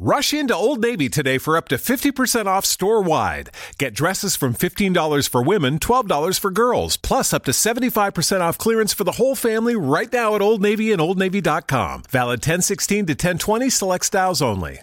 Rush 0.00 0.32
into 0.32 0.54
Old 0.54 0.80
Navy 0.80 1.08
today 1.08 1.38
for 1.38 1.56
up 1.56 1.66
to 1.70 1.74
50% 1.74 2.46
off 2.46 2.64
store 2.64 3.02
wide. 3.02 3.50
Get 3.78 3.94
dresses 3.94 4.36
from 4.36 4.54
$15 4.54 5.28
for 5.28 5.42
women, 5.42 5.80
$12 5.80 6.38
for 6.38 6.52
girls, 6.52 6.96
plus 6.96 7.34
up 7.34 7.44
to 7.46 7.50
75% 7.50 8.40
off 8.40 8.58
clearance 8.58 8.92
for 8.92 9.02
the 9.02 9.18
whole 9.18 9.34
family 9.34 9.74
right 9.74 10.12
now 10.12 10.36
at 10.36 10.40
Old 10.40 10.62
Navy 10.62 10.92
and 10.92 11.00
OldNavy.com. 11.00 12.04
Valid 12.10 12.38
1016 12.38 13.06
to 13.06 13.12
1020, 13.14 13.70
select 13.70 14.04
styles 14.04 14.40
only. 14.40 14.82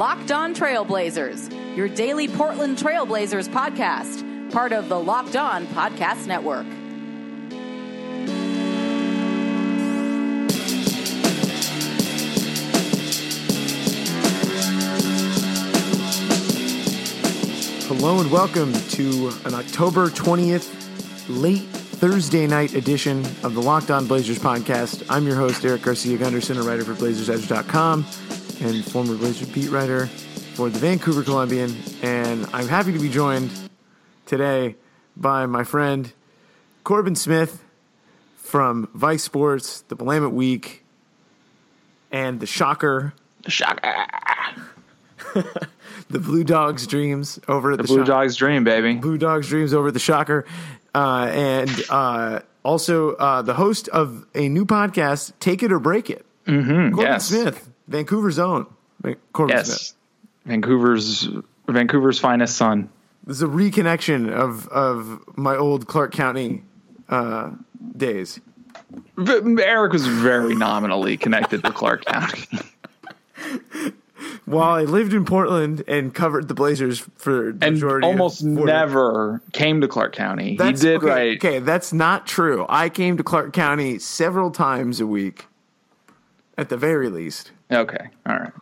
Locked 0.00 0.32
On 0.32 0.54
Trailblazers, 0.54 1.76
your 1.76 1.86
daily 1.86 2.26
Portland 2.26 2.78
Trailblazers 2.78 3.50
podcast, 3.50 4.50
part 4.50 4.72
of 4.72 4.88
the 4.88 4.98
Locked 4.98 5.36
On 5.36 5.66
Podcast 5.66 6.26
Network. 6.26 6.64
Hello 17.86 18.20
and 18.20 18.30
welcome 18.30 18.72
to 18.72 19.30
an 19.44 19.52
October 19.52 20.06
20th 20.06 20.72
late 21.28 21.60
Thursday 21.60 22.46
night 22.46 22.72
edition 22.72 23.18
of 23.42 23.52
the 23.52 23.60
Locked 23.60 23.90
On 23.90 24.06
Blazers 24.06 24.38
podcast. 24.38 25.04
I'm 25.10 25.26
your 25.26 25.36
host, 25.36 25.62
Eric 25.62 25.82
Garcia 25.82 26.16
Gunderson, 26.16 26.56
a 26.56 26.62
writer 26.62 26.84
for 26.84 26.94
BlazersEdge.com 26.94 28.06
and 28.60 28.84
former 28.84 29.16
Blazers 29.16 29.48
beat 29.48 29.70
writer 29.70 30.06
for 30.54 30.68
the 30.68 30.78
Vancouver 30.78 31.22
Columbian. 31.22 31.74
And 32.02 32.46
I'm 32.52 32.68
happy 32.68 32.92
to 32.92 32.98
be 32.98 33.08
joined 33.08 33.50
today 34.26 34.76
by 35.16 35.46
my 35.46 35.64
friend 35.64 36.12
Corbin 36.84 37.14
Smith 37.16 37.64
from 38.36 38.88
Vice 38.94 39.22
Sports, 39.22 39.82
the 39.82 39.96
Willamette 39.96 40.32
Week, 40.32 40.84
and 42.10 42.40
the 42.40 42.46
Shocker, 42.46 43.14
The 43.42 43.50
Shocker. 43.50 43.94
the 46.10 46.18
Blue 46.18 46.44
Dogs 46.44 46.86
Dreams 46.86 47.38
over 47.48 47.72
at 47.72 47.76
The 47.78 47.84
the, 47.84 47.86
Blue 47.86 47.96
Shocker. 47.98 48.06
Dog's 48.06 48.36
dream, 48.36 48.64
baby. 48.64 48.94
Blue 48.94 49.18
Dogs 49.18 49.48
Dreams 49.48 49.72
over 49.72 49.88
at 49.88 49.94
the 49.94 50.00
Shocker, 50.00 50.44
uh, 50.94 51.30
and 51.32 51.70
uh, 51.88 52.40
also 52.62 53.14
uh, 53.14 53.42
the 53.42 53.54
host 53.54 53.88
of 53.88 54.26
a 54.34 54.48
new 54.48 54.66
podcast, 54.66 55.32
Take 55.40 55.62
It 55.62 55.72
or 55.72 55.78
Break 55.78 56.10
It. 56.10 56.26
Mm-hmm, 56.46 56.94
Corbin 56.94 57.12
yes. 57.12 57.26
Smith, 57.26 57.69
Vancouver's 57.90 58.38
own 58.38 58.66
Corbin 59.32 59.56
Smith. 59.64 59.68
Yes. 59.68 59.94
Vancouver's 60.46 61.28
Vancouver's 61.68 62.18
finest 62.18 62.56
son. 62.56 62.88
This 63.26 63.36
is 63.36 63.42
a 63.42 63.46
reconnection 63.46 64.30
of 64.32 64.66
of 64.68 65.22
my 65.36 65.56
old 65.56 65.86
Clark 65.86 66.12
County 66.12 66.62
uh, 67.08 67.50
days. 67.96 68.40
V- 69.18 69.62
Eric 69.62 69.92
was 69.92 70.06
very 70.06 70.54
nominally 70.54 71.16
connected 71.16 71.62
to 71.64 71.70
Clark 71.72 72.04
County. 72.06 72.46
While 74.44 74.70
I 74.70 74.82
lived 74.82 75.12
in 75.14 75.24
Portland 75.24 75.84
and 75.86 76.14
covered 76.14 76.48
the 76.48 76.54
Blazers 76.54 76.98
for 77.16 77.52
the 77.52 77.66
and 77.66 78.04
almost 78.04 78.42
40 78.42 78.64
never 78.64 79.40
came 79.52 79.80
to 79.80 79.88
Clark 79.88 80.14
County. 80.14 80.56
That's, 80.56 80.82
he 80.82 80.88
did 80.88 80.96
okay, 80.96 81.06
right. 81.06 81.36
Okay, 81.36 81.58
that's 81.60 81.92
not 81.92 82.26
true. 82.26 82.66
I 82.68 82.88
came 82.88 83.16
to 83.16 83.22
Clark 83.22 83.52
County 83.52 83.98
several 83.98 84.50
times 84.50 85.00
a 85.00 85.06
week, 85.06 85.46
at 86.60 86.68
the 86.68 86.76
very 86.76 87.08
least. 87.08 87.50
Okay. 87.72 88.08
All 88.26 88.36
right. 88.38 88.52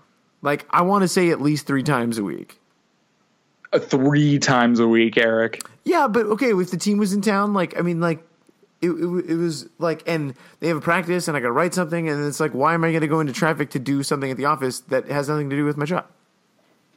Like 0.43 0.67
I 0.71 0.83
want 0.83 1.03
to 1.03 1.09
say 1.09 1.31
at 1.31 1.41
least 1.41 1.67
three 1.67 1.83
times 1.83 2.19
a 2.19 2.25
week. 2.25 2.61
Uh, 3.73 3.79
Three 3.79 4.39
times 4.39 4.81
a 4.81 4.89
week, 4.89 5.19
Eric. 5.19 5.61
Yeah, 5.85 6.09
but 6.09 6.25
okay, 6.27 6.53
if 6.55 6.71
the 6.71 6.79
team 6.79 6.97
was 6.97 7.13
in 7.13 7.21
town, 7.21 7.53
like 7.53 7.77
I 7.79 7.83
mean, 7.83 8.01
like 8.01 8.21
it, 8.81 8.91
it, 8.91 9.31
it 9.31 9.37
was 9.37 9.69
like, 9.79 10.03
and 10.07 10.33
they 10.61 10.69
have 10.69 10.77
a 10.78 10.81
practice, 10.81 11.28
and 11.28 11.37
I 11.37 11.41
got 11.41 11.47
to 11.49 11.53
write 11.53 11.75
something, 11.75 12.09
and 12.09 12.25
it's 12.27 12.41
like, 12.41 12.53
why 12.53 12.72
am 12.72 12.84
I 12.84 12.91
going 12.93 13.00
to 13.03 13.09
go 13.09 13.21
into 13.21 13.33
traffic 13.34 13.71
to 13.71 13.78
do 13.78 14.03
something 14.03 14.31
at 14.31 14.37
the 14.39 14.47
office 14.47 14.81
that 14.89 15.09
has 15.09 15.28
nothing 15.28 15.51
to 15.51 15.56
do 15.56 15.65
with 15.67 15.77
my 15.77 15.84
job? 15.84 16.06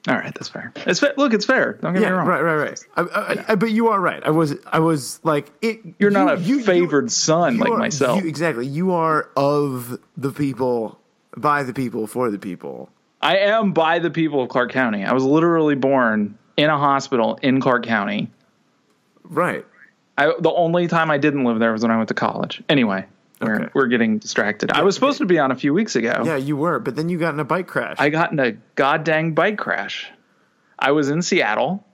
All 0.08 0.16
right, 0.16 0.34
that's 0.34 0.48
fair. 0.48 0.72
It's 0.88 1.00
fair. 1.02 1.14
Look, 1.18 1.34
it's 1.34 1.46
fair. 1.46 1.74
Don't 1.74 1.94
get 1.94 2.04
Yeah, 2.04 2.10
me 2.12 2.16
wrong. 2.16 2.28
right, 2.28 2.42
right, 2.42 2.56
right. 2.56 2.80
I, 2.96 3.02
I, 3.02 3.46
I, 3.50 3.56
but 3.56 3.72
you 3.72 3.90
are 3.90 4.00
right. 4.00 4.24
I 4.26 4.30
was, 4.32 4.56
I 4.72 4.80
was 4.80 5.20
like, 5.24 5.52
it. 5.62 5.80
You're 6.00 6.10
not 6.12 6.38
a 6.38 6.42
you- 6.42 6.58
you- 6.60 6.64
favored 6.64 7.12
son 7.12 7.56
you 7.56 7.60
like 7.62 7.72
are- 7.72 7.78
myself. 7.78 8.22
you- 8.24 8.30
exactly. 8.30 8.66
You 8.66 8.94
are 8.94 9.30
of 9.36 10.00
the 10.16 10.32
people, 10.32 11.00
by 11.38 11.64
the 11.64 11.74
people, 11.74 12.08
for 12.08 12.30
the 12.30 12.40
people. 12.40 12.90
I 13.22 13.38
am 13.38 13.72
by 13.74 14.00
the 14.00 14.10
people 14.10 14.42
of 14.44 14.50
Clark 14.50 14.72
County. 14.72 15.04
I 15.04 15.14
was 15.14 15.24
literally 15.24 15.76
born 15.76 16.38
in 16.58 16.70
a 16.70 16.78
hospital 16.78 17.38
in 17.42 17.62
Clark 17.62 17.86
County. 17.86 18.30
Right. 19.24 19.66
I, 20.18 20.34
the 20.40 20.52
only 20.52 20.88
time 20.88 21.10
I 21.12 21.18
didn't 21.18 21.44
live 21.46 21.60
there 21.60 21.72
was 21.72 21.82
when 21.84 21.92
I 21.92 21.98
went 21.98 22.10
to 22.10 22.14
college. 22.14 22.62
Anyway, 22.68 23.06
we're, 23.40 23.56
Okay. 23.62 23.70
we're 23.74 23.88
getting 23.88 24.18
distracted. 24.18 24.72
I 24.72 24.82
was 24.84 24.96
supposed 24.96 25.20
to 25.20 25.26
be 25.26 25.40
on 25.40 25.52
a 25.52 25.56
few 25.56 25.74
weeks 25.74 25.96
ago. 25.96 26.24
Yeah, 26.26 26.36
you 26.36 26.58
were, 26.58 26.80
but 26.80 26.96
then 26.96 27.10
you 27.10 27.18
got 27.18 27.34
in 27.34 27.40
a 27.40 27.46
bike 27.46 27.68
crash. 27.68 27.96
I 28.00 28.10
got 28.10 28.32
in 28.32 28.40
a 28.40 28.52
goddamn 28.76 29.34
bike 29.34 29.58
crash. 29.58 30.10
I 30.78 30.92
was 30.92 31.10
in 31.10 31.22
Seattle, 31.22 31.86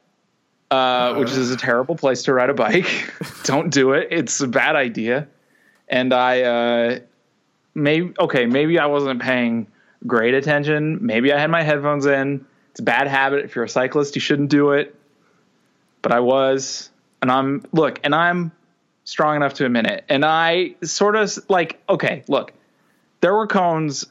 uh, 0.72 1.16
which 1.16 1.32
is 1.32 1.52
a 1.52 1.58
terrible 1.58 1.96
place 1.96 2.24
to 2.24 2.34
ride 2.34 2.50
a 2.50 2.54
bike. 2.54 3.14
Don't 3.44 3.70
do 3.72 3.92
it. 3.94 4.08
It's 4.12 4.40
a 4.42 4.48
bad 4.48 4.76
idea. 4.76 5.28
And 5.90 6.14
I, 6.14 6.42
uh, 6.42 7.00
maybe, 7.78 8.14
okay, 8.20 8.48
maybe 8.48 8.80
I 8.80 8.88
wasn't 8.88 9.22
paying 9.22 9.68
great 10.06 10.34
attention. 10.34 11.06
Maybe 11.06 11.32
I 11.32 11.40
had 11.40 11.50
my 11.50 11.62
headphones 11.62 12.06
in. 12.06 12.46
It's 12.72 12.80
a 12.80 12.84
bad 12.84 13.08
habit. 13.08 13.46
If 13.46 13.56
you're 13.56 13.66
a 13.66 13.70
cyclist, 13.70 14.16
you 14.16 14.22
shouldn't 14.22 14.50
do 14.50 14.72
it. 14.72 14.96
But 16.02 16.12
I 16.12 16.20
was. 16.20 16.90
And 17.22 17.32
I'm, 17.32 17.64
look, 17.72 18.00
and 18.04 18.14
I'm 18.14 18.52
strong 19.04 19.36
enough 19.36 19.56
to 19.56 19.66
admit 19.66 19.86
it. 19.86 20.06
And 20.10 20.26
I 20.26 20.76
sort 20.84 21.16
of 21.16 21.38
like, 21.50 21.80
okay, 21.88 22.24
look, 22.28 22.52
there 23.22 23.34
were 23.34 23.48
cones 23.48 24.06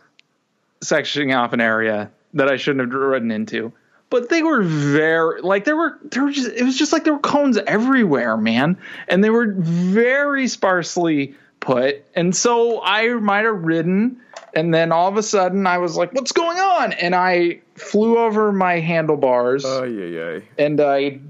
sectioning 0.83 1.37
off 1.37 1.53
an 1.53 1.61
area 1.61 2.11
that 2.35 2.49
I 2.49 2.57
shouldn't 2.57 2.93
have 2.93 3.01
ridden 3.01 3.31
into. 3.31 3.73
But 4.09 4.29
they 4.29 4.43
were 4.43 4.63
very 4.63 5.41
like 5.43 5.65
there 5.65 5.77
were 5.77 5.99
there 6.05 6.23
were 6.23 6.31
just 6.31 6.49
it 6.53 6.63
was 6.63 6.79
just 6.79 6.93
like 6.93 7.03
there 7.03 7.13
were 7.13 7.19
cones 7.19 7.59
everywhere, 7.67 8.37
man. 8.37 8.79
And 9.09 9.23
they 9.23 9.31
were 9.31 9.53
very 9.53 10.47
sparsely 10.47 11.35
put. 11.67 12.05
And 12.15 12.35
so 12.35 12.81
I 12.83 13.09
might 13.15 13.45
have 13.45 13.63
ridden 13.63 14.21
and 14.55 14.73
then 14.73 14.93
all 14.93 15.09
of 15.09 15.17
a 15.17 15.23
sudden 15.23 15.67
I 15.67 15.79
was 15.79 15.97
like, 15.97 16.13
What's 16.15 16.33
going 16.33 16.59
on? 16.59 16.93
And 16.95 17.15
I 17.15 17.61
flew 17.75 18.19
over 18.19 18.53
my 18.53 18.81
handlebars 18.81 19.65
Oh 19.67 19.85
yeah, 19.85 20.05
yeah. 20.07 20.41
and 20.59 20.81
I 20.81 21.21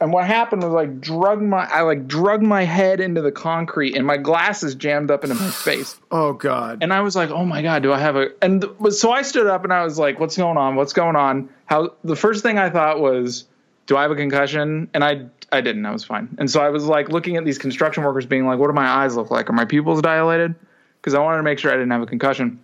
and 0.00 0.12
what 0.12 0.26
happened 0.26 0.62
was 0.62 0.74
I 0.74 0.86
drug 0.86 1.42
my 1.42 1.64
I 1.66 1.82
like 1.82 2.06
drug 2.06 2.42
my 2.42 2.62
head 2.62 3.00
into 3.00 3.20
the 3.20 3.32
concrete 3.32 3.96
and 3.96 4.06
my 4.06 4.16
glasses 4.16 4.74
jammed 4.74 5.10
up 5.10 5.24
into 5.24 5.34
my 5.36 5.50
face. 5.64 5.98
Oh 6.10 6.32
god. 6.32 6.78
And 6.82 6.92
I 6.92 7.00
was 7.00 7.16
like, 7.16 7.30
"Oh 7.30 7.44
my 7.44 7.60
god, 7.60 7.82
do 7.82 7.92
I 7.92 7.98
have 7.98 8.16
a?" 8.16 8.28
And 8.40 8.64
so 8.90 9.10
I 9.12 9.22
stood 9.22 9.46
up 9.46 9.64
and 9.64 9.72
I 9.72 9.84
was 9.84 9.98
like, 9.98 10.20
"What's 10.20 10.36
going 10.36 10.56
on? 10.56 10.76
What's 10.76 10.92
going 10.92 11.16
on?" 11.16 11.48
How 11.66 11.92
the 12.04 12.16
first 12.16 12.42
thing 12.42 12.56
I 12.58 12.70
thought 12.70 13.00
was, 13.00 13.44
"Do 13.86 13.96
I 13.96 14.02
have 14.02 14.10
a 14.10 14.16
concussion?" 14.16 14.88
And 14.94 15.04
I 15.04 15.26
I 15.52 15.60
didn't. 15.60 15.86
I 15.86 15.92
was 15.92 16.04
fine. 16.04 16.36
And 16.38 16.50
so 16.50 16.60
I 16.60 16.70
was 16.70 16.84
like 16.86 17.08
looking 17.10 17.36
at 17.36 17.44
these 17.44 17.58
construction 17.58 18.02
workers, 18.02 18.26
being 18.26 18.46
like, 18.46 18.58
"What 18.58 18.68
do 18.68 18.72
my 18.72 18.86
eyes 18.86 19.16
look 19.16 19.30
like? 19.30 19.48
Are 19.50 19.52
my 19.52 19.64
pupils 19.64 20.02
dilated?" 20.02 20.54
Because 21.00 21.14
I 21.14 21.20
wanted 21.20 21.38
to 21.38 21.42
make 21.42 21.58
sure 21.58 21.70
I 21.70 21.74
didn't 21.74 21.90
have 21.90 22.02
a 22.02 22.06
concussion. 22.06 22.60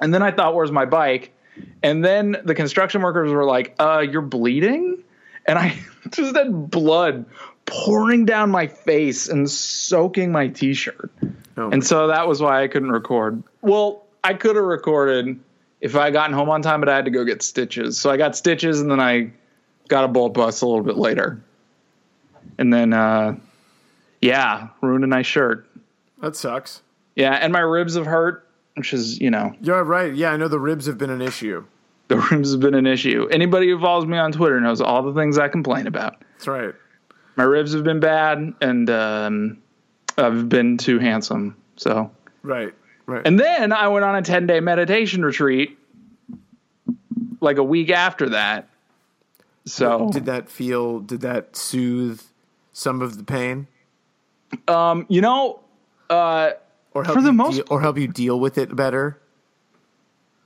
And 0.00 0.14
then 0.14 0.22
I 0.22 0.30
thought, 0.30 0.54
"Where's 0.54 0.72
my 0.72 0.86
bike?" 0.86 1.32
And 1.82 2.04
then 2.04 2.36
the 2.44 2.54
construction 2.54 3.02
workers 3.02 3.30
were 3.32 3.44
like, 3.44 3.74
"Uh, 3.78 4.04
you're 4.10 4.22
bleeding," 4.22 5.02
and 5.46 5.58
I 5.58 5.78
just 6.10 6.36
had 6.36 6.70
blood 6.70 7.26
pouring 7.66 8.24
down 8.24 8.50
my 8.50 8.66
face 8.66 9.28
and 9.28 9.48
soaking 9.48 10.32
my 10.32 10.48
t-shirt. 10.48 11.10
Oh, 11.56 11.70
And 11.70 11.84
so 11.84 12.08
that 12.08 12.26
was 12.26 12.40
why 12.40 12.62
I 12.62 12.68
couldn't 12.68 12.90
record. 12.90 13.42
Well, 13.60 14.06
I 14.24 14.34
could 14.34 14.56
have 14.56 14.64
recorded 14.64 15.38
if 15.80 15.94
I 15.94 16.04
had 16.04 16.12
gotten 16.12 16.34
home 16.34 16.48
on 16.50 16.62
time, 16.62 16.80
but 16.80 16.88
I 16.88 16.96
had 16.96 17.04
to 17.04 17.10
go 17.10 17.24
get 17.24 17.42
stitches. 17.42 17.98
So 17.98 18.10
I 18.10 18.16
got 18.16 18.36
stitches 18.36 18.80
and 18.80 18.90
then 18.90 19.00
I 19.00 19.30
got 19.90 20.04
a 20.04 20.08
bolt 20.08 20.32
bus 20.32 20.62
a 20.62 20.66
little 20.66 20.84
bit 20.84 20.96
later. 20.96 21.42
And 22.58 22.72
then, 22.72 22.92
uh, 22.94 23.36
yeah, 24.22 24.68
ruined 24.80 25.04
a 25.04 25.06
nice 25.06 25.26
shirt. 25.26 25.68
that 26.22 26.36
sucks. 26.36 26.82
Yeah, 27.16 27.32
and 27.32 27.52
my 27.52 27.60
ribs 27.60 27.96
have 27.96 28.06
hurt, 28.06 28.48
which 28.76 28.92
is, 28.94 29.20
you 29.20 29.30
know, 29.30 29.54
You're 29.60 29.84
right. 29.84 30.14
Yeah, 30.14 30.30
I 30.32 30.36
know 30.36 30.48
the 30.48 30.60
ribs 30.60 30.86
have 30.86 30.96
been 30.96 31.10
an 31.10 31.20
issue. 31.20 31.64
the 32.08 32.16
ribs 32.30 32.52
have 32.52 32.60
been 32.60 32.74
an 32.74 32.86
issue. 32.86 33.28
Anybody 33.30 33.68
who 33.68 33.78
follows 33.80 34.06
me 34.06 34.16
on 34.16 34.32
Twitter 34.32 34.60
knows 34.60 34.80
all 34.80 35.02
the 35.02 35.12
things 35.12 35.36
I 35.38 35.48
complain 35.48 35.86
about. 35.86 36.22
That's 36.32 36.46
right. 36.48 36.74
My 37.36 37.44
ribs 37.44 37.72
have 37.74 37.84
been 37.84 38.00
bad, 38.00 38.54
and 38.60 38.90
um, 38.90 39.58
I've 40.18 40.48
been 40.48 40.76
too 40.78 40.98
handsome. 40.98 41.56
So 41.76 42.10
Right. 42.42 42.72
Right. 43.06 43.26
And 43.26 43.40
then 43.40 43.72
I 43.72 43.88
went 43.88 44.04
on 44.04 44.14
a 44.16 44.22
10 44.22 44.46
day 44.46 44.60
meditation 44.60 45.24
retreat 45.24 45.76
like 47.40 47.56
a 47.58 47.64
week 47.64 47.90
after 47.90 48.28
that. 48.30 48.68
So, 49.66 50.10
did 50.12 50.24
that 50.26 50.48
feel? 50.48 51.00
Did 51.00 51.20
that 51.20 51.54
soothe 51.56 52.20
some 52.72 53.02
of 53.02 53.18
the 53.18 53.24
pain, 53.24 53.66
um, 54.68 55.06
you 55.08 55.20
know, 55.20 55.60
uh, 56.08 56.52
or 56.92 57.04
help 57.04 57.16
For 57.16 57.22
the 57.22 57.32
most 57.32 57.56
deal, 57.56 57.64
or 57.70 57.80
help 57.80 57.98
you 57.98 58.08
deal 58.08 58.40
with 58.40 58.58
it 58.58 58.74
better? 58.74 59.20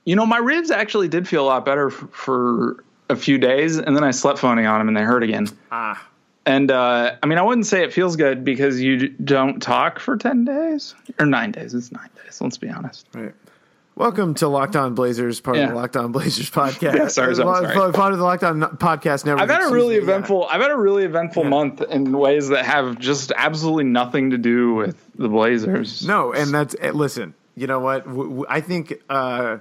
you 0.06 0.14
know, 0.14 0.26
my 0.26 0.36
ribs 0.36 0.70
actually 0.70 1.08
did 1.08 1.26
feel 1.26 1.44
a 1.44 1.48
lot 1.48 1.64
better 1.64 1.86
f- 1.86 2.06
for 2.12 2.84
a 3.08 3.16
few 3.16 3.38
days, 3.38 3.78
and 3.78 3.96
then 3.96 4.04
I 4.04 4.10
slept 4.10 4.38
phoning 4.38 4.66
on 4.66 4.78
them, 4.80 4.88
and 4.88 4.96
they 4.96 5.02
hurt 5.02 5.22
again. 5.22 5.48
Ah. 5.72 6.06
And 6.44 6.70
uh, 6.70 7.16
I 7.22 7.26
mean, 7.26 7.38
I 7.38 7.42
wouldn't 7.42 7.66
say 7.66 7.82
it 7.82 7.92
feels 7.92 8.16
good 8.16 8.44
because 8.44 8.78
you 8.80 8.98
d- 8.98 9.14
don't 9.24 9.62
talk 9.62 9.98
for 9.98 10.16
ten 10.18 10.44
days 10.44 10.94
or 11.18 11.24
nine 11.24 11.52
days. 11.52 11.72
It's 11.72 11.90
nine 11.90 12.10
days. 12.22 12.38
Let's 12.42 12.58
be 12.58 12.68
honest. 12.68 13.06
Right. 13.14 13.32
Welcome 13.96 14.34
to 14.34 14.48
Locked 14.48 14.74
On 14.74 14.96
Blazers, 14.96 15.40
part 15.40 15.56
of 15.56 15.68
the 15.68 15.74
Locked 15.76 15.96
On 15.96 16.10
Blazers 16.10 16.50
podcast. 16.50 16.82
Yeah, 16.96 17.06
sorry, 17.08 17.36
sorry, 17.36 17.72
sorry. 17.72 17.92
Part 17.92 18.12
of 18.12 18.18
the 18.18 18.24
Locked 18.24 18.42
On 18.42 18.60
podcast 18.60 19.24
network. 19.24 19.42
I've 19.42 19.50
had 19.50 19.70
a 19.70 19.72
really 19.72 19.90
me, 19.90 19.94
yeah. 19.98 20.02
eventful. 20.02 20.46
I've 20.50 20.60
had 20.60 20.72
a 20.72 20.76
really 20.76 21.04
eventful 21.04 21.44
Yeah. 21.44 21.48
month 21.50 21.80
in 21.80 22.10
ways 22.18 22.48
that 22.48 22.64
have 22.64 22.98
just 22.98 23.30
absolutely 23.36 23.84
nothing 23.84 24.30
to 24.30 24.38
do 24.38 24.74
with 24.74 24.96
the 25.14 25.28
Blazers. 25.28 26.04
No, 26.04 26.32
and 26.32 26.52
that's 26.52 26.74
eh, 26.80 26.90
listen. 26.90 27.34
You 27.54 27.68
know 27.68 27.78
what? 27.78 28.04
I 28.50 28.60
think 28.60 28.94
uh, 29.08 29.58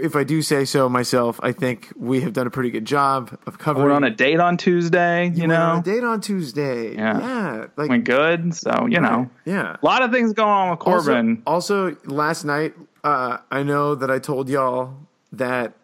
if 0.00 0.16
I 0.16 0.24
do 0.24 0.42
say 0.42 0.64
so 0.64 0.88
myself, 0.88 1.40
I 1.42 1.52
think 1.52 1.92
we 1.96 2.20
have 2.22 2.32
done 2.32 2.46
a 2.46 2.50
pretty 2.50 2.70
good 2.70 2.84
job 2.84 3.38
of 3.46 3.58
covering. 3.58 3.86
We're 3.86 3.92
on 3.92 4.04
a 4.04 4.10
date 4.10 4.40
on 4.40 4.56
Tuesday. 4.56 5.28
You, 5.28 5.44
on 5.44 5.48
know, 5.48 5.78
a 5.78 5.82
date 5.82 6.04
on 6.04 6.20
Tuesday. 6.20 6.94
Yeah. 6.94 7.18
yeah, 7.18 7.66
like 7.76 7.90
went 7.90 8.04
good. 8.04 8.54
So 8.54 8.86
you 8.88 9.00
know, 9.00 9.30
yeah. 9.44 9.76
a 9.82 9.84
lot 9.84 10.02
of 10.02 10.10
things 10.12 10.32
going 10.32 10.48
on 10.48 10.70
with 10.70 10.78
Corbin. 10.78 11.42
Also, 11.46 11.90
also 11.90 11.96
last 12.04 12.44
night, 12.44 12.74
uh, 13.04 13.38
I 13.50 13.62
know 13.62 13.94
that 13.94 14.10
I 14.10 14.18
told 14.18 14.48
y'all 14.48 14.96
that 15.32 15.74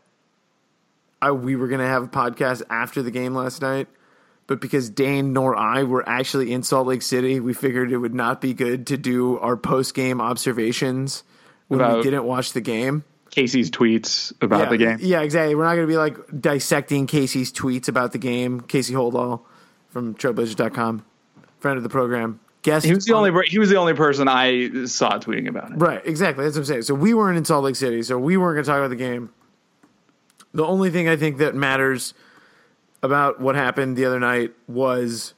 I, 1.20 1.32
we 1.32 1.56
were 1.56 1.68
going 1.68 1.80
to 1.80 1.86
have 1.86 2.04
a 2.04 2.08
podcast 2.08 2.62
after 2.70 3.02
the 3.02 3.10
game 3.10 3.34
last 3.34 3.60
night, 3.60 3.88
but 4.46 4.60
because 4.60 4.88
Dane 4.88 5.32
nor 5.32 5.56
I 5.56 5.82
were 5.82 6.08
actually 6.08 6.52
in 6.52 6.62
Salt 6.62 6.86
Lake 6.86 7.02
City, 7.02 7.40
we 7.40 7.54
figured 7.54 7.90
it 7.92 7.98
would 7.98 8.14
not 8.14 8.40
be 8.40 8.54
good 8.54 8.86
to 8.88 8.96
do 8.96 9.38
our 9.38 9.56
post 9.56 9.94
game 9.94 10.20
observations 10.20 11.24
when 11.68 11.80
we 11.96 12.02
didn't 12.02 12.24
watch 12.24 12.52
the 12.52 12.60
game. 12.60 13.04
Casey's 13.38 13.70
tweets 13.70 14.32
about 14.42 14.62
yeah, 14.62 14.68
the 14.68 14.76
game. 14.76 14.98
Yeah, 15.00 15.20
exactly. 15.20 15.54
We're 15.54 15.62
not 15.62 15.76
going 15.76 15.86
to 15.86 15.92
be 15.92 15.96
like 15.96 16.16
dissecting 16.40 17.06
Casey's 17.06 17.52
tweets 17.52 17.88
about 17.88 18.10
the 18.10 18.18
game. 18.18 18.60
Casey 18.60 18.94
Holdahl 18.94 19.42
from 19.90 20.16
Trailblazers.com, 20.16 21.04
friend 21.60 21.76
of 21.76 21.84
the 21.84 21.88
program. 21.88 22.40
Guest 22.62 22.84
He 22.84 22.92
was 22.92 23.04
the 23.04 23.14
on- 23.14 23.28
only. 23.28 23.46
He 23.46 23.60
was 23.60 23.70
the 23.70 23.76
only 23.76 23.94
person 23.94 24.26
I 24.26 24.86
saw 24.86 25.18
tweeting 25.20 25.48
about 25.48 25.70
it. 25.70 25.76
Right, 25.76 26.04
exactly. 26.04 26.42
That's 26.42 26.56
what 26.56 26.62
I'm 26.62 26.66
saying. 26.66 26.82
So 26.82 26.94
we 26.94 27.14
weren't 27.14 27.38
in 27.38 27.44
Salt 27.44 27.62
Lake 27.62 27.76
City, 27.76 28.02
so 28.02 28.18
we 28.18 28.36
weren't 28.36 28.56
going 28.56 28.64
to 28.64 28.68
talk 28.68 28.78
about 28.78 28.90
the 28.90 28.96
game. 28.96 29.32
The 30.52 30.64
only 30.64 30.90
thing 30.90 31.08
I 31.08 31.14
think 31.14 31.38
that 31.38 31.54
matters 31.54 32.14
about 33.04 33.40
what 33.40 33.54
happened 33.54 33.96
the 33.96 34.04
other 34.04 34.18
night 34.18 34.52
was 34.66 35.34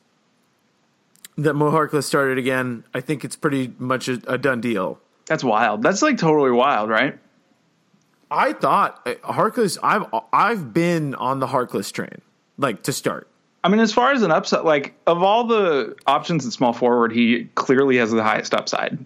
that 1.36 1.52
Mo 1.52 1.70
Harkless 1.70 2.04
started 2.04 2.38
again. 2.38 2.84
I 2.94 3.02
think 3.02 3.26
it's 3.26 3.36
pretty 3.36 3.74
much 3.78 4.08
a, 4.08 4.22
a 4.26 4.38
done 4.38 4.62
deal. 4.62 4.98
That's 5.26 5.44
wild. 5.44 5.82
That's 5.82 6.00
like 6.00 6.16
totally 6.16 6.50
wild, 6.50 6.88
right? 6.88 7.18
I 8.30 8.52
thought 8.52 9.00
uh, 9.06 9.14
Harkless. 9.32 9.78
I've 9.82 10.06
I've 10.32 10.72
been 10.72 11.14
on 11.14 11.40
the 11.40 11.46
Harkless 11.46 11.92
train, 11.92 12.20
like 12.58 12.82
to 12.84 12.92
start. 12.92 13.28
I 13.62 13.68
mean, 13.68 13.80
as 13.80 13.92
far 13.92 14.12
as 14.12 14.22
an 14.22 14.30
upside, 14.30 14.64
like 14.64 14.94
of 15.06 15.22
all 15.22 15.44
the 15.46 15.96
options 16.06 16.46
at 16.46 16.52
small 16.52 16.72
forward, 16.72 17.12
he 17.12 17.50
clearly 17.54 17.96
has 17.98 18.10
the 18.10 18.22
highest 18.22 18.54
upside. 18.54 19.04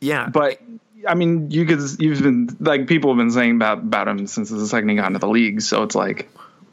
Yeah, 0.00 0.28
But 0.28 0.60
I 1.08 1.14
mean, 1.14 1.50
you 1.50 1.64
could 1.64 1.80
you've 1.98 2.22
been 2.22 2.54
like 2.60 2.86
people 2.86 3.10
have 3.10 3.18
been 3.18 3.30
saying 3.30 3.56
about 3.56 3.78
about 3.78 4.08
him 4.08 4.26
since 4.26 4.50
the 4.50 4.66
second 4.66 4.90
he 4.90 4.96
got 4.96 5.06
into 5.06 5.18
the 5.18 5.28
league. 5.28 5.62
So 5.62 5.82
it's 5.82 5.94
like 5.94 6.28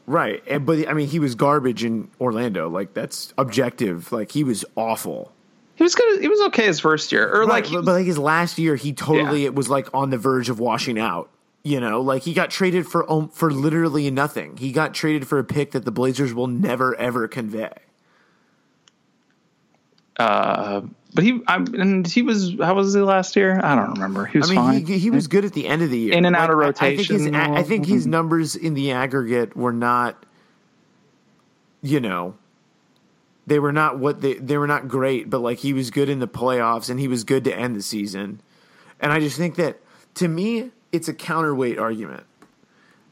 right. 0.05 0.43
And, 0.47 0.65
but 0.65 0.87
I 0.87 0.93
mean, 0.93 1.07
he 1.07 1.19
was 1.19 1.35
garbage 1.35 1.83
in 1.83 2.09
Orlando. 2.19 2.69
Like 2.69 2.93
that's 2.93 3.33
objective. 3.37 4.11
Like 4.11 4.31
he 4.31 4.43
was 4.43 4.65
awful. 4.75 5.31
He 5.81 5.83
was 5.83 5.95
good. 5.95 6.21
He 6.21 6.27
was 6.27 6.39
okay 6.41 6.65
his 6.67 6.79
first 6.79 7.11
year, 7.11 7.27
or 7.33 7.45
Like, 7.45 7.63
like 7.63 7.65
he 7.65 7.75
but, 7.77 7.85
like 7.87 8.05
his 8.05 8.19
last 8.19 8.59
year, 8.59 8.75
he 8.75 8.93
totally 8.93 9.41
Yeah. 9.41 9.47
it 9.47 9.55
was 9.55 9.67
like 9.67 9.87
on 9.95 10.11
the 10.11 10.17
verge 10.17 10.47
of 10.49 10.59
washing 10.59 10.99
out. 10.99 11.29
You 11.63 11.79
know, 11.79 12.01
like 12.01 12.21
he 12.21 12.33
got 12.33 12.51
traded 12.51 12.85
for 12.87 13.09
um, 13.11 13.29
for 13.29 13.51
literally 13.51 14.09
nothing. 14.11 14.57
He 14.57 14.71
got 14.71 14.93
traded 14.93 15.27
for 15.27 15.39
a 15.39 15.43
pick 15.43 15.71
that 15.71 15.83
the 15.85 15.91
Blazers 15.91 16.33
will 16.35 16.47
never 16.47 16.95
ever 16.95 17.27
convey. 17.27 17.71
Uh, 20.17 20.81
but 21.13 21.23
he, 21.23 21.41
I, 21.47 21.55
and 21.55 22.05
he 22.07 22.21
was. 22.21 22.55
How 22.59 22.73
was 22.75 22.93
he 22.93 23.01
last 23.01 23.35
year? 23.35 23.59
I 23.63 23.75
don't 23.75 23.93
remember. 23.93 24.25
He 24.25 24.37
I 24.37 24.41
was 24.41 24.49
mean, 24.49 24.59
fine. 24.59 24.85
he, 24.85 24.97
he 24.99 25.09
was 25.09 25.27
good 25.27 25.45
at 25.45 25.53
the 25.53 25.67
end 25.67 25.81
of 25.81 25.89
the 25.89 25.97
year, 25.97 26.13
In 26.13 26.25
and 26.25 26.35
out 26.35 26.49
of 26.51 26.59
I- 26.59 26.67
I, 26.67 26.71
think 26.71 26.99
his 26.99 27.09
rotation. 27.11 27.35
I 27.35 27.63
think 27.63 27.85
his 27.85 28.07
numbers 28.07 28.55
in 28.55 28.73
the 28.73 28.91
aggregate 28.91 29.55
were 29.55 29.73
not, 29.73 30.25
you 31.81 31.99
know, 31.99 32.35
they 33.51 33.59
were 33.59 33.73
not 33.73 33.99
what 33.99 34.21
they 34.21 34.35
they 34.35 34.57
were 34.57 34.65
not 34.65 34.87
great, 34.87 35.29
but 35.29 35.39
like 35.39 35.57
he 35.57 35.73
was 35.73 35.91
good 35.91 36.07
in 36.07 36.19
the 36.19 36.27
playoffs 36.27 36.89
and 36.89 37.01
he 37.01 37.09
was 37.09 37.25
good 37.25 37.43
to 37.43 37.53
end 37.53 37.75
the 37.75 37.81
season. 37.81 38.39
And 39.01 39.11
I 39.11 39.19
just 39.19 39.35
think 39.35 39.55
that 39.55 39.81
to 40.15 40.29
me, 40.29 40.71
it's 40.93 41.09
a 41.09 41.13
counterweight 41.13 41.77
argument. 41.77 42.23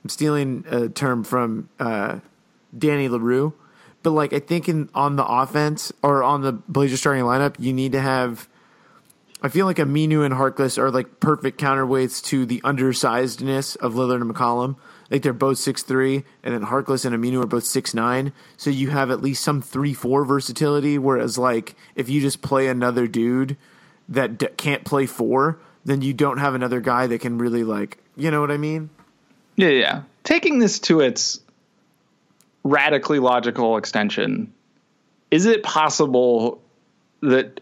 I'm 0.01 0.09
stealing 0.09 0.63
a 0.69 0.87
term 0.87 1.25
from 1.25 1.67
uh, 1.77 2.19
Danny 2.77 3.09
Leroux, 3.09 3.53
but 4.01 4.11
like 4.11 4.31
I 4.31 4.39
think 4.39 4.69
in 4.69 4.89
on 4.95 5.17
the 5.17 5.25
offense 5.25 5.91
or 6.01 6.23
on 6.23 6.41
the 6.41 6.53
Blazers 6.53 7.01
starting 7.01 7.25
lineup, 7.25 7.55
you 7.59 7.73
need 7.73 7.91
to 7.91 7.99
have. 7.99 8.47
I 9.41 9.49
feel 9.49 9.65
like 9.65 9.75
Aminu 9.75 10.23
and 10.23 10.33
Harkless 10.33 10.77
are 10.77 10.89
like 10.89 11.19
perfect 11.19 11.59
counterweights 11.59 12.23
to 12.27 12.45
the 12.45 12.61
undersizedness 12.61 13.75
of 13.75 13.95
Lillard 13.95 14.21
and 14.21 14.33
McCollum. 14.33 14.77
Like 15.09 15.23
they're 15.23 15.33
both 15.33 15.57
six 15.57 15.81
three, 15.81 16.23
and 16.43 16.53
then 16.53 16.65
Harkless 16.65 17.05
and 17.05 17.15
Aminu 17.15 17.43
are 17.43 17.47
both 17.47 17.65
six 17.65 17.93
nine. 17.93 18.31
So 18.57 18.69
you 18.69 18.89
have 18.89 19.09
at 19.09 19.21
least 19.21 19.43
some 19.43 19.61
three 19.61 19.93
four 19.93 20.23
versatility. 20.25 20.97
Whereas 20.97 21.37
like 21.37 21.75
if 21.95 22.09
you 22.09 22.21
just 22.21 22.41
play 22.41 22.67
another 22.67 23.07
dude 23.07 23.57
that 24.07 24.37
d- 24.37 24.47
can't 24.57 24.85
play 24.85 25.05
four, 25.05 25.59
then 25.83 26.01
you 26.01 26.13
don't 26.13 26.37
have 26.37 26.53
another 26.53 26.79
guy 26.79 27.07
that 27.07 27.21
can 27.21 27.37
really 27.37 27.63
like 27.63 27.97
you 28.15 28.29
know 28.29 28.41
what 28.41 28.51
I 28.51 28.57
mean. 28.57 28.89
Yeah, 29.55 29.69
yeah. 29.69 30.01
Taking 30.23 30.59
this 30.59 30.79
to 30.81 30.99
its 30.99 31.41
radically 32.63 33.19
logical 33.19 33.77
extension, 33.77 34.53
is 35.31 35.45
it 35.45 35.63
possible 35.63 36.61
that 37.21 37.61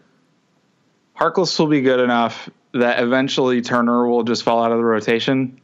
Harkless 1.18 1.58
will 1.58 1.66
be 1.66 1.80
good 1.80 2.00
enough 2.00 2.50
that 2.72 3.02
eventually 3.02 3.62
Turner 3.62 4.06
will 4.06 4.22
just 4.22 4.42
fall 4.42 4.62
out 4.62 4.72
of 4.72 4.78
the 4.78 4.84
rotation? 4.84 5.60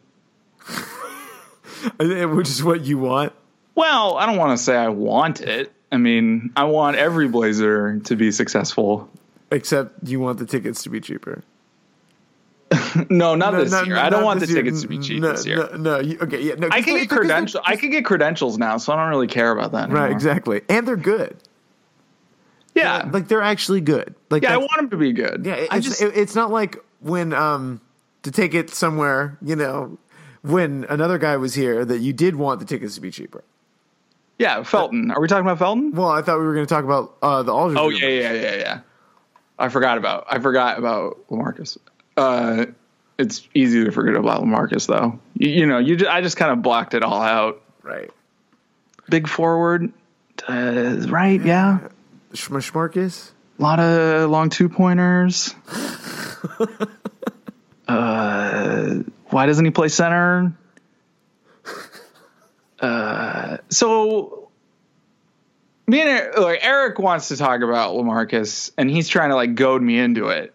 Which 1.98 2.48
is 2.48 2.62
what 2.62 2.82
you 2.84 2.98
want. 2.98 3.32
Well, 3.74 4.16
I 4.16 4.26
don't 4.26 4.36
want 4.36 4.56
to 4.56 4.62
say 4.62 4.76
I 4.76 4.88
want 4.88 5.40
it. 5.40 5.72
I 5.90 5.96
mean, 5.96 6.52
I 6.56 6.64
want 6.64 6.96
every 6.96 7.28
Blazer 7.28 7.98
to 8.00 8.16
be 8.16 8.30
successful. 8.32 9.08
Except 9.50 9.92
you 10.08 10.20
want 10.20 10.38
the 10.38 10.46
tickets 10.46 10.82
to 10.84 10.90
be 10.90 11.00
cheaper. 11.00 11.42
No, 13.10 13.34
not 13.34 13.52
No, 13.54 13.62
this 13.64 13.72
no, 13.72 13.82
year. 13.82 13.96
no, 13.96 14.02
I 14.02 14.08
don't 14.10 14.24
want 14.24 14.40
the 14.40 14.46
year. 14.46 14.56
tickets 14.62 14.82
to 14.82 14.88
be 14.88 14.98
cheap 14.98 15.20
no, 15.20 15.32
this 15.32 15.44
year. 15.46 15.68
No, 15.76 15.98
you, 15.98 16.16
okay, 16.20 16.40
yeah, 16.40 16.54
no. 16.54 16.68
I 16.70 16.80
can 16.80 16.96
get 16.96 17.08
credentials. 17.10 17.62
I 17.66 17.74
can 17.76 17.90
get 17.90 18.04
credentials 18.04 18.56
now, 18.56 18.76
so 18.78 18.92
I 18.92 18.96
don't 18.96 19.08
really 19.10 19.26
care 19.26 19.50
about 19.50 19.72
that. 19.72 19.90
Right, 19.90 20.10
exactly, 20.12 20.62
and 20.68 20.86
they're 20.86 20.96
good. 20.96 21.36
Yeah, 22.74 23.08
Like 23.12 23.28
they're 23.28 23.42
actually 23.42 23.80
good. 23.80 24.14
Like 24.30 24.42
yeah. 24.42 24.54
I 24.54 24.56
want 24.56 24.72
them 24.76 24.90
to 24.90 24.96
be 24.96 25.12
good. 25.12 25.44
Yeah, 25.46 25.54
it- 25.54 25.68
I 25.72 25.76
it's, 25.78 25.86
just 25.86 26.02
it- 26.02 26.16
it's 26.16 26.34
not 26.34 26.50
like 26.50 26.76
when 27.00 27.32
um 27.32 27.80
to 28.22 28.30
take 28.30 28.54
it 28.54 28.70
somewhere, 28.70 29.38
you 29.42 29.54
know, 29.56 29.98
when 30.44 30.84
another 30.88 31.18
guy 31.18 31.36
was 31.36 31.54
here 31.54 31.84
that 31.84 32.00
you 32.00 32.12
did 32.12 32.36
want 32.36 32.60
the 32.60 32.66
tickets 32.66 32.94
to 32.96 33.00
be 33.00 33.10
cheaper. 33.10 33.42
yeah. 34.38 34.62
Felton. 34.62 35.10
Are 35.10 35.20
we 35.20 35.26
talking 35.26 35.44
about 35.46 35.58
Felton? 35.58 35.92
Well, 35.92 36.08
I 36.08 36.22
thought 36.22 36.38
we 36.38 36.44
were 36.44 36.54
going 36.54 36.66
to 36.66 36.72
talk 36.74 36.84
about 36.84 37.16
uh, 37.22 37.42
the 37.42 37.52
Aldridge. 37.52 37.78
Oh 37.80 37.88
yeah, 37.88 38.08
yeah, 38.08 38.32
yeah, 38.32 38.54
yeah. 38.56 38.80
I 39.58 39.68
forgot 39.70 39.96
about 39.98 40.26
I 40.28 40.38
forgot 40.38 40.78
about 40.78 41.18
Lamarcus. 41.30 41.78
Uh, 42.16 42.66
it's 43.18 43.48
easy 43.54 43.84
to 43.84 43.90
forget 43.90 44.14
about 44.16 44.42
Lamarcus 44.42 44.86
though. 44.86 45.18
You, 45.34 45.48
you 45.50 45.66
know, 45.66 45.78
you 45.78 45.96
ju- 45.96 46.08
I 46.08 46.20
just 46.20 46.36
kind 46.36 46.52
of 46.52 46.62
blocked 46.62 46.94
it 46.94 47.02
all 47.02 47.22
out. 47.22 47.62
right. 47.82 48.10
Big 49.08 49.28
forward, 49.28 49.92
uh, 50.48 50.96
right? 51.08 51.40
Yeah, 51.42 51.88
Schmush 52.32 52.74
Marcus. 52.74 53.32
a 53.58 53.62
lot 53.62 53.78
of 53.78 54.30
long 54.30 54.50
two 54.50 54.68
pointers. 54.68 55.54
uh, 57.88 58.94
why 59.34 59.46
doesn't 59.46 59.64
he 59.64 59.72
play 59.72 59.88
center? 59.88 60.56
Uh, 62.80 63.58
so 63.68 64.48
me 65.86 66.00
and 66.00 66.08
Eric, 66.08 66.38
like 66.38 66.58
Eric 66.62 66.98
wants 66.98 67.28
to 67.28 67.36
talk 67.36 67.62
about 67.62 67.94
Lamarcus, 67.94 68.70
and 68.78 68.88
he's 68.90 69.08
trying 69.08 69.30
to 69.30 69.34
like 69.34 69.54
goad 69.54 69.82
me 69.82 69.98
into 69.98 70.28
it. 70.28 70.54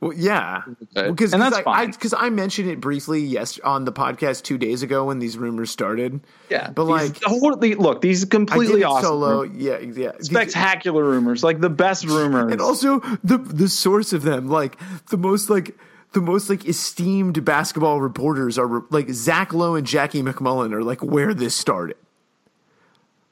Well, 0.00 0.14
yeah, 0.14 0.62
because 0.94 1.34
And 1.34 1.42
that's 1.42 1.56
I, 1.58 1.62
fine. 1.62 1.90
Because 1.90 2.14
I, 2.14 2.30
mentioned 2.30 2.70
it 2.70 2.80
briefly 2.80 3.20
yes 3.20 3.60
on 3.60 3.84
the 3.84 3.92
podcast 3.92 4.44
two 4.44 4.56
days 4.56 4.82
ago 4.82 5.04
when 5.04 5.18
these 5.18 5.36
rumors 5.36 5.70
started. 5.70 6.20
Yeah, 6.48 6.70
but 6.70 6.86
these- 6.86 7.10
like 7.10 7.20
totally, 7.20 7.74
look, 7.74 8.00
these 8.00 8.24
completely 8.24 8.82
awesome, 8.82 9.04
solo. 9.04 9.42
rumors. 9.42 9.62
Yeah, 9.62 9.78
yeah. 9.78 10.12
These- 10.16 10.26
spectacular 10.26 11.04
rumors, 11.04 11.44
like 11.44 11.60
the 11.60 11.68
best 11.68 12.04
rumors. 12.08 12.50
and 12.50 12.60
also 12.62 13.00
the 13.22 13.36
the 13.38 13.68
source 13.68 14.12
of 14.14 14.22
them, 14.22 14.48
like 14.48 14.78
the 15.10 15.18
most 15.18 15.50
like 15.50 15.76
the 16.12 16.20
most 16.20 16.50
like 16.50 16.66
esteemed 16.66 17.44
basketball 17.44 18.00
reporters 18.00 18.58
are 18.58 18.84
like 18.90 19.10
Zach 19.10 19.52
Lowe 19.52 19.74
and 19.74 19.86
Jackie 19.86 20.22
MacMullan 20.22 20.72
are 20.72 20.82
like 20.82 21.02
where 21.02 21.34
this 21.34 21.54
started. 21.54 21.96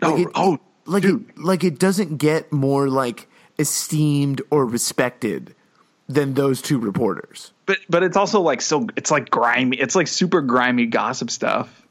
oh, 0.03 0.11
Like 0.11 0.21
it, 0.21 0.29
oh, 0.35 0.59
like 0.87 1.05
it, 1.05 1.39
like 1.39 1.65
it 1.65 1.79
doesn't 1.79 2.19
get 2.19 2.53
more 2.53 2.89
like 2.89 3.29
esteemed 3.59 4.41
or 4.51 4.65
respected 4.65 5.55
than 6.09 6.35
those 6.35 6.63
two 6.63 6.79
reporters. 6.79 7.53
but 7.67 7.79
but 7.89 8.03
it's 8.03 8.17
also 8.17 8.41
like 8.41 8.63
so. 8.63 8.87
It's 8.97 9.11
like 9.11 9.31
grimy. 9.31 9.77
It's 9.77 9.95
like 9.95 10.07
super 10.07 10.41
grimy 10.41 10.87
gossip 10.87 11.31
stuff. 11.31 11.87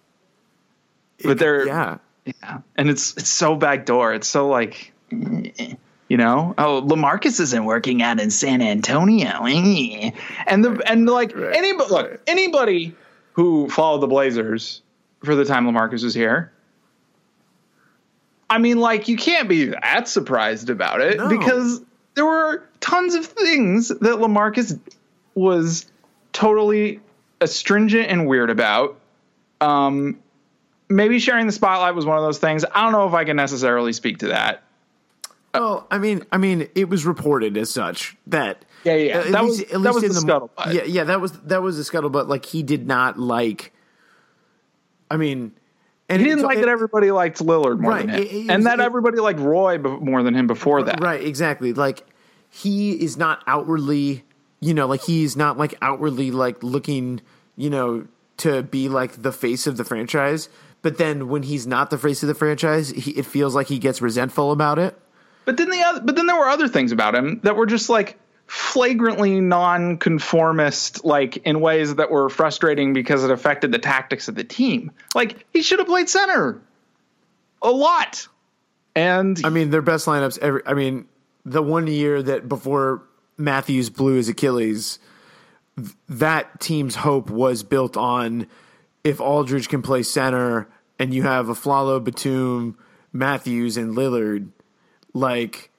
but 1.24 1.38
they're 1.38 1.68
yeah. 1.68 1.98
yeah, 2.26 2.60
and 2.76 2.90
it's 2.90 3.16
it's 3.18 3.30
so 3.30 3.56
backdoor. 3.56 4.14
It's 4.14 4.28
so 4.28 4.48
like. 4.48 4.94
You 6.10 6.16
know, 6.18 6.56
oh, 6.58 6.82
Lamarcus 6.86 7.40
isn't 7.42 7.66
working 7.66 8.02
out 8.02 8.20
in 8.22 8.32
San 8.32 8.62
Antonio, 8.62 9.46
and 9.46 10.64
the 10.64 10.82
and 10.86 11.06
like 11.06 11.36
Right. 11.36 11.54
anybody 11.56 11.90
look 11.90 12.20
anybody 12.28 12.96
who 13.34 13.70
followed 13.70 14.00
the 14.00 14.08
Blazers 14.08 14.82
for 15.24 15.36
the 15.36 15.44
time 15.44 15.66
Lamarcus 15.68 16.04
was 16.04 16.14
here. 16.14 16.52
I 18.50 18.58
mean, 18.60 18.80
like 18.80 19.08
you 19.10 19.18
can't 19.18 19.50
be 19.50 19.66
that 19.66 20.08
surprised 20.08 20.70
about 20.70 21.02
it 21.02 21.18
No. 21.18 21.28
because 21.28 21.82
there 22.16 22.26
were 22.26 22.64
tons 22.80 23.14
of 23.16 23.26
things 23.26 23.90
that 23.90 24.00
Lamarcus 24.20 24.80
was 25.36 25.86
totally 26.32 27.02
astringent 27.42 28.08
and 28.10 28.28
weird 28.28 28.50
about. 28.50 28.98
Um, 29.60 30.20
maybe 30.88 31.20
sharing 31.20 31.46
the 31.48 31.52
spotlight 31.52 31.96
was 31.96 32.06
one 32.06 32.18
of 32.18 32.24
those 32.24 32.40
things. 32.40 32.64
I 32.64 32.84
don't 32.84 32.94
know 32.94 33.08
if 33.08 33.14
I 33.14 33.26
can 33.26 33.36
necessarily 33.36 33.92
speak 33.92 34.20
to 34.20 34.28
that. 34.28 34.64
Well, 35.60 35.88
I 35.92 35.98
mean, 35.98 36.24
I 36.32 36.38
mean, 36.38 36.68
it 36.76 36.90
was 36.90 37.06
reported 37.06 37.58
as 37.58 37.70
such 37.72 38.16
that 38.28 38.64
Yeah, 38.84 38.96
yeah, 38.96 39.18
at 39.20 39.32
that 39.32 39.44
least- 39.44 39.62
was- 39.66 39.72
at 39.74 39.82
least 39.82 39.94
was 39.96 40.04
in 40.04 40.10
the 40.28 40.34
scuttlebutt. 40.34 40.74
Yeah, 40.74 40.84
yeah, 40.84 41.04
that 41.06 41.22
was 41.22 41.32
that 41.34 41.62
was 41.62 41.78
the 41.78 41.84
scuttlebutt. 41.84 42.28
Like 42.28 42.46
he 42.46 42.64
did 42.64 42.88
not 42.88 43.20
like. 43.20 43.74
I 45.10 45.18
mean, 45.18 45.54
and 46.10 46.22
He 46.22 46.28
didn't 46.28 46.44
like 46.44 46.58
it- 46.58 46.62
that 46.62 46.70
everybody 46.70 47.12
liked 47.12 47.40
Lillard 47.40 47.80
more 47.80 47.92
Right, 47.92 48.06
than 48.06 48.16
him, 48.16 48.22
it- 48.22 48.32
it 48.34 48.50
and 48.50 48.66
that 48.66 48.80
everybody 48.80 49.20
liked 49.20 49.40
Roy 49.40 49.78
more 49.78 50.24
than 50.24 50.34
him 50.36 50.48
before 50.48 50.84
that. 50.84 51.00
Right, 51.02 51.22
exactly. 51.24 51.74
Like 51.74 52.04
he 52.50 52.92
is 52.94 53.18
not 53.18 53.44
outwardly, 53.48 54.24
you 54.60 54.74
know, 54.74 54.88
like 54.88 55.02
he's 55.04 55.36
not 55.36 55.58
like 55.58 55.76
outwardly 55.82 56.32
like 56.32 56.62
looking, 56.64 57.22
you 57.56 57.70
know, 57.70 58.06
to 58.38 58.64
be 58.64 58.88
like 58.90 59.22
the 59.22 59.32
face 59.32 59.66
of 59.68 59.78
the 59.78 59.84
franchise. 59.84 60.50
But 60.82 60.98
then 60.98 61.28
when 61.28 61.44
he's 61.44 61.66
not 61.66 61.90
the 61.90 61.98
face 61.98 62.22
of 62.22 62.28
the 62.28 62.36
franchise, 62.36 62.90
he, 62.90 63.12
it 63.12 63.26
feels 63.26 63.56
like 63.56 63.68
he 63.68 63.80
gets 63.80 64.02
resentful 64.02 64.52
about 64.52 64.78
it. 64.80 64.98
But 65.48 65.56
then 65.56 65.70
the 65.70 65.82
other, 65.82 66.02
but 66.02 66.18
then 66.18 66.26
there 66.26 66.36
were 66.36 66.50
other 66.50 66.68
things 66.68 66.92
about 66.92 67.16
him 67.16 67.40
that 67.44 67.56
were 67.56 67.66
just 67.66 67.90
like 67.90 68.20
flagrantly 68.48 69.40
non-conformist, 69.40 71.06
like 71.06 71.38
in 71.38 71.62
ways 71.62 71.96
that 71.96 72.12
were 72.12 72.28
frustrating 72.28 72.92
because 72.92 73.24
it 73.24 73.32
affected 73.32 73.72
the 73.72 73.80
tactics 73.80 74.28
of 74.28 74.36
the 74.36 74.44
team. 74.44 74.92
Like 75.16 75.46
he 75.54 75.62
should 75.62 75.80
have 75.80 75.88
played 75.88 76.10
center 76.10 76.62
a 77.62 77.72
lot, 77.72 78.28
and 78.94 79.40
I 79.46 79.48
mean, 79.48 79.70
their 79.70 79.82
best 79.82 80.06
lineups 80.06 80.38
every. 80.40 80.64
I 80.66 80.74
mean, 80.74 81.08
the 81.46 81.64
one 81.64 81.88
year 81.88 82.22
that 82.22 82.50
before 82.50 83.04
Matthews 83.38 83.90
blew 83.90 84.16
his 84.16 84.28
Achilles, 84.28 85.00
that 86.10 86.60
team's 86.60 86.96
hope 86.96 87.30
was 87.30 87.64
built 87.64 87.96
on 87.96 88.48
if 89.06 89.22
Aldridge 89.22 89.70
can 89.70 89.82
play 89.82 90.04
center 90.04 90.68
and 91.00 91.14
you 91.14 91.24
have 91.24 91.46
Afflalo, 91.46 92.04
Batum, 92.04 92.78
Matthews, 93.14 93.78
and 93.78 93.96
Lillard, 93.96 94.50
like. 95.14 95.72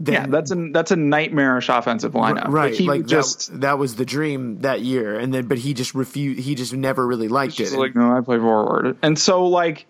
Then, 0.00 0.14
yeah, 0.14 0.26
that's 0.28 0.52
a 0.52 0.68
that's 0.72 0.92
a 0.92 0.96
nightmarish 0.96 1.68
offensive 1.68 2.12
lineup. 2.12 2.46
right. 2.46 2.72
he 2.72 2.86
Like, 2.86 3.06
just 3.06 3.50
that, 3.50 3.60
that 3.62 3.78
was 3.80 3.96
the 3.96 4.04
dream 4.04 4.60
that 4.60 4.80
year, 4.80 5.18
and 5.18 5.34
then 5.34 5.46
but 5.46 5.58
he 5.58 5.74
just 5.74 5.92
refused. 5.92 6.38
He 6.38 6.54
just 6.54 6.72
never 6.72 7.04
really 7.04 7.26
liked 7.26 7.58
it. 7.58 7.72
like 7.72 7.96
no, 7.96 8.16
I 8.16 8.20
play 8.20 8.38
forward, 8.38 8.96
and 9.02 9.18
so 9.18 9.46
like, 9.46 9.86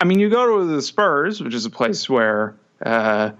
I 0.00 0.04
mean, 0.04 0.20
you 0.20 0.30
go 0.30 0.60
to 0.60 0.66
the 0.66 0.80
Spurs, 0.80 1.42
which 1.42 1.54
is 1.54 1.66
a 1.66 1.70
place 1.70 2.08
where 2.08 2.54
uh, 2.80 3.32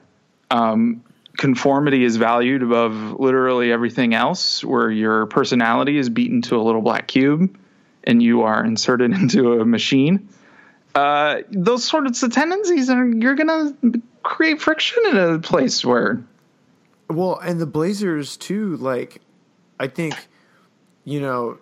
um, 0.50 1.04
conformity 1.36 2.04
is 2.04 2.16
valued 2.16 2.62
above 2.62 3.18
literally 3.18 3.72
everything 3.72 4.12
else, 4.14 4.64
where 4.64 4.90
your 4.90 5.26
personality 5.26 5.96
is 5.96 6.10
beaten 6.10 6.42
to 6.42 6.56
a 6.56 6.62
little 6.62 6.82
black 6.82 7.06
cube, 7.06 7.56
and 8.04 8.22
you 8.22 8.42
are 8.42 8.64
inserted 8.64 9.12
into 9.18 9.60
a 9.60 9.64
machine. 9.64 10.28
Uh, 10.94 11.42
those 11.50 11.84
sorts 11.84 12.22
of 12.22 12.32
tendencies 12.32 12.90
are 12.90 13.06
you're 13.06 13.34
gonna 13.34 13.72
create 14.22 14.60
friction 14.60 15.02
in 15.10 15.16
a 15.16 15.38
place 15.38 15.84
where 15.84 16.22
Well, 17.08 17.38
and 17.38 17.60
the 17.60 17.66
Blazers 17.66 18.36
too, 18.36 18.76
like 18.76 19.20
I 19.78 19.86
think 19.86 20.14
you 21.04 21.20
know 21.20 21.58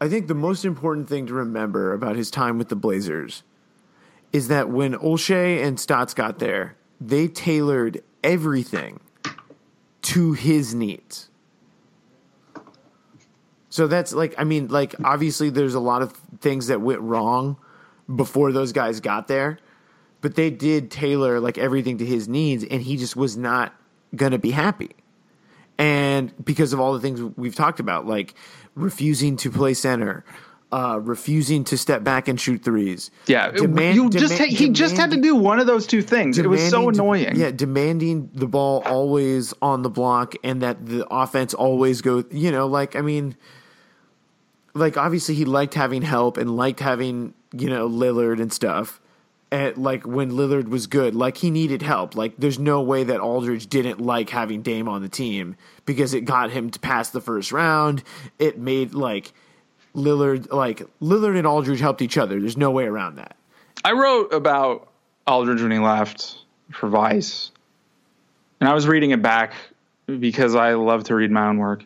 I 0.00 0.08
think 0.08 0.26
the 0.26 0.34
most 0.34 0.64
important 0.64 1.08
thing 1.08 1.26
to 1.28 1.34
remember 1.34 1.92
about 1.92 2.16
his 2.16 2.30
time 2.30 2.58
with 2.58 2.68
the 2.68 2.76
Blazers 2.76 3.42
is 4.32 4.48
that 4.48 4.68
when 4.68 4.94
Olshey 4.94 5.62
and 5.64 5.78
Stotts 5.78 6.12
got 6.12 6.38
there, 6.40 6.76
they 7.00 7.28
tailored 7.28 8.02
everything 8.22 9.00
to 10.02 10.32
his 10.32 10.74
needs. 10.74 11.30
So 13.74 13.88
that's 13.88 14.12
like 14.12 14.36
I 14.38 14.44
mean 14.44 14.68
like 14.68 14.94
obviously 15.02 15.50
there's 15.50 15.74
a 15.74 15.80
lot 15.80 16.00
of 16.00 16.12
things 16.40 16.68
that 16.68 16.80
went 16.80 17.00
wrong 17.00 17.56
before 18.14 18.52
those 18.52 18.70
guys 18.70 19.00
got 19.00 19.26
there 19.26 19.58
but 20.20 20.36
they 20.36 20.48
did 20.48 20.92
tailor 20.92 21.40
like 21.40 21.58
everything 21.58 21.98
to 21.98 22.06
his 22.06 22.28
needs 22.28 22.62
and 22.62 22.80
he 22.80 22.96
just 22.96 23.16
was 23.16 23.36
not 23.36 23.74
gonna 24.14 24.38
be 24.38 24.52
happy 24.52 24.90
and 25.76 26.32
because 26.44 26.72
of 26.72 26.78
all 26.78 26.92
the 26.92 27.00
things 27.00 27.20
we've 27.36 27.56
talked 27.56 27.80
about 27.80 28.06
like 28.06 28.34
refusing 28.76 29.36
to 29.38 29.50
play 29.50 29.74
center 29.74 30.24
uh, 30.70 31.00
refusing 31.02 31.64
to 31.64 31.76
step 31.76 32.04
back 32.04 32.28
and 32.28 32.40
shoot 32.40 32.62
threes 32.62 33.10
yeah, 33.26 33.50
Demand- 33.50 33.96
you 33.96 34.08
just 34.08 34.34
demand- 34.34 34.50
ha- 34.52 34.56
he 34.56 34.68
just 34.70 34.96
had 34.96 35.10
to 35.10 35.16
do 35.16 35.34
one 35.34 35.58
of 35.58 35.66
those 35.66 35.86
two 35.86 36.00
things. 36.02 36.38
It 36.38 36.48
was 36.48 36.68
so 36.68 36.88
annoying. 36.90 37.34
yeah 37.34 37.50
demanding 37.50 38.30
the 38.34 38.46
ball 38.46 38.84
always 38.86 39.52
on 39.60 39.82
the 39.82 39.90
block 39.90 40.34
and 40.44 40.62
that 40.62 40.86
the 40.86 41.06
offense 41.12 41.54
always 41.54 42.02
go 42.02 42.22
you 42.30 42.52
know 42.52 42.66
like 42.68 42.94
i 42.94 43.00
mean 43.00 43.34
like 44.74 44.96
obviously 44.96 45.34
he 45.34 45.44
liked 45.44 45.74
having 45.74 46.02
help 46.02 46.36
and 46.36 46.56
liked 46.56 46.80
having 46.80 47.34
you 47.52 47.70
know 47.70 47.88
lillard 47.88 48.40
and 48.40 48.52
stuff. 48.52 49.00
And 49.50 49.76
like 49.76 50.04
when 50.04 50.32
lillard 50.32 50.68
was 50.68 50.88
good 50.88 51.14
like 51.14 51.36
he 51.36 51.50
needed 51.50 51.82
help. 51.82 52.16
Like 52.16 52.34
there's 52.38 52.58
no 52.58 52.82
way 52.82 53.04
that 53.04 53.20
aldridge 53.20 53.68
didn't 53.68 54.00
like 54.00 54.30
having 54.30 54.62
dame 54.62 54.88
on 54.88 55.02
the 55.02 55.08
team 55.08 55.56
because 55.86 56.12
it 56.12 56.22
got 56.22 56.50
him 56.50 56.70
to 56.70 56.80
pass 56.80 57.10
the 57.10 57.20
first 57.20 57.52
round. 57.52 58.02
It 58.38 58.58
made 58.58 58.94
like 58.94 59.32
lillard 59.94 60.52
like 60.52 60.82
lillard 61.00 61.38
and 61.38 61.46
aldridge 61.46 61.80
helped 61.80 62.02
each 62.02 62.18
other. 62.18 62.40
There's 62.40 62.56
no 62.56 62.70
way 62.70 62.84
around 62.84 63.16
that. 63.16 63.36
I 63.84 63.92
wrote 63.92 64.32
about 64.32 64.88
Aldridge 65.26 65.62
when 65.62 65.70
he 65.70 65.78
left 65.78 66.38
for 66.72 66.88
Vice, 66.88 67.50
and 68.60 68.68
I 68.68 68.74
was 68.74 68.86
reading 68.86 69.10
it 69.10 69.22
back 69.22 69.54
because 70.06 70.54
I 70.54 70.74
love 70.74 71.04
to 71.04 71.14
read 71.14 71.30
my 71.30 71.48
own 71.48 71.58
work 71.58 71.84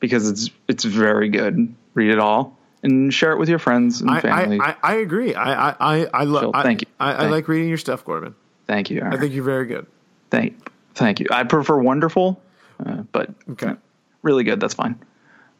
because 0.00 0.28
it's 0.28 0.50
it's 0.68 0.84
very 0.84 1.28
good. 1.28 1.74
Read 1.94 2.10
it 2.10 2.18
all 2.18 2.58
and 2.82 3.12
share 3.12 3.32
it 3.32 3.38
with 3.38 3.48
your 3.48 3.58
friends 3.58 4.00
and 4.02 4.10
I, 4.10 4.20
family. 4.20 4.60
I, 4.60 4.70
I, 4.70 4.76
I 4.82 4.94
agree. 4.96 5.34
I 5.34 5.70
I 5.70 6.06
I, 6.12 6.24
love. 6.24 6.52
Thank 6.62 6.82
you. 6.82 6.88
I, 7.00 7.12
I 7.12 7.16
Thank 7.18 7.30
like 7.30 7.48
reading 7.48 7.68
your 7.68 7.78
stuff, 7.78 8.04
Corbin. 8.04 8.34
thank 8.66 8.90
you. 8.90 9.02
I 9.02 9.16
think 9.16 9.32
you're 9.34 9.44
very 9.44 9.66
good. 9.66 9.86
thank 10.30 10.70
thank 10.94 11.20
you. 11.20 11.26
I 11.30 11.44
prefer 11.44 11.78
wonderful, 11.78 12.40
uh, 12.84 13.02
but 13.12 13.30
Okay. 13.52 13.74
really 14.22 14.44
good. 14.44 14.60
That's 14.60 14.74
fine. 14.74 14.98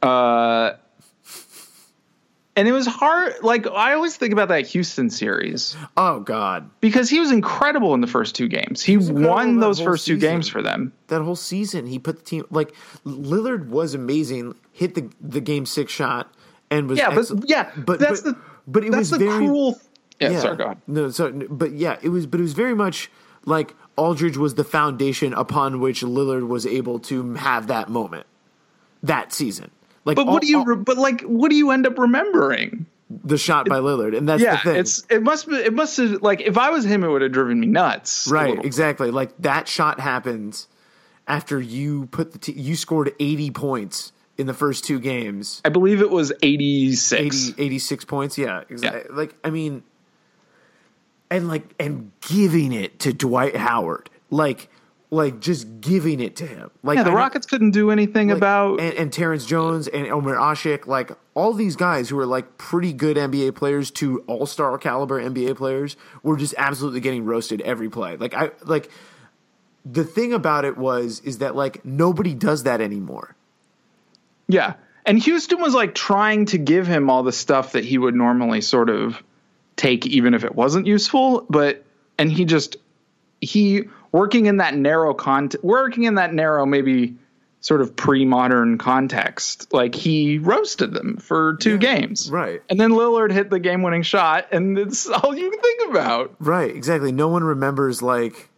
Uh, 0.03 0.73
and 2.57 2.69
it 2.69 2.73
was 2.73 2.87
hard. 2.87 3.35
Like 3.43 3.67
I 3.67 3.95
always 3.95 4.17
think 4.17 4.33
about 4.33 4.49
that 4.49 4.67
Houston 4.69 5.11
series. 5.11 5.77
Oh 5.97 6.21
God, 6.21 6.71
because 6.81 7.11
he 7.11 7.21
was 7.21 7.31
incredible 7.31 7.95
in 7.95 8.01
the 8.01 8.07
first 8.07 8.35
two 8.35 8.49
games. 8.49 8.83
He, 8.83 8.95
incredible 8.95 9.29
won 9.29 9.61
those 9.61 9.81
first 9.81 10.07
two 10.07 10.19
games 10.19 10.49
for 10.49 10.63
them. 10.63 10.93
that 11.09 11.23
whole 11.23 11.37
season 11.37 11.87
he 11.87 11.99
put 11.99 12.19
the 12.19 12.25
team 12.25 12.45
like 12.51 12.75
Lillard 13.05 13.69
was 13.69 13.95
amazing. 13.95 14.55
Hit 14.73 14.95
the 14.95 15.11
the 15.21 15.41
game 15.41 15.67
six 15.67 15.93
shot 15.93 16.33
and 16.71 16.89
was 16.89 16.99
Yeah, 16.99 17.15
but 17.15 17.49
yeah, 17.49 17.71
but 17.77 17.99
that's 17.99 18.21
but, 18.23 18.35
the 18.35 18.41
but 18.67 18.85
it 18.85 18.93
that's 18.93 19.11
was 19.11 19.19
the 19.19 19.19
very 19.19 19.47
cruel. 19.47 19.79
Yeah, 20.21 20.39
sorry, 20.39 20.57
go 20.57 20.67
on. 20.67 20.83
No, 20.87 21.11
so 21.11 21.33
but 21.33 21.73
yeah, 21.73 21.99
it 22.03 22.09
was 22.09 22.27
but 22.27 22.41
it 22.41 22.45
was 22.45 22.53
very 22.55 22.75
much 22.75 23.11
like 23.45 23.75
Aldridge 23.97 24.37
was 24.37 24.55
the 24.55 24.65
foundation 24.65 25.35
upon 25.35 25.81
which 25.81 26.03
Lillard 26.03 26.47
was 26.49 26.67
able 26.67 26.99
to 27.01 27.35
have 27.35 27.67
that 27.67 27.89
moment 27.89 28.27
that 29.05 29.33
season. 29.33 29.71
Like, 30.05 30.17
But 30.17 30.27
all- 30.27 30.35
what 30.35 30.43
do 30.43 30.49
you? 30.49 30.59
all- 30.59 30.77
but 30.77 30.97
like, 30.99 31.23
what 31.23 31.51
do 31.51 31.57
you 31.57 31.71
end 31.71 31.87
up 31.87 31.99
remembering? 31.99 32.87
the 33.23 33.39
shot 33.39 33.69
by 33.69 33.79
Lillard, 33.79 34.17
and 34.17 34.29
that's 34.29 34.43
Yeah, 34.43 34.57
the 34.57 34.63
thing. 34.71 34.77
it's 34.77 35.05
it 35.11 35.23
must 35.23 35.47
be 35.49 35.55
it 35.57 35.73
must 35.75 35.97
have 35.99 36.23
like 36.23 36.41
if 36.41 36.57
I 36.59 36.71
was 36.71 36.85
him, 36.85 37.05
it 37.05 37.09
would 37.09 37.23
have 37.23 37.33
driven 37.33 37.61
me 37.61 37.67
nuts. 37.67 38.27
Right, 38.29 38.63
exactly. 38.65 39.11
Like 39.11 39.31
that 39.41 39.69
shot 39.69 40.01
happens 40.01 40.67
after 41.29 41.61
you 41.61 42.07
put 42.07 42.33
the 42.33 42.39
t- 42.39 42.53
you 42.53 42.75
scored 42.75 43.13
80 43.21 43.51
points 43.51 44.13
in 44.37 44.47
the 44.47 44.55
first 44.55 44.85
two 44.85 44.99
games. 44.99 45.61
I 45.65 45.69
believe 45.69 46.01
it 46.01 46.11
was 46.11 46.33
eighty 46.43 46.95
six. 46.97 47.51
80 47.51 47.63
86 47.63 48.05
points, 48.07 48.37
yeah, 48.39 48.63
exactly. 48.69 49.15
Like 49.15 49.37
I 49.45 49.51
mean 49.51 49.85
and 51.31 51.47
like 51.47 51.75
and 51.79 52.11
giving 52.21 52.73
it 52.73 52.99
to 53.01 53.13
Dwight 53.13 53.55
Howard. 53.57 54.11
Like 54.31 54.69
like 55.15 55.41
just 55.41 55.81
giving 55.81 56.21
it 56.21 56.37
to 56.37 56.47
him. 56.47 56.71
Like 56.83 56.97
Yeah, 56.97 57.05
the 57.05 57.13
Rockets 57.13 57.47
couldn't 57.47 57.71
do 57.71 57.91
anything 57.91 58.29
like, 58.29 58.37
about. 58.37 58.81
and, 58.81 58.95
and 58.95 59.13
Terrence 59.13 59.47
Jones 59.47 59.89
and 59.89 60.07
Omer 60.09 60.35
Asik, 60.35 60.87
like 60.87 61.13
all 61.35 61.53
these 61.53 61.77
guys 61.77 62.09
who 62.09 62.19
are 62.19 62.27
like 62.27 62.59
pretty 62.59 62.93
good 62.93 63.17
NBA 63.17 63.55
players 63.55 63.91
to 63.93 64.21
all 64.27 64.47
star 64.47 64.77
caliber 64.79 65.23
NBA 65.23 65.57
players, 65.57 65.97
were 66.23 66.37
just 66.37 66.55
absolutely 66.59 67.01
getting 67.01 67.25
roasted 67.25 67.61
every 67.63 67.89
play. 67.89 68.17
Like 68.17 68.35
I 68.35 68.51
like 68.65 68.91
the 69.85 70.05
thing 70.05 70.33
about 70.33 70.65
it 70.65 70.77
was 70.77 71.21
is 71.21 71.39
that 71.39 71.55
like 71.55 71.85
nobody 71.85 72.35
does 72.35 72.65
that 72.65 72.81
anymore. 72.81 73.37
yeah, 74.49 74.75
And 75.07 75.19
Houston 75.19 75.61
was 75.61 75.75
like 75.75 75.95
trying 75.95 76.47
to 76.47 76.59
give 76.59 76.87
him 76.87 77.11
all 77.11 77.23
the 77.23 77.33
stuff 77.33 77.73
that 77.73 77.85
he 77.85 77.99
would 77.99 78.15
normally 78.15 78.61
sort 78.63 78.91
of 78.91 79.23
take, 79.77 80.07
even 80.07 80.35
if 80.35 80.45
it 80.45 80.55
wasn't 80.55 80.87
useful. 80.87 81.47
But, 81.51 81.85
and 82.19 82.33
he 82.33 82.45
just, 82.45 82.77
he 83.41 83.85
working 84.15 84.47
in 84.47 84.59
that 84.59 84.77
narrow 84.77 85.13
content, 85.13 85.65
working 85.65 86.05
in 86.05 86.15
that 86.15 86.33
narrow, 86.33 86.65
maybe 86.65 87.17
sort 87.59 87.81
of 87.81 87.97
pre-modern 87.97 88.79
context, 88.79 89.73
like 89.73 89.93
he 89.93 90.39
roasted 90.39 90.95
them 90.95 91.17
for 91.17 91.57
two 91.57 91.73
yeah, 91.73 91.97
games, 91.97 92.31
right? 92.31 92.63
And 92.71 92.79
then 92.79 92.93
Lillard 92.93 93.33
hit 93.33 93.51
the 93.51 93.59
game-winning 93.59 94.03
shot, 94.03 94.47
and 94.53 94.79
it's 94.79 95.09
all 95.09 95.37
you 95.37 95.51
can 95.51 95.61
think 95.61 95.91
about, 95.91 96.33
right? 96.39 96.71
Exactly. 96.71 97.11
No 97.11 97.27
one 97.27 97.43
remembers 97.43 98.03
like, 98.03 98.51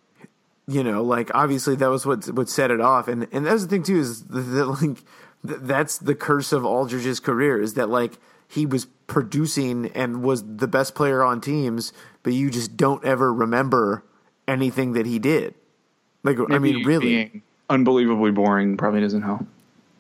you 0.68 0.84
know, 0.84 1.02
like 1.02 1.34
obviously 1.34 1.75
that 1.76 1.88
was 1.88 2.04
what 2.04 2.26
what 2.26 2.50
set 2.50 2.70
it 2.70 2.82
off, 2.82 3.08
and 3.08 3.26
and 3.32 3.46
that's 3.46 3.62
the 3.62 3.68
thing 3.68 3.82
too 3.82 3.98
is 3.98 4.25
that 4.25 4.66
like 4.66 4.98
that's 5.42 5.96
the 5.96 6.14
curse 6.14 6.52
of 6.52 6.66
Aldridge's 6.66 7.18
career 7.18 7.58
is 7.58 7.75
that 7.75 7.88
like 7.88 8.18
he 8.46 8.66
was 8.66 8.84
producing 9.06 9.86
and 9.94 10.22
was 10.22 10.44
the 10.58 10.68
best 10.68 10.94
player 10.94 11.22
on 11.22 11.40
teams, 11.40 11.94
but 12.22 12.34
you 12.34 12.50
just 12.50 12.76
don't 12.76 13.02
ever 13.06 13.32
remember 13.32 14.04
anything 14.48 14.92
that 14.92 15.06
he 15.06 15.18
did. 15.18 15.54
Like 16.22 16.38
Maybe 16.38 16.54
I 16.54 16.58
mean, 16.58 16.84
really 16.84 17.42
unbelievably 17.70 18.32
boring 18.32 18.76
probably 18.76 19.00
doesn't 19.00 19.22
help. 19.22 19.46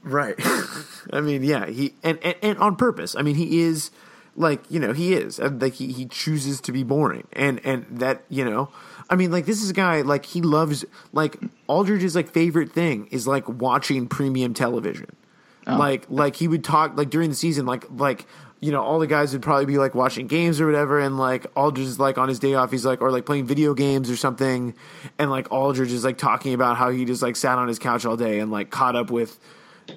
Right. 0.02 0.34
I 1.12 1.20
mean, 1.20 1.42
yeah, 1.42 1.66
he 1.66 1.94
and, 2.02 2.18
and, 2.22 2.36
and 2.42 2.58
on 2.58 2.76
purpose. 2.76 3.16
I 3.16 3.22
mean, 3.22 3.36
he 3.36 3.60
is 3.60 3.90
like 4.36 4.62
you 4.70 4.78
know 4.78 4.92
he 4.92 5.14
is 5.14 5.40
uh, 5.40 5.50
like 5.60 5.74
he 5.74 5.92
he 5.92 6.06
chooses 6.06 6.60
to 6.62 6.72
be 6.72 6.82
boring 6.82 7.26
and 7.32 7.60
and 7.64 7.86
that 7.90 8.24
you 8.28 8.44
know. 8.44 8.70
I 9.08 9.14
mean, 9.14 9.30
like 9.30 9.46
this 9.46 9.62
is 9.62 9.70
a 9.70 9.74
guy 9.74 10.00
like 10.02 10.26
he 10.26 10.42
loves 10.42 10.84
like 11.12 11.38
Aldridge's 11.68 12.16
like 12.16 12.28
favorite 12.28 12.72
thing 12.72 13.06
is 13.12 13.26
like 13.26 13.48
watching 13.48 14.08
premium 14.08 14.52
television. 14.52 15.14
Oh. 15.66 15.76
Like 15.76 16.06
like 16.08 16.36
he 16.36 16.48
would 16.48 16.64
talk 16.64 16.96
like 16.96 17.10
during 17.10 17.30
the 17.30 17.36
season 17.36 17.66
like 17.66 17.84
like 17.90 18.26
you 18.60 18.72
know, 18.72 18.82
all 18.82 18.98
the 18.98 19.06
guys 19.06 19.32
would 19.32 19.42
probably 19.42 19.66
be 19.66 19.78
like 19.78 19.94
watching 19.94 20.26
games 20.26 20.60
or 20.60 20.66
whatever, 20.66 20.98
and 20.98 21.18
like 21.18 21.46
Aldridge 21.56 21.86
is 21.86 22.00
like 22.00 22.18
on 22.18 22.28
his 22.28 22.38
day 22.38 22.54
off, 22.54 22.70
he's 22.70 22.86
like 22.86 23.02
or 23.02 23.10
like 23.10 23.26
playing 23.26 23.46
video 23.46 23.74
games 23.74 24.10
or 24.10 24.16
something, 24.16 24.74
and 25.18 25.30
like 25.30 25.52
Aldridge 25.52 25.92
is 25.92 26.04
like 26.04 26.18
talking 26.18 26.54
about 26.54 26.76
how 26.76 26.90
he 26.90 27.04
just 27.04 27.22
like 27.22 27.36
sat 27.36 27.58
on 27.58 27.68
his 27.68 27.78
couch 27.78 28.06
all 28.06 28.16
day 28.16 28.38
and 28.40 28.50
like 28.50 28.70
caught 28.70 28.96
up 28.96 29.10
with, 29.10 29.38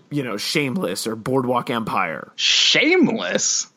you 0.09 0.23
know, 0.23 0.37
Shameless 0.37 1.07
or 1.07 1.15
Boardwalk 1.15 1.69
Empire. 1.69 2.31
Shameless, 2.35 3.67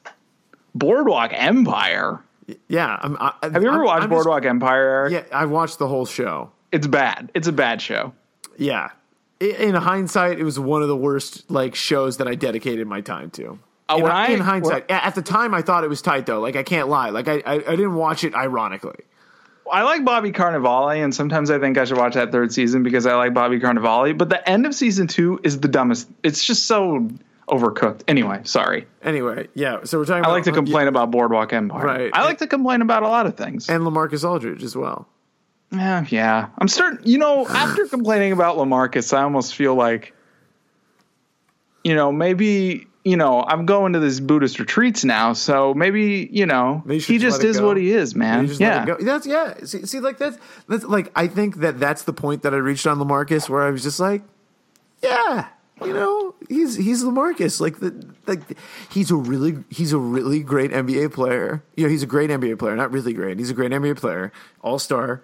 Boardwalk 0.75 1.31
Empire. 1.33 2.21
Yeah, 2.69 2.99
I'm, 3.01 3.17
I, 3.21 3.35
have 3.43 3.63
you 3.63 3.69
ever 3.69 3.79
I'm, 3.79 3.85
watched 3.85 4.03
I'm 4.03 4.11
Boardwalk 4.11 4.43
just, 4.43 4.51
Empire? 4.51 5.09
Yeah, 5.11 5.25
I 5.33 5.47
watched 5.47 5.79
the 5.79 5.87
whole 5.87 6.07
show. 6.07 6.51
It's 6.73 6.89
bad. 6.89 7.31
It's 7.35 7.47
a 7.47 7.53
bad 7.53 7.81
show. 7.81 8.15
Yeah, 8.59 8.91
in 9.39 9.75
hindsight, 9.75 10.41
it 10.41 10.45
was 10.45 10.59
one 10.59 10.83
of 10.83 10.89
the 10.89 10.97
worst 10.97 11.49
like 11.51 11.77
shows 11.77 12.17
that 12.17 12.27
I 12.27 12.35
dedicated 12.35 12.89
my 12.89 13.01
time 13.01 13.31
to. 13.33 13.61
Uh, 13.95 13.99
in, 13.99 14.05
I, 14.07 14.27
in, 14.29 14.41
hindsight, 14.41 14.89
when, 14.89 14.99
at 14.99 15.15
the 15.15 15.23
time, 15.23 15.55
I 15.55 15.63
thought 15.63 15.85
it 15.85 15.89
was 15.89 16.03
tight 16.03 16.27
though. 16.27 16.41
Like 16.41 16.57
I 16.57 16.63
can't 16.63 16.89
lie. 16.89 17.11
Like 17.11 17.29
I, 17.29 17.43
I, 17.45 17.55
I 17.55 17.77
didn't 17.77 17.95
watch 17.95 18.25
it 18.25 18.35
ironically. 18.35 18.97
I 19.71 19.83
like 19.83 20.05
Bobby 20.05 20.33
Cannavale, 20.33 21.03
and 21.03 21.15
sometimes 21.15 21.51
I 21.51 21.59
think 21.59 21.79
I 21.79 21.85
should 21.85 21.97
watch 21.97 22.15
that 22.15 22.33
third 22.33 22.53
season 22.53 22.83
because 22.83 23.07
I 23.07 23.15
like 23.15 23.33
Bobby 23.33 23.59
Cannavale. 23.59 24.17
But 24.17 24.29
the 24.29 24.47
end 24.49 24.67
of 24.67 24.75
season 24.75 25.07
two 25.07 25.41
is 25.43 25.61
the 25.61 25.69
dumbest. 25.69 26.09
It's 26.23 26.45
just 26.45 26.67
so 26.67 27.09
overcooked. 27.49 28.03
Anyway, 28.09 28.41
sorry. 28.45 28.87
Anyway, 29.03 29.49
yeah. 29.55 29.85
So 29.85 29.99
we're 29.99 30.05
talking. 30.05 30.25
I 30.25 30.29
about, 30.29 30.33
like 30.33 30.45
to 30.45 30.53
complain 30.53 30.85
yeah, 30.85 30.91
about 30.91 31.11
Boardwalk 31.11 31.53
Empire. 31.53 31.85
Right. 31.85 32.11
I 32.13 32.25
like 32.25 32.39
to 32.39 32.47
complain 32.47 32.83
about 32.83 33.03
a 33.03 33.09
lot 33.09 33.27
of 33.27 33.37
things, 33.37 33.69
and 33.69 33.85
Lamarcus 33.85 34.29
Aldridge 34.29 34.63
as 34.63 34.77
well. 34.77 35.09
Yeah, 35.71 36.05
yeah. 36.09 36.49
I'm 36.59 36.69
starting. 36.69 37.07
You 37.07 37.19
know, 37.19 37.47
after 37.47 37.87
complaining 37.89 38.33
about 38.33 38.57
Lamarcus, 38.57 39.17
I 39.17 39.23
almost 39.23 39.55
feel 39.55 39.75
like, 39.75 40.15
you 41.83 41.95
know, 41.95 42.13
maybe 42.13 42.89
you 43.05 43.17
know, 43.17 43.43
I'm 43.43 43.67
going 43.67 43.95
to 43.95 44.01
these 44.01 44.21
Buddhist 44.21 44.61
retreats 44.61 45.05
now, 45.05 45.33
so 45.33 45.75
maybe 45.75 46.29
you 46.31 46.47
know 46.47 46.83
maybe 46.85 47.03
he 47.03 47.19
just 47.19 47.43
is 47.43 47.61
what 47.61 47.77
he 47.77 47.91
is, 47.91 48.15
man. 48.15 48.47
Yeah, 48.47 48.97
that's 49.01 49.27
yeah. 49.27 49.55
See, 49.65 49.87
see, 49.87 50.01
like 50.01 50.19
that's 50.19 50.39
that's 50.69 50.85
like 50.85 51.11
I 51.17 51.27
think 51.27 51.57
that 51.57 51.81
that's 51.81 52.03
the 52.03 52.13
point 52.13 52.43
that 52.43 52.55
I 52.55 52.59
reached 52.59 52.87
on 52.87 52.99
Lamarcus, 52.99 53.49
where 53.49 53.63
I 53.63 53.71
was 53.71 53.83
just 53.83 53.99
like, 53.99 54.23
yeah, 55.03 55.49
you 55.85 55.93
know, 55.93 56.35
he's 56.49 56.77
he's 56.77 57.03
Lamarcus. 57.03 57.61
Like 57.61 57.81
the 57.81 58.07
like 58.27 58.41
he's 58.91 59.11
a 59.11 59.17
really 59.17 59.65
he's 59.69 59.93
a 59.93 59.99
really 59.99 60.41
great 60.41 60.71
NBA 60.71 61.13
player. 61.13 61.65
You 61.77 61.85
know, 61.85 61.91
he's 61.91 62.05
a 62.05 62.07
great 62.07 62.31
NBA 62.31 62.59
player, 62.59 62.77
not 62.77 62.93
really 62.93 63.13
great. 63.13 63.39
He's 63.39 63.51
a 63.51 63.55
great 63.55 63.73
NBA 63.73 63.97
player, 63.97 64.33
all 64.63 64.79
star. 64.79 65.23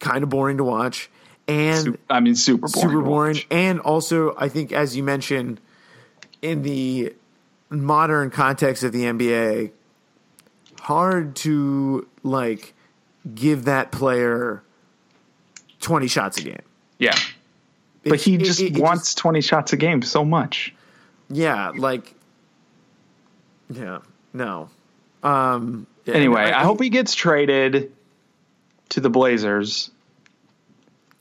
Kind 0.00 0.22
of 0.22 0.28
boring 0.28 0.58
to 0.58 0.64
watch, 0.64 1.10
and 1.48 1.98
I 2.08 2.20
mean, 2.20 2.36
super 2.36 2.68
boring 2.68 2.90
super 2.90 3.02
boring. 3.02 3.38
And 3.50 3.80
also, 3.80 4.34
I 4.36 4.48
think 4.48 4.70
as 4.70 4.96
you 4.96 5.02
mentioned 5.02 5.60
in 6.42 6.62
the 6.62 7.14
modern 7.70 8.30
context 8.30 8.82
of 8.82 8.92
the 8.92 9.04
NBA, 9.04 9.72
hard 10.80 11.36
to 11.36 12.08
like 12.22 12.74
give 13.34 13.64
that 13.64 13.92
player 13.92 14.62
20 15.80 16.06
shots 16.08 16.38
a 16.38 16.42
game. 16.42 16.62
Yeah. 16.98 17.16
But 18.04 18.14
it's, 18.14 18.24
he 18.24 18.36
just 18.38 18.60
it, 18.60 18.76
it, 18.76 18.82
wants 18.82 19.06
just, 19.06 19.18
20 19.18 19.40
shots 19.40 19.72
a 19.72 19.76
game 19.76 20.02
so 20.02 20.24
much. 20.24 20.74
Yeah, 21.30 21.72
like 21.76 22.14
yeah, 23.70 23.98
no. 24.32 24.70
Um 25.22 25.86
anyway, 26.06 26.42
I, 26.42 26.60
I, 26.60 26.64
hope 26.64 26.80
he 26.80 26.88
gets 26.88 27.14
traded 27.14 27.92
to 28.90 29.00
the 29.00 29.10
Blazers. 29.10 29.90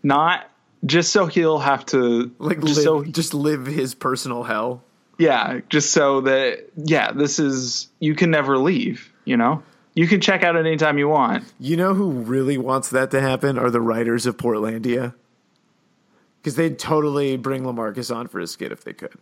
Not 0.02 0.50
just 0.86 1.12
so 1.12 1.26
he'll 1.26 1.60
have 1.60 1.86
to 1.88 2.32
like 2.40 2.62
just 2.62 2.78
live, 2.78 2.84
so 2.84 3.04
just 3.04 3.34
live 3.34 3.66
his 3.66 3.94
personal 3.96 4.44
hell. 4.44 4.84
Yeah, 5.18 5.62
just 5.70 5.92
so 5.92 6.22
that 6.22 6.70
yeah, 6.76 7.12
this 7.12 7.40
is 7.40 7.90
you 8.00 8.16
can 8.16 8.30
never 8.32 8.58
leave, 8.58 9.12
you 9.26 9.38
know? 9.38 9.64
You 9.98 10.08
can 10.08 10.22
check 10.22 10.44
out 10.44 10.56
at 10.56 10.66
any 10.66 10.78
time 10.78 11.00
you 11.00 11.10
want. 11.10 11.44
You 11.60 11.76
know 11.76 11.96
who 11.96 12.12
really 12.12 12.58
wants 12.58 12.90
that 12.92 13.10
to 13.12 13.20
happen 13.20 13.58
are 13.58 13.72
the 13.72 13.82
writers 13.82 14.28
of 14.28 14.38
Portlandia. 14.38 15.16
Because 16.40 16.56
they'd 16.56 16.78
totally 16.78 17.36
bring 17.36 17.64
Lamarcus 17.64 18.16
on 18.16 18.28
for 18.28 18.40
a 18.40 18.46
skit 18.46 18.72
if 18.72 18.84
they 18.84 18.94
could. 18.94 19.16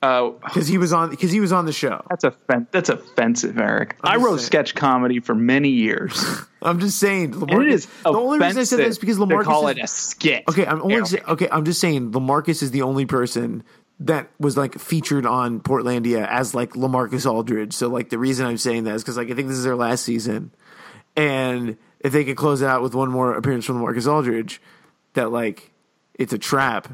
Because 0.00 0.68
uh, 0.68 0.70
he 0.70 0.78
was 0.78 0.92
on 0.92 1.10
because 1.10 1.32
he 1.32 1.40
was 1.40 1.52
on 1.52 1.66
the 1.66 1.72
show. 1.72 2.04
That's 2.08 2.24
offen- 2.24 2.68
That's 2.70 2.88
offensive, 2.88 3.58
Eric. 3.58 3.96
I 4.02 4.16
wrote 4.16 4.36
saying. 4.36 4.46
sketch 4.46 4.74
comedy 4.74 5.18
for 5.18 5.34
many 5.34 5.70
years. 5.70 6.24
I'm 6.62 6.78
just 6.78 6.98
saying. 6.98 7.32
Lamarcus, 7.32 7.62
it 7.62 7.68
is 7.68 7.86
the 8.04 8.10
only 8.10 8.38
reason 8.38 8.60
I 8.60 8.64
said 8.64 8.78
that 8.78 8.86
is 8.86 8.98
because 8.98 9.18
Lamarcus 9.18 9.44
call 9.44 9.68
is, 9.68 9.76
it 9.76 9.82
a 9.82 9.86
skit. 9.88 10.44
Okay, 10.48 10.64
I'm 10.66 10.80
only 10.82 11.04
say, 11.04 11.20
okay. 11.26 11.48
I'm 11.50 11.64
just 11.64 11.80
saying 11.80 12.12
Lamarcus 12.12 12.62
is 12.62 12.70
the 12.70 12.82
only 12.82 13.06
person 13.06 13.64
that 14.00 14.28
was 14.38 14.56
like 14.56 14.78
featured 14.78 15.26
on 15.26 15.60
Portlandia 15.60 16.26
as 16.26 16.54
like 16.54 16.70
Lamarcus 16.72 17.30
Aldridge. 17.30 17.72
So 17.72 17.88
like 17.88 18.10
the 18.10 18.18
reason 18.18 18.46
I'm 18.46 18.58
saying 18.58 18.84
that 18.84 18.94
is 18.94 19.02
because 19.02 19.16
like 19.16 19.30
I 19.30 19.34
think 19.34 19.48
this 19.48 19.58
is 19.58 19.64
their 19.64 19.76
last 19.76 20.04
season, 20.04 20.52
and 21.16 21.76
if 22.00 22.12
they 22.12 22.24
could 22.24 22.36
close 22.36 22.62
it 22.62 22.66
out 22.66 22.82
with 22.82 22.94
one 22.94 23.10
more 23.10 23.34
appearance 23.34 23.64
from 23.64 23.80
Lamarcus 23.80 24.06
Aldridge, 24.06 24.60
that 25.14 25.32
like 25.32 25.72
it's 26.14 26.32
a 26.32 26.38
trap. 26.38 26.88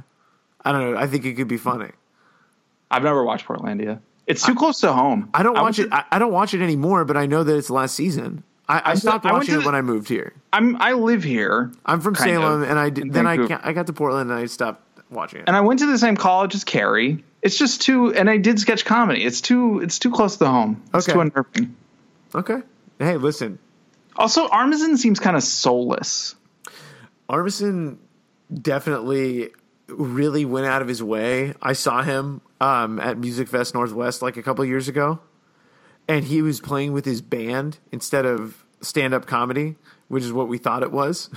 I 0.64 0.72
don't 0.72 0.92
know. 0.92 0.98
I 0.98 1.06
think 1.06 1.26
it 1.26 1.34
could 1.34 1.48
be 1.48 1.58
funny. 1.58 1.90
I've 2.90 3.02
never 3.02 3.22
watched 3.22 3.46
Portlandia. 3.46 4.00
It's 4.26 4.44
too 4.44 4.52
I, 4.52 4.54
close 4.54 4.80
to 4.80 4.92
home. 4.92 5.28
I 5.34 5.42
don't 5.42 5.56
I 5.56 5.62
watch 5.62 5.78
it. 5.78 5.92
I, 5.92 6.04
I, 6.12 6.18
don't 6.18 6.32
watch 6.32 6.54
it 6.54 6.62
anymore, 6.62 7.04
but 7.04 7.16
I 7.18 7.26
know 7.26 7.44
that 7.44 7.54
it's 7.56 7.66
the 7.66 7.74
last 7.74 7.94
season. 7.94 8.44
I, 8.66 8.92
I 8.92 8.94
stopped 8.94 9.26
watching 9.26 9.56
it 9.56 9.58
the, 9.58 9.64
when 9.66 9.74
I 9.74 9.82
moved 9.82 10.08
here. 10.08 10.32
I'm 10.52 10.80
I 10.80 10.92
live 10.92 11.22
here. 11.22 11.70
I'm 11.84 12.00
from 12.00 12.14
Salem, 12.14 12.62
of, 12.62 12.68
and 12.70 12.78
I 12.78 12.88
did, 12.88 13.12
then 13.12 13.26
I 13.26 13.34
I 13.62 13.74
got 13.74 13.88
to 13.88 13.92
Portland 13.92 14.30
and 14.30 14.38
I 14.38 14.46
stopped 14.46 14.83
watching 15.10 15.40
it. 15.40 15.44
And 15.46 15.56
I 15.56 15.60
went 15.60 15.80
to 15.80 15.86
the 15.86 15.98
same 15.98 16.16
college 16.16 16.54
as 16.54 16.64
Carrie. 16.64 17.24
It's 17.42 17.58
just 17.58 17.82
too, 17.82 18.14
and 18.14 18.28
I 18.28 18.38
did 18.38 18.58
sketch 18.58 18.84
comedy. 18.84 19.24
It's 19.24 19.40
too, 19.40 19.80
it's 19.80 19.98
too 19.98 20.10
close 20.10 20.36
to 20.38 20.46
home. 20.46 20.82
It's 20.94 21.08
okay. 21.08 21.12
too 21.12 21.20
unnerving. 21.20 21.76
Okay. 22.34 22.62
Hey, 22.98 23.16
listen. 23.16 23.58
Also, 24.16 24.48
Armisen 24.48 24.96
seems 24.96 25.20
kind 25.20 25.36
of 25.36 25.42
soulless. 25.42 26.34
Armisen 27.28 27.98
definitely 28.52 29.50
really 29.88 30.44
went 30.44 30.66
out 30.66 30.82
of 30.82 30.88
his 30.88 31.02
way. 31.02 31.54
I 31.60 31.72
saw 31.72 32.02
him 32.02 32.40
um, 32.60 33.00
at 33.00 33.18
Music 33.18 33.48
Fest 33.48 33.74
Northwest 33.74 34.22
like 34.22 34.36
a 34.36 34.42
couple 34.42 34.64
years 34.64 34.88
ago, 34.88 35.20
and 36.08 36.24
he 36.24 36.42
was 36.42 36.60
playing 36.60 36.92
with 36.92 37.04
his 37.04 37.20
band 37.20 37.78
instead 37.92 38.24
of 38.24 38.64
stand 38.80 39.14
up 39.14 39.26
comedy 39.26 39.76
which 40.08 40.24
is 40.24 40.32
what 40.32 40.48
we 40.48 40.58
thought 40.58 40.82
it 40.82 40.92
was. 40.92 41.30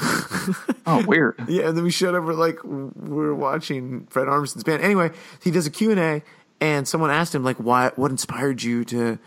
oh, 0.85 1.03
weird. 1.07 1.35
yeah, 1.47 1.67
and 1.67 1.77
then 1.77 1.83
we 1.83 1.91
showed 1.91 2.15
up. 2.15 2.23
We're 2.23 2.33
like, 2.33 2.63
we're 2.63 3.33
watching 3.33 4.07
Fred 4.07 4.27
Armisen's 4.27 4.63
band. 4.63 4.83
Anyway, 4.83 5.11
he 5.43 5.51
does 5.51 5.65
a 5.65 5.71
Q 5.71 5.91
and 5.91 5.99
A, 5.99 6.23
and 6.59 6.87
someone 6.87 7.09
asked 7.09 7.33
him 7.33 7.43
like, 7.43 7.57
"Why? 7.57 7.91
What 7.95 8.11
inspired 8.11 8.63
you 8.63 8.83
to, 8.85 9.19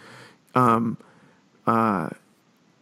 um, 0.55 0.98
uh, 1.66 2.11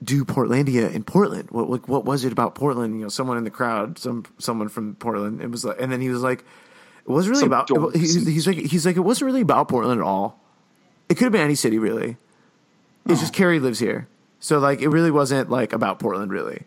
do 0.02 0.24
Portlandia 0.24 0.92
in 0.92 1.04
Portland? 1.04 1.50
What 1.50 1.70
like 1.70 1.88
what 1.88 2.04
was 2.04 2.24
it 2.24 2.32
about 2.32 2.54
Portland? 2.54 2.96
You 2.96 3.02
know, 3.02 3.08
someone 3.08 3.36
in 3.36 3.44
the 3.44 3.50
crowd, 3.50 3.98
some 3.98 4.24
someone 4.38 4.68
from 4.68 4.94
Portland. 4.96 5.40
It 5.40 5.50
was 5.50 5.64
like, 5.64 5.80
and 5.80 5.92
then 5.92 6.00
he 6.00 6.08
was 6.08 6.22
like, 6.22 6.40
it 6.40 7.10
wasn't 7.10 7.32
really 7.32 7.40
some 7.40 7.52
about. 7.52 7.94
It, 7.94 8.00
he's, 8.00 8.26
he's 8.26 8.46
like, 8.46 8.58
he's 8.58 8.84
like, 8.84 8.96
it 8.96 9.00
wasn't 9.00 9.26
really 9.26 9.40
about 9.40 9.68
Portland 9.68 10.00
at 10.00 10.06
all. 10.06 10.40
It 11.08 11.14
could 11.14 11.24
have 11.24 11.32
been 11.32 11.40
any 11.40 11.54
city, 11.54 11.78
really. 11.78 12.16
It's 13.06 13.18
oh. 13.18 13.22
just 13.22 13.32
Carrie 13.32 13.60
lives 13.60 13.78
here. 13.78 14.08
So 14.40 14.58
like 14.58 14.80
it 14.80 14.88
really 14.88 15.10
wasn't 15.10 15.50
like 15.50 15.72
about 15.72 15.98
Portland 15.98 16.30
really. 16.30 16.64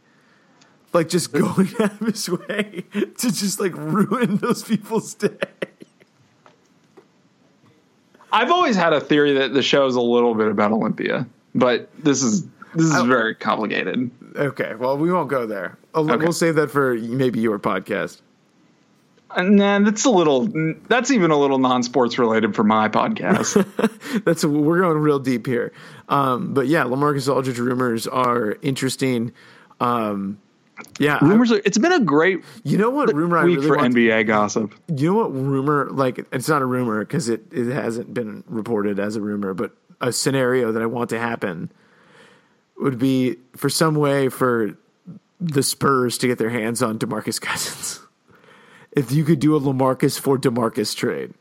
Like 0.93 1.09
just 1.09 1.31
going 1.31 1.69
out 1.79 2.01
of 2.01 2.07
his 2.07 2.29
way 2.29 2.85
to 2.93 3.31
just 3.31 3.59
like 3.59 3.75
ruin 3.75 4.37
those 4.37 4.63
people's 4.63 5.13
day. 5.13 5.37
I've 8.33 8.51
always 8.51 8.75
had 8.75 8.93
a 8.93 9.01
theory 9.01 9.33
that 9.33 9.53
the 9.53 9.61
show 9.61 9.85
is 9.87 9.95
a 9.95 10.01
little 10.01 10.33
bit 10.35 10.47
about 10.47 10.71
Olympia, 10.71 11.27
but 11.53 11.89
this 12.01 12.23
is 12.23 12.45
this 12.73 12.85
is 12.85 12.95
oh. 12.95 13.05
very 13.05 13.35
complicated. 13.35 14.09
Okay, 14.35 14.75
well, 14.75 14.97
we 14.97 15.11
won't 15.11 15.29
go 15.29 15.45
there. 15.45 15.77
Uh, 15.93 16.01
okay. 16.01 16.15
We'll 16.15 16.31
save 16.31 16.55
that 16.55 16.71
for 16.71 16.95
maybe 16.95 17.39
your 17.39 17.59
podcast. 17.59 18.21
And 19.35 19.59
then 19.59 19.83
that's 19.85 20.05
a 20.05 20.09
little. 20.09 20.49
That's 20.87 21.11
even 21.11 21.31
a 21.31 21.37
little 21.39 21.57
non-sports 21.59 22.17
related 22.19 22.55
for 22.55 22.63
my 22.63 22.89
podcast. 22.89 24.23
That's 24.25 24.43
we're 24.43 24.81
going 24.81 24.97
real 24.97 25.19
deep 25.19 25.45
here. 25.45 25.71
Um, 26.09 26.53
but 26.53 26.67
yeah, 26.67 26.83
Lamarcus 26.83 27.33
Aldridge 27.33 27.57
rumors 27.59 28.07
are 28.07 28.57
interesting. 28.61 29.31
Um, 29.79 30.39
yeah, 30.99 31.17
I- 31.21 31.25
Rumors. 31.25 31.51
Are, 31.51 31.61
it's 31.63 31.77
been 31.77 31.93
a 31.93 31.99
great 31.99 32.43
you 32.63 32.77
know 32.77 32.89
what 32.89 33.13
rumor 33.13 33.37
I 33.37 33.45
week 33.45 33.57
really 33.57 33.67
for 33.69 33.77
want. 33.77 33.93
NBA 33.95 34.27
gossip. 34.27 34.75
You 34.93 35.11
know 35.11 35.17
what 35.19 35.33
rumor? 35.33 35.89
Like 35.91 36.25
it's 36.33 36.49
not 36.49 36.61
a 36.61 36.65
rumor 36.65 36.99
because 37.05 37.29
it 37.29 37.43
it 37.51 37.71
hasn't 37.71 38.13
been 38.13 38.43
reported 38.47 38.99
as 38.99 39.15
a 39.15 39.21
rumor, 39.21 39.53
but 39.53 39.71
a 40.01 40.11
scenario 40.11 40.71
that 40.73 40.81
I 40.81 40.87
want 40.87 41.09
to 41.11 41.19
happen 41.19 41.71
would 42.77 42.97
be 42.99 43.37
for 43.55 43.69
some 43.69 43.95
way 43.95 44.27
for 44.27 44.75
the 45.39 45.63
Spurs 45.63 46.17
to 46.17 46.27
get 46.27 46.37
their 46.37 46.49
hands 46.49 46.81
on 46.83 46.99
Demarcus 46.99 47.39
Cousins. 47.39 48.00
If 48.91 49.11
you 49.11 49.23
could 49.23 49.39
do 49.39 49.55
a 49.55 49.59
Lamarcus 49.59 50.19
for 50.19 50.37
Demarcus 50.37 50.95
trade, 50.95 51.33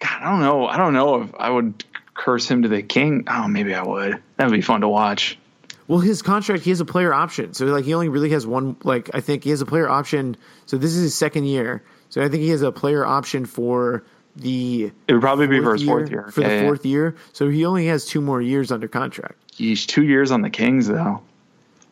God, 0.00 0.22
I 0.22 0.30
don't 0.30 0.40
know. 0.40 0.66
I 0.66 0.76
don't 0.76 0.92
know 0.92 1.22
if 1.22 1.34
I 1.38 1.50
would 1.50 1.84
curse 2.14 2.48
him 2.50 2.62
to 2.62 2.68
the 2.68 2.82
king. 2.82 3.24
Oh, 3.28 3.48
maybe 3.48 3.74
I 3.74 3.82
would. 3.82 4.22
That 4.36 4.46
would 4.50 4.54
be 4.54 4.60
fun 4.60 4.82
to 4.82 4.88
watch. 4.88 5.38
Well, 5.86 5.98
his 5.98 6.22
contract, 6.22 6.62
he 6.64 6.70
has 6.70 6.80
a 6.80 6.84
player 6.84 7.12
option. 7.12 7.52
So, 7.52 7.66
like, 7.66 7.84
he 7.84 7.92
only 7.92 8.08
really 8.08 8.30
has 8.30 8.46
one, 8.46 8.76
like, 8.84 9.10
I 9.14 9.20
think 9.20 9.44
he 9.44 9.50
has 9.50 9.60
a 9.60 9.66
player 9.66 9.88
option. 9.88 10.36
So, 10.66 10.78
this 10.78 10.94
is 10.94 11.02
his 11.02 11.14
second 11.14 11.44
year. 11.44 11.82
So, 12.08 12.22
I 12.22 12.28
think 12.28 12.42
he 12.42 12.48
has 12.50 12.62
a 12.62 12.72
player 12.72 13.04
option 13.04 13.44
for 13.44 14.02
the 14.34 14.90
It 15.06 15.12
would 15.12 15.20
probably 15.20 15.46
be 15.46 15.60
for 15.60 15.74
his 15.74 15.82
fourth 15.84 16.10
year. 16.10 16.28
For 16.32 16.40
Yeah, 16.40 16.48
the 16.48 16.54
yeah. 16.54 16.62
fourth 16.62 16.86
year. 16.86 17.16
So, 17.32 17.50
he 17.50 17.66
only 17.66 17.86
has 17.88 18.06
two 18.06 18.22
more 18.22 18.40
years 18.40 18.72
under 18.72 18.88
contract. 18.88 19.36
He's 19.54 19.84
two 19.84 20.04
years 20.04 20.30
on 20.30 20.40
the 20.40 20.50
Kings 20.50 20.88
though. 20.88 21.20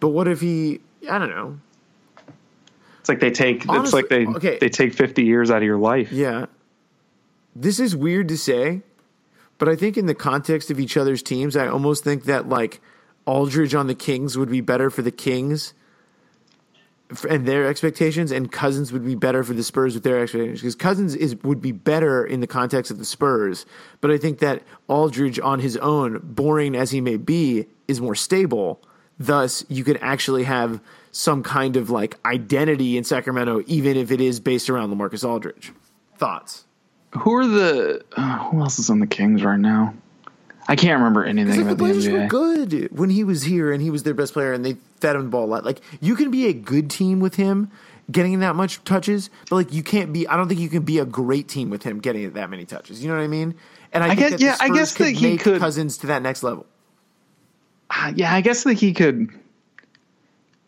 But 0.01 0.09
what 0.09 0.27
if 0.27 0.41
he, 0.41 0.81
I 1.11 1.19
don't 1.19 1.31
know. 1.31 1.59
It's 3.03 3.09
like 3.09 3.19
they 3.19 3.33
take. 3.33 3.65
it's 3.69 3.93
like 3.93 4.09
they 4.09 4.25
okay. 4.27 4.59
they 4.61 4.69
take 4.69 4.95
fifty 4.95 5.25
years 5.25 5.51
out 5.51 5.57
of 5.57 5.65
your 5.65 5.77
life. 5.77 6.13
Yeah. 6.13 6.47
This 7.55 7.81
is 7.81 7.97
weird 7.97 8.29
to 8.29 8.39
say, 8.39 8.83
but 9.59 9.69
I 9.69 9.75
think 9.75 9.97
in 9.97 10.07
the 10.07 10.15
context 10.15 10.71
of 10.71 10.79
each 10.79 10.97
other's 10.97 11.21
teams, 11.21 11.57
I 11.57 11.67
almost 11.67 12.05
think 12.05 12.27
that, 12.27 12.49
like, 12.49 12.81
Aldridge 13.27 13.75
on 13.75 13.89
the 13.89 13.97
Kings 13.97 14.39
would 14.39 14.51
be 14.51 14.61
better 14.61 14.89
for 14.89 15.03
the 15.03 15.11
Kings 15.11 15.75
and 17.29 17.45
their 17.45 17.67
expectations, 17.67 18.31
and 18.31 18.53
Cousins 18.53 18.93
would 18.93 19.05
be 19.05 19.17
better 19.17 19.43
for 19.43 19.53
the 19.53 19.65
Spurs 19.65 19.95
with 19.95 20.05
their 20.05 20.21
expectations. 20.21 20.61
Because 20.61 20.77
Cousins 20.77 21.17
is 21.17 21.35
would 21.43 21.61
be 21.61 21.73
better 21.73 22.25
in 22.25 22.39
the 22.39 22.47
context 22.47 22.93
of 22.93 22.99
the 22.99 23.05
Spurs, 23.05 23.67
but 24.01 24.13
I 24.13 24.17
think 24.17 24.39
that 24.39 24.63
Aldridge 24.87 25.41
on 25.41 25.59
his 25.59 25.77
own, 25.79 26.21
boring 26.23 26.77
as 26.77 26.93
he 26.93 27.01
may 27.01 27.17
be, 27.17 27.67
is 27.89 28.01
more 28.01 28.15
stable. 28.15 28.81
Thus, 29.19 29.65
you 29.69 29.83
could 29.83 29.99
actually 30.01 30.45
have 30.45 30.81
some 31.13 31.43
kind 31.43 31.77
of 31.77 31.91
like 31.91 32.19
identity 32.25 32.97
in 32.97 33.05
Sacramento, 33.05 33.63
even 33.67 33.97
if 33.97 34.11
it 34.11 34.21
is 34.21 34.41
based 34.41 34.69
around 34.71 34.91
Lamarcus 34.91 35.27
Aldridge. 35.29 35.73
Thoughts? 36.17 36.65
Who 37.21 37.35
are 37.35 37.47
the? 37.47 38.05
Uh, 38.17 38.39
who 38.51 38.61
else 38.61 38.79
is 38.79 38.91
on 38.91 38.99
the 39.01 39.07
Kings 39.07 39.45
right 39.45 39.59
now? 39.61 39.95
I 40.69 40.77
can't 40.77 40.99
remember 40.99 41.25
anything 41.25 41.51
Like 41.51 41.57
the 41.57 41.63
about 41.73 41.79
the 41.79 41.85
Blazers 41.85 42.09
were 42.09 42.19
NBA. 42.21 42.29
good 42.29 42.97
when 42.99 43.11
he 43.11 43.25
was 43.25 43.43
here 43.43 43.73
and 43.73 43.83
he 43.83 43.91
was 43.91 44.05
their 44.05 44.15
best 44.15 44.33
player 44.33 44.53
and 44.53 44.65
they 44.65 44.77
fed 45.01 45.17
him 45.17 45.25
the 45.25 45.29
ball 45.29 45.45
a 45.45 45.47
lot. 45.47 45.65
Like 45.65 45.81
you 46.01 46.15
can 46.15 46.31
be 46.31 46.47
a 46.47 46.53
good 46.53 46.89
team 46.89 47.19
with 47.21 47.35
him 47.35 47.71
getting 48.11 48.39
that 48.41 48.55
much 48.55 48.83
touches, 48.85 49.29
but 49.51 49.57
like 49.57 49.73
you 49.73 49.83
can't 49.83 50.13
be. 50.13 50.27
I 50.29 50.37
don't 50.37 50.49
think 50.49 50.61
you 50.61 50.69
can 50.69 50.83
be 50.85 50.99
a 51.01 51.05
great 51.05 51.49
team 51.49 51.69
with 51.69 51.83
him 51.83 51.99
getting 52.01 52.31
that 52.33 52.49
many 52.49 52.65
touches. 52.65 53.03
You 53.03 53.11
know 53.11 53.17
what 53.17 53.25
I 53.25 53.29
mean? 53.29 53.55
And 53.93 54.05
I, 54.05 54.09
think 54.15 54.21
guess- 54.21 54.31
that 54.31 54.39
the 54.39 54.45
yeah, 54.45 54.57
I 54.61 54.69
guess 54.71 54.95
that 54.95 55.11
he 55.11 55.33
make 55.33 55.41
could- 55.41 55.61
Cousins 55.61 55.99
to 55.99 56.07
that 56.07 56.23
next 56.23 56.43
level. 56.45 56.65
Uh, 57.91 58.13
yeah, 58.15 58.33
I 58.33 58.41
guess 58.41 58.63
that 58.65 58.75
he 58.75 58.95
could. 58.95 59.31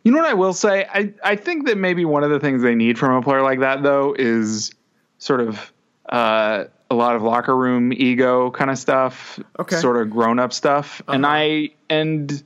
You 0.05 0.12
know 0.12 0.19
what 0.19 0.29
I 0.31 0.35
will 0.35 0.53
say? 0.53 0.87
I 0.93 1.12
I 1.25 1.37
think 1.37 1.67
that 1.67 1.79
maybe 1.79 2.05
one 2.05 2.23
of 2.25 2.31
the 2.31 2.38
things 2.38 2.62
they 2.62 2.75
need 2.75 2.99
from 2.99 3.12
a 3.14 3.23
player 3.23 3.43
like 3.43 3.61
that 3.61 3.83
though 3.83 4.14
is 4.17 4.73
sort 5.19 5.40
of 5.40 5.73
uh, 6.09 6.64
a 6.90 6.95
lot 6.95 7.17
of 7.17 7.23
locker 7.23 7.57
room 7.57 7.93
ego 7.93 8.51
kind 8.51 8.71
of 8.71 8.77
stuff, 8.79 9.40
Okay. 9.59 9.77
sort 9.77 9.97
of 9.97 10.11
grown 10.11 10.38
up 10.38 10.53
stuff. 10.53 11.01
And 11.09 11.25
I 11.25 11.71
and 11.88 12.43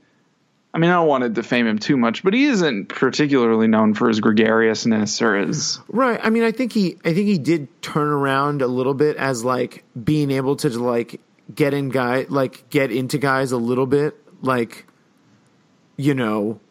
I 0.73 0.77
mean 0.77 0.89
I 0.89 0.93
don't 0.93 1.07
want 1.09 1.23
to 1.23 1.29
defame 1.29 1.67
him 1.67 1.79
too 1.79 1.97
much, 1.97 2.23
but 2.23 2.33
he 2.33 2.45
isn't 2.45 2.87
particularly 2.87 3.67
known 3.67 3.93
for 3.93 4.07
his 4.07 4.21
gregariousness 4.21 5.21
or 5.21 5.35
his 5.35 5.79
Right. 5.89 6.19
I 6.23 6.29
mean, 6.29 6.43
I 6.43 6.51
think 6.53 6.71
he, 6.71 6.95
I 7.03 7.13
think 7.13 7.27
he 7.27 7.37
did 7.37 7.67
turn 7.81 8.07
around 8.07 8.61
a 8.61 8.67
little 8.67 8.93
bit 8.93 9.17
as 9.17 9.43
like 9.43 9.83
being 10.01 10.31
able 10.31 10.55
to 10.57 10.69
like 10.69 11.19
get 11.53 11.73
in 11.73 11.89
guy, 11.89 12.25
like 12.29 12.69
get 12.69 12.91
into 12.91 13.17
guys 13.17 13.51
a 13.51 13.57
little 13.57 13.87
bit, 13.87 14.15
like, 14.41 14.85
you 15.97 16.13
know, 16.13 16.61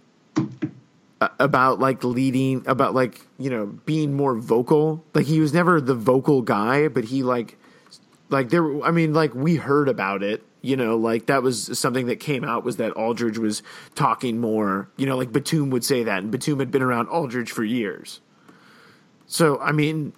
about 1.20 1.78
like 1.78 2.04
leading, 2.04 2.64
about 2.66 2.94
like 2.94 3.20
you 3.38 3.50
know 3.50 3.66
being 3.66 4.14
more 4.14 4.34
vocal. 4.34 5.04
Like 5.14 5.26
he 5.26 5.40
was 5.40 5.52
never 5.52 5.80
the 5.80 5.94
vocal 5.94 6.42
guy, 6.42 6.88
but 6.88 7.04
he 7.04 7.22
like, 7.22 7.58
like 8.28 8.50
there. 8.50 8.82
I 8.82 8.90
mean, 8.90 9.12
like 9.14 9.34
we 9.34 9.56
heard 9.56 9.88
about 9.88 10.22
it. 10.22 10.44
You 10.60 10.76
know, 10.76 10.96
like 10.96 11.26
that 11.26 11.42
was 11.42 11.78
something 11.78 12.06
that 12.06 12.16
came 12.16 12.44
out 12.44 12.64
was 12.64 12.76
that 12.78 12.92
Aldridge 12.92 13.38
was 13.38 13.62
talking 13.94 14.40
more. 14.40 14.90
You 14.96 15.06
know, 15.06 15.16
like 15.16 15.32
Batum 15.32 15.70
would 15.70 15.84
say 15.84 16.04
that, 16.04 16.22
and 16.22 16.30
Batum 16.30 16.58
had 16.58 16.70
been 16.70 16.82
around 16.82 17.08
Aldridge 17.08 17.52
for 17.52 17.64
years. 17.64 18.20
So 19.26 19.58
I 19.60 19.72
mean, 19.72 20.12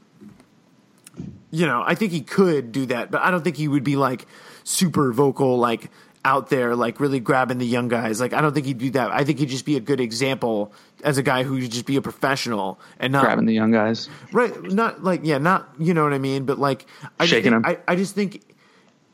you 1.50 1.66
know, 1.66 1.82
I 1.84 1.94
think 1.94 2.12
he 2.12 2.20
could 2.20 2.72
do 2.72 2.86
that, 2.86 3.10
but 3.10 3.22
I 3.22 3.30
don't 3.30 3.42
think 3.42 3.56
he 3.56 3.68
would 3.68 3.84
be 3.84 3.96
like 3.96 4.26
super 4.64 5.12
vocal, 5.12 5.58
like 5.58 5.90
out 6.24 6.50
there, 6.50 6.76
like 6.76 7.00
really 7.00 7.18
grabbing 7.20 7.59
the 7.59 7.66
young 7.66 7.88
guys. 7.88 8.20
Like 8.20 8.33
I 8.33 8.40
don't 8.40 8.52
think 8.52 8.66
he'd 8.66 8.78
do 8.78 8.90
that. 8.90 9.11
I 9.11 9.24
think 9.24 9.38
he'd 9.38 9.48
just 9.48 9.64
be 9.64 9.76
a 9.76 9.80
good 9.80 10.00
example 10.00 10.72
as 11.02 11.16
a 11.18 11.22
guy 11.22 11.42
who 11.44 11.54
would 11.54 11.70
just 11.70 11.87
be 11.87 11.96
a 11.96 12.02
professional 12.02 12.78
and 12.98 13.12
not 13.12 13.24
grabbing 13.24 13.46
the 13.46 13.54
young 13.54 13.70
guys. 13.70 14.09
right, 14.33 14.52
not 14.64 15.02
like 15.02 15.20
yeah, 15.24 15.38
not 15.38 15.68
you 15.78 15.94
know 15.94 16.04
what 16.04 16.12
I 16.12 16.18
mean, 16.18 16.44
but 16.44 16.59
like 16.59 16.87
I 17.18 17.24
just 17.24 17.30
Shaking 17.30 17.52
think, 17.52 17.66
him. 17.66 17.76
I, 17.88 17.92
I 17.92 17.96
just 17.96 18.14
think 18.14 18.42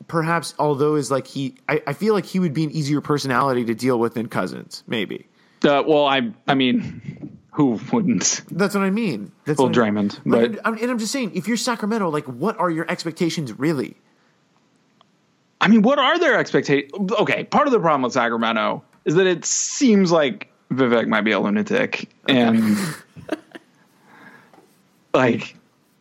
perhaps 0.07 0.53
although 0.59 0.95
is 0.95 1.09
like 1.11 1.27
he, 1.27 1.55
I, 1.69 1.81
I 1.87 1.93
feel 1.93 2.13
like 2.13 2.25
he 2.25 2.39
would 2.39 2.53
be 2.53 2.63
an 2.63 2.71
easier 2.71 3.01
personality 3.01 3.65
to 3.65 3.73
deal 3.75 3.99
with 3.99 4.13
than 4.15 4.27
Cousins, 4.27 4.83
maybe. 4.87 5.27
Uh, 5.63 5.83
well, 5.87 6.05
I 6.05 6.31
I 6.47 6.55
mean, 6.55 7.39
who 7.51 7.79
wouldn't? 7.91 8.43
That's 8.51 8.75
what 8.75 8.83
I 8.83 8.89
mean. 8.91 9.31
That's 9.45 9.57
Well, 9.57 9.67
what 9.69 9.77
I- 9.77 9.81
Draymond, 9.89 10.19
Like, 10.25 10.51
but- 10.53 10.65
I'm- 10.65 10.77
and 10.79 10.91
I'm 10.91 10.99
just 10.99 11.11
saying, 11.11 11.31
if 11.35 11.47
you're 11.47 11.57
Sacramento, 11.57 12.09
like, 12.09 12.25
what 12.25 12.59
are 12.59 12.69
your 12.69 12.89
expectations 12.91 13.57
really? 13.57 13.95
I 15.59 15.67
mean, 15.67 15.81
what 15.81 15.99
are 15.99 16.19
their 16.19 16.37
expectations? 16.37 16.91
Okay, 17.19 17.43
part 17.45 17.67
of 17.67 17.73
the 17.73 17.79
problem 17.79 18.03
with 18.03 18.13
Sacramento 18.13 18.83
is 19.05 19.15
that 19.15 19.27
it 19.27 19.43
seems 19.45 20.11
like 20.11 20.51
Vivek 20.71 21.07
might 21.07 21.21
be 21.21 21.31
a 21.31 21.39
lunatic, 21.39 22.09
and 22.27 22.77
like, 25.13 25.56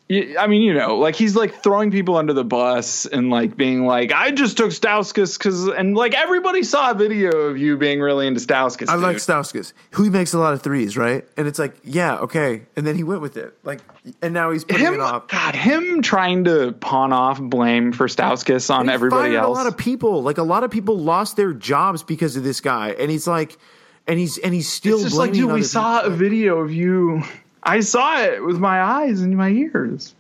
I 0.09 0.47
mean, 0.47 0.63
you 0.63 0.73
know, 0.73 0.99
like 0.99 1.17
he's 1.17 1.35
like 1.35 1.65
throwing 1.65 1.91
people 1.91 2.17
under 2.17 2.33
the 2.33 2.45
bus 2.45 3.07
and 3.07 3.29
like 3.29 3.57
being 3.57 3.87
like, 3.87 4.13
"I 4.13 4.31
just 4.31 4.57
took 4.57 4.71
Stauskas 4.71 5.37
because," 5.37 5.67
and 5.67 5.97
like 5.97 6.15
everybody 6.15 6.63
saw 6.63 6.93
a 6.93 6.95
video 6.95 7.37
of 7.37 7.59
you 7.59 7.77
being 7.77 8.01
really 8.01 8.29
into 8.29 8.39
Stauskas. 8.41 8.89
I 8.89 8.95
like 8.95 9.17
dude. 9.17 9.23
Stauskas. 9.23 9.73
Who 9.93 10.05
he 10.05 10.11
makes 10.11 10.33
a 10.33 10.39
lot 10.39 10.53
of 10.53 10.63
threes, 10.63 10.97
right? 10.97 11.25
And 11.37 11.49
it's 11.49 11.59
like, 11.59 11.75
yeah, 11.83 12.19
okay. 12.19 12.63
And 12.77 12.87
then 12.87 12.95
he 12.95 13.03
went 13.03 13.21
with 13.21 13.37
it, 13.37 13.59
like, 13.65 13.81
and 14.23 14.33
now 14.33 14.53
he's 14.53 14.63
putting 14.63 14.87
him. 14.87 14.95
it 14.95 15.01
off. 15.01 15.27
God, 15.27 15.57
him 15.57 16.03
trying 16.03 16.45
to 16.45 16.71
pawn 16.71 17.13
off 17.13 17.41
blame 17.41 17.91
for 17.91 18.07
Stauskas 18.07 18.73
on 18.73 18.89
everybody 18.89 19.35
else. 19.35 19.49
A 19.49 19.51
lot 19.51 19.67
of 19.67 19.77
people, 19.77 20.23
like 20.23 20.39
a 20.39 20.45
lot 20.45 20.63
of 20.63 20.71
people, 20.71 20.97
lost 20.97 21.37
their 21.37 21.53
jobs 21.53 22.05
because 22.05 22.37
of 22.37 22.45
this 22.45 22.61
guy, 22.61 22.91
and 22.91 23.11
he's 23.11 23.27
like, 23.27 23.59
and 24.07 24.21
he's 24.21 24.39
and 24.39 24.55
he's 24.55 24.69
still 24.73 24.99
It's 24.99 25.07
just 25.07 25.17
like, 25.17 25.33
dude, 25.33 25.51
we 25.51 25.65
saw 25.65 26.03
a 26.03 26.11
video 26.11 26.59
of 26.59 26.73
you. 26.73 27.25
I 27.67 27.81
saw 27.81 28.21
it 28.23 28.45
with 28.45 28.59
my 28.59 28.81
eyes 28.81 29.21
and 29.21 29.37
my 29.37 29.51
ears. 29.51 30.15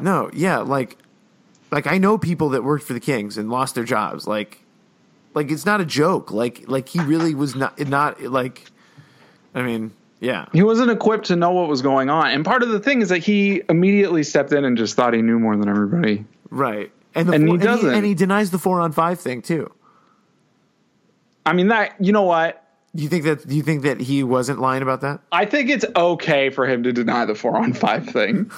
No, 0.00 0.30
yeah, 0.32 0.58
like, 0.58 0.96
like 1.70 1.86
I 1.86 1.98
know 1.98 2.18
people 2.18 2.48
that 2.50 2.64
worked 2.64 2.84
for 2.84 2.94
the 2.94 3.00
Kings 3.00 3.38
and 3.38 3.50
lost 3.50 3.74
their 3.74 3.84
jobs. 3.84 4.26
Like, 4.26 4.62
like 5.34 5.50
it's 5.50 5.66
not 5.66 5.80
a 5.80 5.84
joke. 5.84 6.30
Like, 6.32 6.64
like 6.66 6.88
he 6.88 7.00
really 7.00 7.34
was 7.34 7.54
not 7.54 7.78
not 7.78 8.22
like. 8.22 8.64
I 9.54 9.62
mean, 9.62 9.92
yeah. 10.20 10.46
He 10.52 10.62
wasn't 10.62 10.90
equipped 10.90 11.26
to 11.26 11.36
know 11.36 11.50
what 11.50 11.68
was 11.68 11.82
going 11.82 12.10
on. 12.10 12.28
And 12.28 12.44
part 12.44 12.62
of 12.62 12.70
the 12.70 12.80
thing 12.80 13.00
is 13.02 13.08
that 13.10 13.18
he 13.18 13.62
immediately 13.68 14.22
stepped 14.22 14.52
in 14.52 14.64
and 14.64 14.76
just 14.76 14.96
thought 14.96 15.14
he 15.14 15.22
knew 15.22 15.38
more 15.38 15.56
than 15.56 15.68
everybody. 15.68 16.24
Right. 16.50 16.90
And, 17.14 17.28
the 17.28 17.32
And 17.32 17.44
he 17.44 17.56
four, 17.56 17.58
doesn't. 17.58 17.94
and 17.94 18.04
he 18.04 18.14
denies 18.14 18.50
the 18.50 18.58
four 18.58 18.80
on 18.80 18.92
five 18.92 19.20
thing 19.20 19.40
too. 19.42 19.72
I 21.46 21.52
mean, 21.52 21.68
that, 21.68 21.94
you 22.00 22.12
know 22.12 22.24
what? 22.24 22.65
Do 22.96 23.02
you 23.02 23.08
think 23.08 23.24
that? 23.24 23.46
Do 23.46 23.54
you 23.54 23.62
think 23.62 23.82
that 23.82 24.00
he 24.00 24.22
wasn't 24.22 24.58
lying 24.58 24.82
about 24.82 25.02
that? 25.02 25.20
I 25.30 25.44
think 25.44 25.68
it's 25.70 25.84
okay 25.94 26.50
for 26.50 26.66
him 26.66 26.82
to 26.84 26.92
deny 26.92 27.26
the 27.26 27.34
four 27.34 27.56
on 27.56 27.72
five 27.74 28.08
thing. 28.08 28.50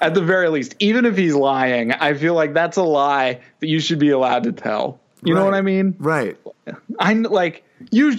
At 0.00 0.14
the 0.14 0.22
very 0.22 0.48
least, 0.48 0.74
even 0.80 1.04
if 1.04 1.16
he's 1.16 1.34
lying, 1.34 1.92
I 1.92 2.14
feel 2.14 2.34
like 2.34 2.52
that's 2.52 2.76
a 2.76 2.82
lie 2.82 3.40
that 3.60 3.66
you 3.68 3.80
should 3.80 4.00
be 4.00 4.10
allowed 4.10 4.42
to 4.44 4.52
tell. 4.52 5.00
You 5.22 5.34
know 5.34 5.44
what 5.44 5.54
I 5.54 5.62
mean? 5.62 5.94
Right. 5.98 6.36
I'm 6.98 7.22
like 7.22 7.64
you. 7.90 8.14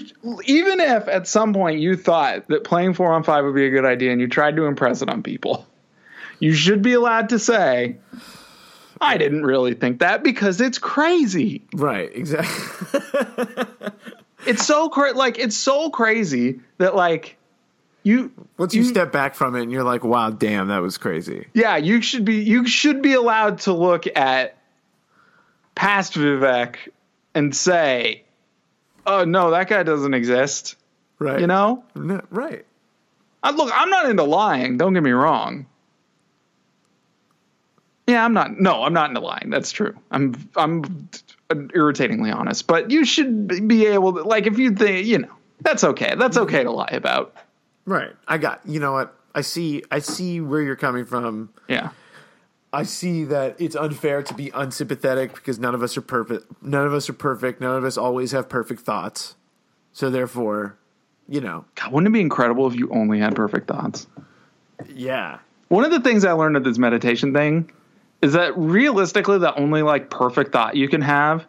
Even 0.45 0.79
if 0.79 1.07
at 1.07 1.27
some 1.27 1.53
point 1.53 1.79
you 1.79 1.95
thought 1.95 2.47
that 2.47 2.63
playing 2.63 2.93
four 2.93 3.13
on 3.13 3.23
five 3.23 3.43
would 3.43 3.55
be 3.55 3.67
a 3.67 3.69
good 3.69 3.85
idea, 3.85 4.11
and 4.11 4.21
you 4.21 4.27
tried 4.27 4.55
to 4.55 4.65
impress 4.65 5.01
it 5.01 5.09
on 5.09 5.21
people, 5.21 5.67
you 6.39 6.53
should 6.53 6.81
be 6.81 6.93
allowed 6.93 7.29
to 7.29 7.39
say, 7.39 7.97
I 9.01 9.17
didn't 9.17 9.45
really 9.45 9.73
think 9.73 9.99
that 9.99 10.23
because 10.23 10.61
it's 10.61 10.77
crazy. 10.77 11.63
Right, 11.73 12.09
exactly. 12.15 13.65
It's 14.47 14.65
so 14.65 14.89
cra- 14.89 15.13
like 15.13 15.37
it's 15.39 15.57
so 15.57 15.89
crazy 15.89 16.59
that 16.77 16.95
like 16.95 17.37
you 18.03 18.31
Once 18.57 18.75
you, 18.75 18.83
step 18.83 19.11
back 19.11 19.33
from 19.33 19.55
it 19.55 19.63
and 19.63 19.71
you're 19.71 19.83
like, 19.83 20.03
wow, 20.03 20.29
damn, 20.29 20.67
that 20.67 20.81
was 20.81 20.97
crazy. 20.97 21.47
yeah, 21.53 21.77
you 21.77 22.01
should 22.01 22.23
be 22.25 22.43
you 22.43 22.67
should 22.67 23.01
be 23.01 23.13
allowed 23.13 23.59
to 23.59 23.73
look 23.73 24.05
at 24.15 24.57
past 25.73 26.13
Vivek 26.13 26.75
and 27.33 27.55
say, 27.55 28.23
"Oh 29.05 29.25
no, 29.25 29.51
that 29.51 29.67
guy 29.67 29.83
doesn't 29.83 30.13
exist." 30.13 30.75
Right. 31.17 31.39
You 31.39 31.47
know? 31.47 31.83
No, 31.95 32.21
right. 32.29 32.65
I, 33.41 33.51
look, 33.51 33.71
I'm 33.73 33.89
not 33.89 34.09
into 34.09 34.23
lying. 34.23 34.77
Don't 34.77 34.93
get 34.93 35.03
me 35.03 35.11
wrong. 35.11 35.65
Yeah, 38.07 38.23
I'm 38.23 38.33
not. 38.33 38.59
No, 38.59 38.83
I'm 38.83 38.93
not 38.93 39.09
into 39.09 39.21
lying. 39.21 39.49
That's 39.49 39.71
true. 39.71 39.95
I'm 40.11 40.35
I'm 40.55 41.09
irritatingly 41.51 42.31
honest. 42.31 42.67
But 42.67 42.91
you 42.91 43.05
should 43.05 43.67
be 43.67 43.85
able 43.85 44.13
to 44.13 44.23
like 44.23 44.47
if 44.47 44.57
you 44.57 44.71
think 44.71 45.05
you 45.05 45.19
know 45.19 45.33
that's 45.61 45.83
okay. 45.83 46.15
That's 46.15 46.37
okay 46.37 46.63
to 46.63 46.71
lie 46.71 46.89
about. 46.91 47.33
Right. 47.85 48.11
I 48.27 48.37
got 48.37 48.61
you 48.65 48.79
know 48.79 48.93
what? 48.93 49.15
I 49.33 49.41
see 49.41 49.83
I 49.91 49.99
see 49.99 50.41
where 50.41 50.61
you're 50.61 50.75
coming 50.75 51.05
from. 51.05 51.49
Yeah. 51.67 51.89
I 52.73 52.83
see 52.83 53.23
that 53.25 53.55
it's 53.59 53.75
unfair 53.75 54.21
to 54.23 54.33
be 54.33 54.51
unsympathetic 54.53 55.33
because 55.33 55.59
none 55.59 55.73
of 55.73 55.81
us 55.81 55.95
are 55.95 56.01
perfect. 56.01 56.61
None 56.61 56.85
of 56.85 56.93
us 56.93 57.09
are 57.09 57.13
perfect. 57.13 57.61
None 57.61 57.77
of 57.77 57.85
us 57.85 57.97
always 57.97 58.31
have 58.33 58.49
perfect 58.49 58.81
thoughts. 58.81 59.35
So 59.93 60.09
therefore, 60.09 60.77
you 61.29 61.39
know, 61.39 61.63
God, 61.75 61.93
wouldn't 61.93 62.09
it 62.09 62.13
be 62.13 62.19
incredible 62.19 62.67
if 62.67 62.75
you 62.75 62.89
only 62.89 63.19
had 63.19 63.35
perfect 63.35 63.67
thoughts? 63.67 64.07
yeah. 64.93 65.39
One 65.69 65.83
of 65.83 65.91
the 65.91 66.01
things 66.01 66.25
I 66.25 66.33
learned 66.33 66.57
at 66.57 66.63
this 66.63 66.77
meditation 66.77 67.33
thing 67.33 67.71
is 68.25 68.33
that 68.33 68.57
realistically, 68.57 69.37
the 69.37 69.53
only 69.53 69.83
like 69.83 70.09
perfect 70.09 70.51
thought 70.51 70.75
you 70.75 70.89
can 70.89 71.01
have 71.01 71.45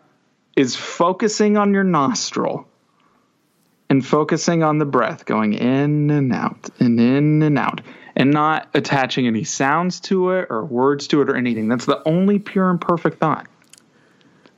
is 0.58 0.76
focusing 0.76 1.56
on 1.56 1.72
your 1.72 1.84
nostril 1.84 2.68
and 3.88 4.04
focusing 4.04 4.62
on 4.62 4.76
the 4.76 4.84
breath 4.84 5.24
going 5.24 5.54
in 5.54 6.10
and 6.10 6.34
out 6.34 6.68
and 6.78 7.00
in 7.00 7.42
and 7.42 7.58
out 7.58 7.80
and 8.14 8.30
not 8.30 8.68
attaching 8.74 9.26
any 9.26 9.42
sounds 9.42 10.00
to 10.00 10.32
it 10.32 10.48
or 10.50 10.66
words 10.66 11.06
to 11.06 11.22
it 11.22 11.30
or 11.30 11.36
anything. 11.36 11.66
That's 11.68 11.86
the 11.86 12.06
only 12.06 12.38
pure 12.38 12.68
and 12.68 12.78
perfect 12.78 13.20
thought. 13.20 13.46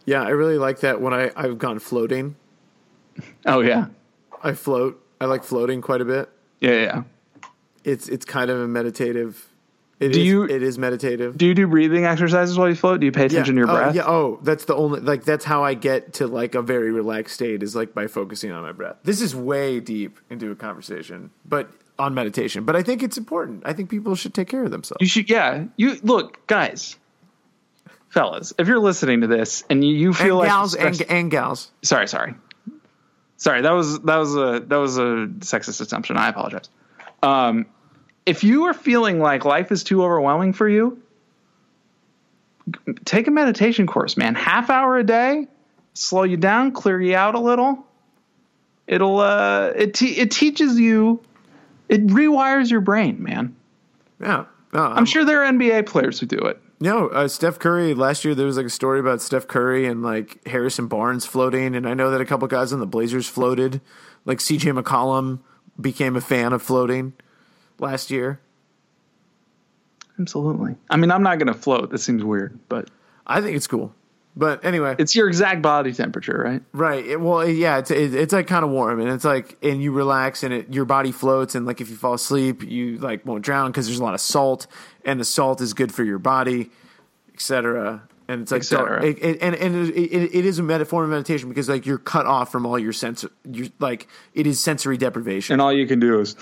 Yeah, 0.05 0.25
I 0.25 0.31
really 0.31 0.59
like 0.59 0.81
that 0.81 1.01
when 1.01 1.15
I 1.15 1.31
I've 1.37 1.59
gone 1.59 1.79
floating. 1.79 2.35
Oh, 3.47 3.61
yeah. 3.61 3.87
I 4.43 4.55
float. 4.55 5.01
I 5.21 5.27
like 5.27 5.45
floating 5.45 5.83
quite 5.83 6.01
a 6.01 6.05
bit. 6.05 6.29
Yeah, 6.61 6.83
yeah. 6.83 7.03
It's 7.85 8.09
it's 8.09 8.25
kind 8.25 8.51
of 8.51 8.59
a 8.59 8.67
meditative. 8.67 9.49
It 10.01 10.13
Do 10.13 10.21
is- 10.21 10.27
you- 10.27 10.45
It 10.45 10.63
is 10.63 10.79
meditative. 10.79 11.37
Do 11.37 11.47
you 11.47 11.55
do 11.55 11.67
breathing 11.67 12.05
exercises 12.05 12.57
while 12.57 12.69
you 12.69 12.77
float? 12.77 13.01
Do 13.01 13.07
you 13.07 13.13
pay 13.13 13.25
attention 13.25 13.57
to 13.57 13.61
your 13.61 13.71
oh, 13.71 13.75
breath? 13.75 13.95
yeah. 13.95 14.07
Oh, 14.07 14.39
that's 14.43 14.65
the 14.65 14.75
only 14.77 15.01
like 15.01 15.25
that's 15.25 15.45
how 15.45 15.65
I 15.65 15.75
get 15.75 16.15
to 16.15 16.27
like 16.29 16.55
a 16.55 16.63
very 16.63 16.93
relaxed 16.93 17.35
state 17.35 17.63
is 17.63 17.75
like 17.75 17.95
by 17.95 18.07
focusing 18.07 18.53
on 18.53 18.63
my 18.63 18.73
breath. 18.73 18.97
This 19.03 19.21
is 19.21 19.35
way 19.35 19.81
deep 19.81 20.19
into 20.31 20.51
a 20.53 20.55
conversation, 20.55 21.31
but 21.45 21.71
on 21.99 22.15
meditation. 22.15 22.65
But 22.65 22.77
I 22.77 22.83
think 22.85 23.03
it's 23.03 23.19
important. 23.19 23.65
I 23.67 23.73
think 23.73 23.91
people 23.91 24.15
should 24.15 24.35
take 24.35 24.49
care 24.49 24.63
of 24.63 24.71
themselves. 24.71 25.01
You 25.01 25.09
should, 25.09 25.29
yeah. 25.29 25.65
You 25.77 25.97
look, 26.05 26.47
guys, 26.47 26.97
fellas. 28.11 28.53
If 28.57 28.69
you're 28.69 28.79
listening 28.79 29.23
to 29.23 29.27
this 29.27 29.65
and 29.69 29.85
you, 29.85 29.95
you 29.95 30.13
feel 30.13 30.29
and 30.29 30.39
like 30.39 30.49
gals 30.49 30.75
and, 30.77 31.03
and 31.11 31.31
gals. 31.31 31.73
sorry, 31.83 32.07
sorry, 32.07 32.35
sorry. 33.37 33.63
That 33.63 33.73
was 33.73 33.99
that 34.01 34.17
was 34.17 34.37
a 34.37 34.61
that 34.67 34.77
was 34.77 34.97
a 34.99 35.27
sexist 35.41 35.81
assumption. 35.81 36.17
I 36.17 36.29
apologize. 36.29 36.71
Um, 37.23 37.67
if 38.29 38.45
you 38.45 38.65
are 38.65 38.75
feeling 38.75 39.21
like 39.21 39.47
life 39.47 39.73
is 39.73 39.83
too 39.83 40.05
overwhelming 40.05 40.53
for 40.53 40.69
you, 40.69 41.01
take 43.07 43.27
a 43.27 43.31
meditation 43.31 43.87
course, 43.87 44.19
man. 44.19 44.35
Half 44.35 44.69
hour 44.69 44.99
a 44.99 45.05
day, 45.05 45.47
slow 45.95 46.25
you 46.25 46.37
down, 46.37 46.73
clear 46.73 47.01
you 47.01 47.17
out 47.17 47.35
a 47.35 47.41
little. 47.41 47.87
It'll 48.87 49.19
uh, 49.19 49.73
it 49.75 49.95
te- 49.95 50.19
it 50.19 50.31
teaches 50.31 50.79
you, 50.79 51.23
it 51.89 52.07
rewires 52.07 52.71
your 52.71 52.83
brain, 52.83 53.23
man. 53.23 53.57
Yeah. 54.21 54.45
No, 54.75 54.83
I'm 54.83 55.07
sure 55.07 55.25
there 55.25 55.43
are 55.43 55.51
NBA 55.51 55.87
players 55.87 56.21
who 56.21 56.27
do 56.27 56.39
it. 56.39 56.61
No, 56.81 57.09
uh, 57.09 57.29
Steph 57.29 57.59
Curry. 57.59 57.95
Last 57.95 58.27
year 58.27 58.35
there 58.35 58.45
was 58.45 58.59
like 58.59 58.67
a 58.67 58.71
story 58.71 59.01
about 59.01 59.23
Steph 59.23 59.49
Curry 59.49 59.87
and 59.87 60.03
like 60.03 60.47
Harrison 60.47 60.87
Barnes 60.87 61.25
floating, 61.25 61.75
and 61.75 61.89
I 61.89 61.95
know 61.95 62.11
that 62.11 62.21
a 62.21 62.27
couple 62.27 62.47
guys 62.49 62.75
on 62.75 62.79
the 62.79 62.87
Blazers 62.87 63.27
floated. 63.27 63.81
Like 64.27 64.43
C.J. 64.43 64.73
McCollum 64.73 65.39
became 65.81 66.15
a 66.15 66.21
fan 66.21 66.53
of 66.53 66.61
floating 66.61 67.15
last 67.79 68.11
year. 68.11 68.41
Absolutely. 70.19 70.77
I 70.91 70.97
mean, 70.97 71.11
I'm 71.11 71.23
not 71.23 71.39
going 71.39 71.53
to 71.53 71.59
float. 71.59 71.91
That 71.91 71.99
seems 71.99 72.25
weird, 72.25 72.59
but 72.69 72.91
I 73.27 73.41
think 73.41 73.57
it's 73.57 73.67
cool. 73.67 73.95
But 74.37 74.65
anyway, 74.65 74.95
it's 75.01 75.17
your 75.17 75.27
exact 75.27 75.63
body 75.63 75.93
temperature, 75.93 76.41
right? 76.41 76.63
right. 76.73 77.05
It, 77.05 77.21
well, 77.21 77.49
yeah, 77.49 77.79
it's 77.79 77.91
it, 77.91 78.15
it's 78.15 78.33
like 78.33 78.47
kind 78.47 78.65
of 78.65 78.71
warm, 78.71 79.01
and 79.01 79.09
it's 79.09 79.25
like, 79.25 79.59
and 79.65 79.83
you 79.83 79.91
relax, 79.91 80.45
and 80.45 80.55
it 80.55 80.73
your 80.73 80.85
body 80.85 81.11
floats, 81.11 81.57
and 81.57 81.67
like 81.67 81.81
if 81.81 81.91
you 81.91 81.97
fall 81.97 82.15
asleep, 82.15 82.63
you 82.63 82.99
like 82.99 83.27
won't 83.27 83.43
drown 83.43 83.73
because 83.73 83.87
there's 83.87 83.99
a 83.99 84.05
lot 84.05 84.15
of 84.15 84.21
salt, 84.21 84.69
and 85.05 85.19
the 85.19 85.25
salt 85.25 85.61
is 85.61 85.75
good 85.75 85.93
for 85.93 86.05
your 86.05 86.21
body, 86.21 86.71
etc. 87.35 88.03
And 88.29 88.43
it's 88.43 88.53
like 88.53 88.61
Et 88.61 88.67
cetera. 88.67 89.05
It, 89.05 89.19
it, 89.21 89.39
and 89.41 89.57
and 89.57 89.89
it, 89.91 90.45
is 90.45 90.61
a 90.61 90.63
med- 90.63 90.87
form 90.87 91.05
of 91.05 91.11
meditation 91.11 91.49
because 91.49 91.69
like 91.69 91.85
you're 91.85 91.99
cut 91.99 92.27
off 92.27 92.53
from 92.53 92.65
all 92.65 92.79
your 92.79 92.93
sense, 92.93 93.25
you 93.51 93.73
like 93.81 94.07
it 94.35 94.47
is 94.47 94.61
sensory 94.61 94.99
deprivation. 94.99 95.55
And 95.55 95.63
all 95.63 95.73
you 95.73 95.89
can 95.89 95.99
do 95.99 96.21
is 96.21 96.37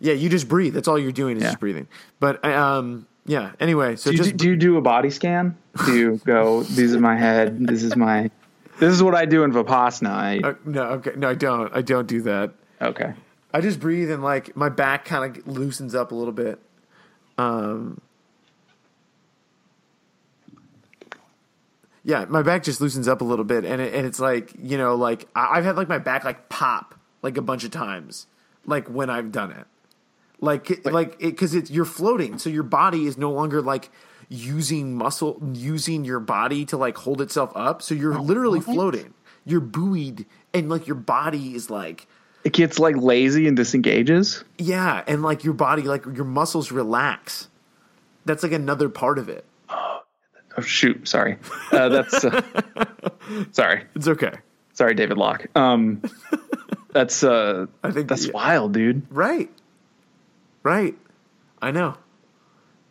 yeah, 0.00 0.12
you 0.14 0.28
just 0.28 0.48
breathe. 0.48 0.74
That's 0.74 0.88
all 0.88 0.98
you're 0.98 1.12
doing 1.12 1.36
is 1.36 1.42
Yeah. 1.42 1.48
just 1.50 1.60
breathing. 1.60 1.88
But 2.20 2.44
um, 2.44 3.06
yeah. 3.26 3.52
Anyway, 3.60 3.96
so 3.96 4.10
do 4.10 4.16
you, 4.16 4.22
just 4.22 4.36
do 4.36 4.48
you 4.48 4.56
do 4.56 4.76
a 4.76 4.80
body 4.80 5.10
scan? 5.10 5.56
Do 5.86 5.96
you 5.96 6.20
go, 6.24 6.62
this 6.62 6.78
is 6.92 6.96
my 6.96 7.16
head, 7.16 7.58
this 7.66 7.82
is 7.82 7.94
my, 7.96 8.30
this 8.80 8.92
is 8.92 9.02
what 9.02 9.14
I 9.14 9.24
do 9.26 9.44
in 9.44 9.52
Vipassana. 9.52 10.08
I, 10.10 10.38
uh, 10.40 10.54
no, 10.64 10.82
okay, 10.82 11.12
no, 11.16 11.28
I 11.30 11.34
don't. 11.34 11.74
I 11.76 11.82
don't 11.82 12.06
do 12.06 12.22
that. 12.22 12.52
okay. 12.80 13.14
I 13.54 13.60
just 13.62 13.80
breathe 13.80 14.10
and 14.10 14.22
like 14.22 14.54
my 14.56 14.68
back 14.68 15.04
kind 15.06 15.36
of 15.38 15.46
loosens 15.48 15.94
up 15.94 16.12
a 16.12 16.14
little 16.14 16.32
bit. 16.34 16.58
Um, 17.38 18.00
yeah, 22.04 22.24
my 22.28 22.42
back 22.42 22.62
just 22.62 22.80
loosens 22.80 23.08
up 23.08 23.20
a 23.20 23.24
little 23.24 23.44
bit, 23.44 23.64
and 23.64 23.80
it, 23.82 23.94
and 23.94 24.06
it's 24.06 24.20
like 24.20 24.52
you 24.62 24.78
know, 24.78 24.94
like 24.94 25.28
I- 25.34 25.58
I've 25.58 25.64
had 25.64 25.76
like 25.76 25.88
my 25.88 25.98
back 25.98 26.24
like 26.24 26.48
pop 26.48 26.94
like 27.22 27.36
a 27.36 27.42
bunch 27.42 27.64
of 27.64 27.70
times, 27.70 28.26
like 28.66 28.88
when 28.88 29.10
I've 29.10 29.32
done 29.32 29.50
it, 29.50 29.66
like 30.40 30.84
like 30.84 31.18
because 31.18 31.54
it's 31.54 31.70
you're 31.70 31.84
floating, 31.84 32.38
so 32.38 32.50
your 32.50 32.62
body 32.62 33.06
is 33.06 33.18
no 33.18 33.30
longer 33.30 33.60
like 33.60 33.90
using 34.28 34.94
muscle, 34.94 35.40
using 35.54 36.04
your 36.04 36.20
body 36.20 36.64
to 36.66 36.76
like 36.76 36.96
hold 36.98 37.20
itself 37.20 37.52
up, 37.54 37.82
so 37.82 37.94
you're 37.94 38.18
literally 38.18 38.60
floating. 38.60 39.14
You're 39.44 39.60
buoyed, 39.60 40.26
and 40.52 40.68
like 40.68 40.86
your 40.86 40.96
body 40.96 41.54
is 41.54 41.70
like. 41.70 42.06
It 42.44 42.52
gets 42.52 42.78
like 42.78 42.96
lazy 42.96 43.48
and 43.48 43.56
disengages. 43.56 44.44
Yeah, 44.58 45.02
and 45.06 45.22
like 45.22 45.44
your 45.44 45.54
body, 45.54 45.82
like 45.82 46.04
your 46.06 46.24
muscles 46.24 46.70
relax. 46.70 47.48
That's 48.24 48.42
like 48.42 48.52
another 48.52 48.88
part 48.88 49.18
of 49.18 49.28
it. 49.28 49.44
Oh, 50.56 50.60
shoot. 50.60 51.06
Sorry. 51.06 51.36
Uh, 51.70 51.88
that's, 51.88 52.24
uh, 52.24 52.42
sorry. 53.52 53.84
It's 53.94 54.08
okay. 54.08 54.32
Sorry, 54.72 54.92
David 54.92 55.16
Locke. 55.16 55.46
Um, 55.54 56.02
that's, 56.92 57.22
uh, 57.22 57.66
I 57.84 57.92
think 57.92 58.08
that's 58.08 58.26
yeah. 58.26 58.32
wild, 58.32 58.72
dude. 58.72 59.06
Right. 59.08 59.50
Right. 60.62 60.96
I 61.62 61.70
know. 61.70 61.96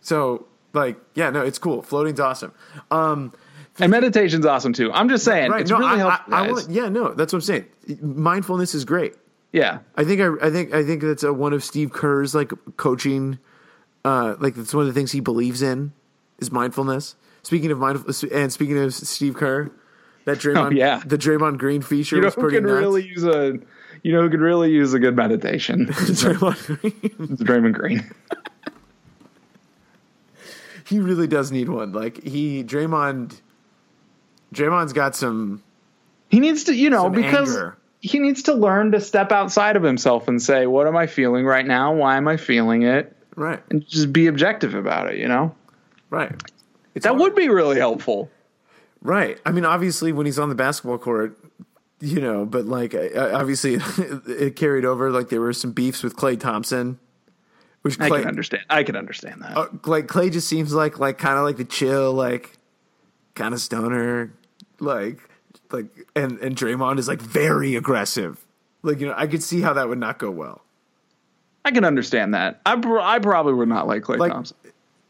So, 0.01 0.47
like, 0.73 0.97
yeah, 1.15 1.29
no, 1.29 1.41
it's 1.41 1.59
cool. 1.59 1.81
Floating's 1.81 2.19
awesome. 2.19 2.53
Um, 2.91 3.33
And 3.79 3.91
meditation's 3.91 4.45
awesome 4.45 4.73
too. 4.73 4.91
I'm 4.91 5.09
just 5.09 5.23
saying, 5.25 5.51
right. 5.51 5.61
it's 5.61 5.69
no, 5.71 5.77
really 5.79 5.91
I, 5.91 5.97
helpful. 5.97 6.33
I, 6.33 6.47
I 6.47 6.61
yeah, 6.69 6.89
no, 6.89 7.13
that's 7.13 7.33
what 7.33 7.37
I'm 7.37 7.41
saying. 7.41 7.65
Mindfulness 8.01 8.73
is 8.73 8.85
great. 8.85 9.15
yeah. 9.53 9.79
I 9.95 10.03
think 10.03 10.21
I, 10.21 10.47
I 10.47 10.49
think 10.49 10.73
I 10.73 10.83
think 10.83 11.01
that's 11.01 11.23
a, 11.23 11.31
one 11.33 11.53
of 11.53 11.63
Steve 11.63 11.91
Kerr's 11.93 12.33
like 12.35 12.51
coaching. 12.77 13.39
Uh, 14.05 14.35
like 14.39 14.55
that's 14.55 14.73
one 14.73 14.87
of 14.87 14.93
the 14.93 14.97
things 14.99 15.11
he 15.11 15.19
believes 15.19 15.61
in 15.61 15.91
is 16.39 16.51
mindfulness. 16.51 17.15
Speaking 17.43 17.71
of 17.71 17.77
mindfulness, 17.79 18.23
and 18.23 18.51
speaking 18.51 18.77
of 18.77 18.93
Steve 18.93 19.35
Kerr, 19.35 19.71
that 20.25 20.37
Draymond, 20.39 20.67
Oh, 20.67 20.69
yeah. 20.71 21.01
the 21.05 21.17
Draymond 21.17 21.57
Green 21.57 21.81
feature 21.81 22.15
You 22.17 22.21
know 22.21 22.27
was 22.27 22.35
who 22.35 22.41
pretty 22.41 22.57
could 22.57 22.63
nuts. 22.65 22.79
really 22.79 23.07
use 23.07 23.23
a, 23.23 23.57
you 24.07 24.13
know 24.13 24.21
who 24.21 24.29
could 24.29 24.39
really 24.39 24.71
use 24.71 24.93
a 24.93 24.99
good 24.99 25.15
meditation? 25.15 25.87
Draymond 25.87 26.65
Green. 26.81 26.93
It's 27.31 27.41
Draymond 27.43 27.73
Green. 27.73 28.09
he 30.85 30.99
really 30.99 31.27
does 31.27 31.51
need 31.51 31.69
one. 31.69 31.91
Like 31.91 32.23
he 32.23 32.63
Draymond 32.63 33.39
Draymond's 34.53 34.93
got 34.93 35.15
some 35.15 35.61
He 36.29 36.39
needs 36.39 36.65
to, 36.65 36.73
you 36.73 36.89
know, 36.89 37.09
because 37.09 37.49
anger. 37.55 37.77
he 37.99 38.19
needs 38.19 38.43
to 38.43 38.53
learn 38.53 38.91
to 38.93 39.01
step 39.01 39.31
outside 39.31 39.75
of 39.75 39.83
himself 39.83 40.27
and 40.27 40.41
say, 40.41 40.65
"What 40.67 40.87
am 40.87 40.95
I 40.95 41.07
feeling 41.07 41.45
right 41.45 41.65
now? 41.65 41.93
Why 41.93 42.17
am 42.17 42.27
I 42.27 42.37
feeling 42.37 42.83
it?" 42.83 43.13
right. 43.35 43.61
And 43.69 43.85
just 43.87 44.13
be 44.13 44.27
objective 44.27 44.73
about 44.73 45.11
it. 45.11 45.17
You 45.17 45.27
know, 45.27 45.53
Right. 46.09 46.31
It's 46.95 47.03
that 47.03 47.09
hard. 47.09 47.21
would 47.21 47.35
be 47.35 47.49
really 47.49 47.77
helpful. 47.77 48.31
Right. 49.01 49.39
I 49.45 49.51
mean, 49.51 49.65
obviously, 49.65 50.11
when 50.13 50.25
he's 50.25 50.39
on 50.39 50.49
the 50.49 50.55
basketball 50.55 50.97
court, 50.97 51.37
you 51.99 52.19
know, 52.21 52.45
but 52.45 52.65
like, 52.65 52.93
I- 52.95 53.07
I- 53.09 53.33
obviously, 53.33 53.75
it 54.27 54.55
carried 54.55 54.85
over. 54.85 55.11
Like, 55.11 55.29
there 55.29 55.41
were 55.41 55.53
some 55.53 55.71
beefs 55.71 56.03
with 56.03 56.15
Klay 56.15 56.39
Thompson, 56.39 56.99
which 57.81 57.99
I 57.99 58.09
can 58.09 58.27
understand. 58.27 58.63
I 58.69 58.83
can 58.83 58.95
understand 58.95 59.41
that. 59.41 59.57
uh, 59.57 59.67
like 59.85 60.07
Klay 60.07 60.31
just 60.31 60.47
seems 60.47 60.73
like 60.73 60.99
like 60.99 61.17
kind 61.17 61.37
of 61.37 61.43
like 61.43 61.57
the 61.57 61.65
chill, 61.65 62.13
like 62.13 62.57
kind 63.35 63.53
of 63.53 63.59
stoner, 63.59 64.31
like 64.79 65.19
like 65.71 65.85
and 66.15 66.37
and 66.39 66.55
Draymond 66.55 66.99
is 66.99 67.07
like 67.07 67.21
very 67.21 67.75
aggressive. 67.75 68.45
Like 68.83 68.99
you 68.99 69.07
know, 69.07 69.13
I 69.17 69.27
could 69.27 69.41
see 69.43 69.61
how 69.61 69.73
that 69.73 69.89
would 69.89 69.97
not 69.99 70.17
go 70.19 70.29
well. 70.31 70.61
I 71.65 71.71
can 71.71 71.83
understand 71.83 72.33
that. 72.33 72.61
I, 72.65 72.73
I 73.01 73.19
probably 73.19 73.53
would 73.53 73.67
not 73.67 73.87
like 73.87 74.03
Klay 74.03 74.17
Like- 74.19 74.31
Thompson. 74.31 74.55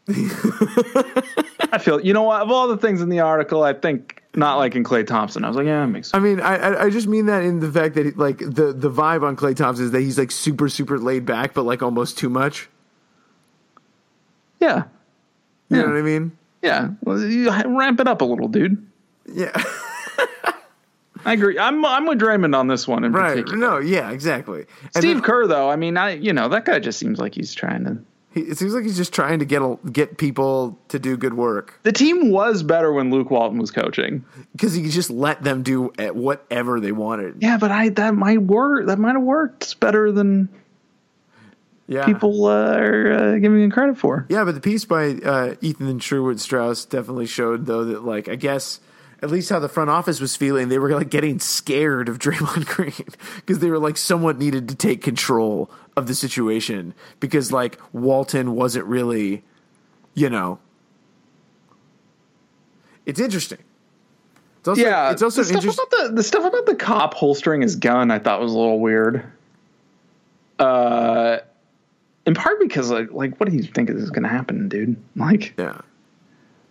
I 1.72 1.78
feel 1.78 2.00
you 2.00 2.12
know 2.14 2.22
what 2.22 2.40
of 2.42 2.50
all 2.50 2.68
the 2.68 2.76
things 2.78 3.00
in 3.02 3.08
the 3.10 3.20
article, 3.20 3.62
I 3.62 3.72
think 3.74 4.22
not 4.34 4.56
liking 4.56 4.84
Klay 4.84 5.06
Thompson. 5.06 5.44
I 5.44 5.48
was 5.48 5.56
like, 5.56 5.66
yeah, 5.66 5.84
it 5.84 5.88
makes 5.88 6.08
sense. 6.10 6.20
I 6.20 6.24
mean, 6.24 6.40
I 6.40 6.84
I- 6.84 6.90
just 6.90 7.06
mean 7.08 7.26
that 7.26 7.42
in 7.42 7.60
the 7.60 7.70
fact 7.70 7.94
that 7.96 8.06
he, 8.06 8.12
like 8.12 8.38
the 8.38 8.72
the 8.72 8.90
vibe 8.90 9.22
on 9.22 9.36
Klay 9.36 9.54
Thompson 9.54 9.84
is 9.86 9.90
that 9.90 10.00
he's 10.00 10.18
like 10.18 10.30
super 10.30 10.68
super 10.68 10.98
laid 10.98 11.26
back, 11.26 11.52
but 11.54 11.64
like 11.64 11.82
almost 11.82 12.16
too 12.18 12.28
much. 12.30 12.68
yeah, 14.60 14.84
You 15.68 15.76
Yeah. 15.76 15.82
know 15.82 15.88
what 15.92 15.98
I 15.98 16.02
mean? 16.02 16.32
yeah. 16.62 16.88
Well, 17.04 17.20
you 17.22 17.50
ramp 17.50 18.00
it 18.00 18.08
up 18.08 18.20
a 18.22 18.24
little, 18.24 18.48
dude. 18.48 18.84
Yeah. 19.30 19.52
I 21.24 21.32
agree. 21.34 21.58
I'm 21.58 21.84
I'm 21.84 22.06
with 22.06 22.18
Draymond 22.20 22.56
on 22.56 22.68
this 22.68 22.88
one 22.88 23.04
in 23.04 23.12
Right. 23.12 23.30
particular. 23.44 23.58
No. 23.58 23.78
Yeah. 23.78 24.10
Exactly. 24.10 24.60
And 24.94 25.02
Steve 25.02 25.16
then 25.16 25.22
Kerr, 25.22 25.46
though, 25.46 25.68
I 25.68 25.76
mean, 25.76 25.96
I 25.96 26.12
you 26.14 26.32
know 26.32 26.48
that 26.48 26.64
guy 26.64 26.78
just 26.78 26.98
seems 26.98 27.18
like 27.18 27.34
he's 27.34 27.52
trying 27.54 27.84
to. 27.84 27.98
He, 28.34 28.40
it 28.40 28.58
seems 28.58 28.74
like 28.74 28.84
he's 28.84 28.96
just 28.96 29.12
trying 29.12 29.38
to 29.38 29.44
get 29.44 29.62
a, 29.62 29.78
get 29.90 30.18
people 30.18 30.78
to 30.88 30.98
do 30.98 31.16
good 31.16 31.34
work 31.34 31.78
The 31.82 31.92
team 31.92 32.30
was 32.30 32.62
better 32.62 32.92
when 32.92 33.10
Luke 33.10 33.30
Walton 33.30 33.58
was 33.58 33.70
coaching. 33.70 34.24
because 34.52 34.74
he 34.74 34.88
just 34.90 35.10
let 35.10 35.42
them 35.42 35.62
do 35.62 35.92
eh, 35.98 36.10
whatever 36.10 36.78
they 36.80 36.92
wanted. 36.92 37.36
Yeah, 37.40 37.56
but 37.58 37.70
I 37.70 37.88
that 37.90 38.14
might 38.14 38.42
work. 38.42 38.86
That 38.86 38.98
might 38.98 39.12
have 39.14 39.22
worked 39.22 39.80
better 39.80 40.12
than 40.12 40.48
Yeah. 41.86 42.04
people 42.04 42.46
uh, 42.46 42.76
are 42.76 43.12
uh, 43.12 43.38
giving 43.38 43.62
him 43.62 43.70
credit 43.70 43.96
for. 43.96 44.26
Yeah, 44.28 44.44
but 44.44 44.54
the 44.54 44.60
piece 44.60 44.84
by 44.84 45.12
uh, 45.24 45.54
Ethan 45.62 45.86
and 45.88 46.02
Sherwood 46.02 46.38
Strauss 46.40 46.84
definitely 46.84 47.26
showed, 47.26 47.64
though, 47.66 47.84
that 47.84 48.04
like 48.04 48.28
I 48.28 48.34
guess 48.34 48.80
at 49.22 49.30
least 49.30 49.50
how 49.50 49.58
the 49.58 49.68
front 49.68 49.90
office 49.90 50.20
was 50.20 50.36
feeling, 50.36 50.68
they 50.68 50.78
were 50.78 50.90
like 50.90 51.10
getting 51.10 51.38
scared 51.40 52.08
of 52.08 52.18
Draymond 52.18 52.66
Green 52.74 52.92
because 53.36 53.58
they 53.58 53.70
were 53.70 53.78
like 53.78 53.96
somewhat 53.96 54.38
needed 54.38 54.68
to 54.68 54.74
take 54.74 55.02
control 55.02 55.70
of 55.96 56.06
the 56.06 56.14
situation 56.14 56.94
because 57.18 57.50
like 57.52 57.78
Walton 57.92 58.54
wasn't 58.54 58.84
really, 58.86 59.42
you 60.14 60.30
know. 60.30 60.58
It's 63.06 63.18
interesting. 63.20 63.58
It's 64.60 64.68
also, 64.68 64.82
Yeah, 64.82 65.10
it's 65.10 65.22
also 65.22 65.40
the 65.40 65.46
stuff 65.46 65.56
interesting. 65.64 65.84
about 65.90 66.08
the 66.08 66.14
the 66.16 66.22
stuff 66.22 66.44
about 66.44 66.66
the 66.66 66.74
cop 66.74 67.14
holstering 67.14 67.62
his 67.62 67.76
gun. 67.76 68.10
I 68.10 68.18
thought 68.18 68.40
was 68.40 68.52
a 68.52 68.58
little 68.58 68.80
weird. 68.80 69.24
Uh, 70.58 71.38
in 72.26 72.34
part 72.34 72.60
because 72.60 72.90
like, 72.90 73.10
like 73.12 73.38
what 73.40 73.48
do 73.48 73.56
you 73.56 73.62
think 73.62 73.88
is 73.90 74.10
going 74.10 74.24
to 74.24 74.28
happen, 74.28 74.68
dude? 74.68 74.96
Like, 75.16 75.54
Yeah, 75.56 75.80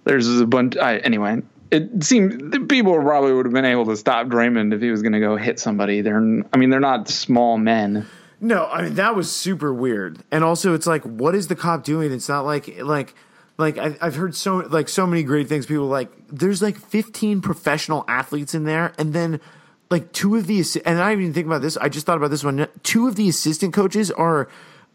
there's 0.04 0.28
a 0.40 0.46
bunch. 0.46 0.78
I, 0.78 0.98
anyway, 0.98 1.42
it 1.72 2.04
seemed 2.04 2.70
people 2.70 2.96
probably 3.02 3.34
would 3.34 3.46
have 3.46 3.54
been 3.54 3.66
able 3.66 3.86
to 3.86 3.98
stop 3.98 4.28
Draymond 4.28 4.74
if 4.74 4.82
he 4.82 4.90
was 4.92 5.02
going 5.02 5.14
to 5.14 5.20
go 5.20 5.36
hit 5.36 5.60
somebody. 5.60 6.02
They're, 6.02 6.18
I 6.18 6.58
mean, 6.58 6.70
they're 6.70 6.80
not 6.80 7.10
small 7.10 7.58
men. 7.58 8.08
No, 8.40 8.68
I 8.68 8.84
mean 8.84 8.96
that 8.96 9.16
was 9.16 9.32
super 9.32 9.74
weird. 9.74 10.20
And 10.32 10.44
also, 10.44 10.74
it's 10.74 10.86
like, 10.86 11.04
what 11.04 11.34
is 11.34 11.48
the 11.48 11.56
cop 11.56 11.84
doing? 11.84 12.12
It's 12.12 12.30
not 12.30 12.46
like 12.46 12.82
like 12.82 13.16
like 13.58 13.78
I, 13.78 13.98
I've 14.00 14.16
heard 14.16 14.36
so 14.36 14.58
like 14.58 14.90
so 14.90 15.08
many 15.08 15.24
great 15.24 15.48
things. 15.48 15.66
People 15.66 15.88
like 15.88 16.12
there's 16.28 16.62
like 16.62 16.78
15 16.78 17.42
professional 17.42 18.06
athletes 18.08 18.54
in 18.54 18.64
there, 18.66 18.94
and 19.00 19.14
then 19.14 19.42
like 19.90 20.12
two 20.14 20.36
of 20.36 20.46
the 20.46 20.64
and 20.86 21.00
I 21.02 21.10
didn't 21.10 21.22
even 21.22 21.34
think 21.34 21.48
about 21.48 21.62
this. 21.62 21.78
I 21.78 21.90
just 21.90 22.06
thought 22.06 22.18
about 22.18 22.30
this 22.30 22.44
one. 22.44 22.68
Two 22.84 23.08
of 23.08 23.16
the 23.16 23.28
assistant 23.28 23.74
coaches 23.74 24.12
are 24.12 24.48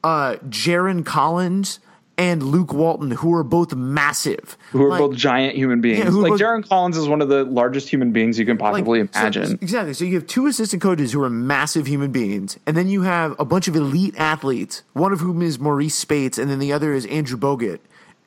uh 0.04 0.36
Jarron 0.48 1.04
Collins 1.04 1.80
and 2.18 2.42
Luke 2.42 2.72
Walton, 2.72 3.10
who 3.10 3.34
are 3.34 3.42
both 3.42 3.74
massive. 3.74 4.56
Who 4.72 4.84
are 4.84 4.88
Like- 4.90 4.98
both 5.00 5.16
giant 5.16 5.56
human 5.56 5.80
beings. 5.80 5.98
Yeah, 6.04 6.10
like 6.10 6.32
both- 6.32 6.40
Jarron 6.40 6.68
Collins 6.68 6.96
is 6.96 7.08
one 7.08 7.22
of 7.22 7.28
the 7.28 7.44
largest 7.44 7.88
human 7.88 8.12
beings 8.12 8.38
you 8.38 8.44
can 8.46 8.58
possibly 8.58 9.00
Like, 9.00 9.14
so- 9.14 9.20
imagine. 9.20 9.58
exactly. 9.60 9.94
So 9.94 10.04
you 10.04 10.14
have 10.14 10.26
two 10.26 10.46
assistant 10.46 10.82
coaches 10.82 11.12
who 11.12 11.22
are 11.22 11.30
massive 11.30 11.86
human 11.86 12.10
beings, 12.12 12.58
and 12.66 12.76
then 12.76 12.88
you 12.88 13.02
have 13.02 13.34
a 13.38 13.44
bunch 13.44 13.66
of 13.68 13.74
elite 13.76 14.14
athletes, 14.18 14.82
one 14.92 15.12
of 15.12 15.20
whom 15.20 15.42
is 15.42 15.58
Maurice 15.58 15.94
Speights, 15.94 16.38
and 16.38 16.50
then 16.50 16.58
the 16.58 16.72
other 16.72 16.92
is 16.92 17.06
Andrew 17.06 17.38
Bogut. 17.38 17.78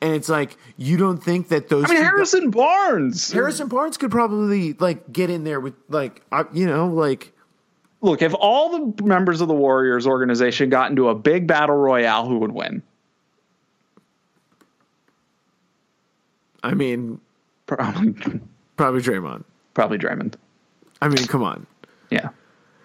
And 0.02 0.12
it's 0.14 0.28
like 0.28 0.58
you 0.76 0.98
don't 0.98 1.22
think 1.22 1.48
that 1.48 1.68
those. 1.70 1.84
I 1.86 1.94
mean, 1.94 2.02
Harrison 2.02 2.50
Barnes. 2.50 3.32
Harrison 3.32 3.68
Barnes 3.68 3.96
could 3.96 4.10
probably 4.10 4.74
like 4.78 5.10
get 5.10 5.30
in 5.30 5.44
there 5.44 5.58
with 5.58 5.72
like 5.88 6.20
uh, 6.30 6.44
you 6.52 6.66
know 6.66 6.88
like 6.88 7.32
Look, 8.02 8.20
if 8.20 8.34
all 8.38 8.92
the 8.94 9.04
members 9.04 9.40
of 9.40 9.48
the 9.48 9.54
Warriors 9.54 10.06
organization 10.06 10.68
got 10.68 10.90
into 10.90 11.08
a 11.08 11.14
big 11.14 11.46
battle 11.46 11.76
royale, 11.76 12.26
who 12.28 12.38
would 12.40 12.52
win? 12.52 12.82
I 16.66 16.74
mean 16.74 17.20
Probably, 17.66 18.14
probably 18.76 19.00
Draymond. 19.02 19.44
probably 19.74 19.98
Draymond. 19.98 20.34
I 21.02 21.08
mean, 21.08 21.26
come 21.26 21.42
on, 21.42 21.66
Yeah, 22.10 22.28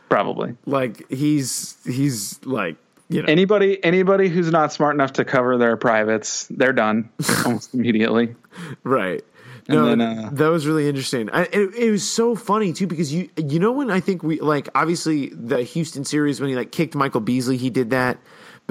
probably. 0.10 0.56
like 0.66 1.08
he's 1.10 1.78
he's 1.86 2.44
like 2.46 2.78
you 3.10 3.22
know 3.22 3.28
Anybody, 3.28 3.84
anybody 3.84 4.28
who's 4.30 4.50
not 4.52 4.72
smart 4.74 4.96
enough 4.96 5.14
to 5.14 5.26
cover 5.26 5.58
their 5.58 5.78
privates, 5.78 6.48
they're 6.50 6.74
done 6.74 7.10
almost 7.46 7.74
immediately. 7.74 8.36
Right. 8.84 9.24
No, 9.70 9.86
then, 9.86 10.02
uh, 10.02 10.30
that 10.34 10.48
was 10.50 10.66
really 10.66 10.88
interesting. 10.90 11.30
I, 11.30 11.44
it, 11.44 11.76
it 11.76 11.92
was 11.92 12.10
so 12.10 12.36
funny 12.36 12.74
too 12.74 12.88
because 12.88 13.14
you 13.14 13.30
you 13.38 13.60
know 13.60 13.72
when 13.72 13.92
I 13.92 14.00
think 14.00 14.24
we 14.24 14.40
like 14.40 14.68
obviously 14.74 15.28
the 15.30 15.62
Houston 15.64 16.04
series 16.06 16.42
when 16.42 16.50
he 16.50 16.56
like 16.56 16.72
kicked 16.72 16.96
Michael 16.96 17.22
Beasley 17.22 17.58
he 17.58 17.70
did 17.70 17.92
that, 17.92 18.18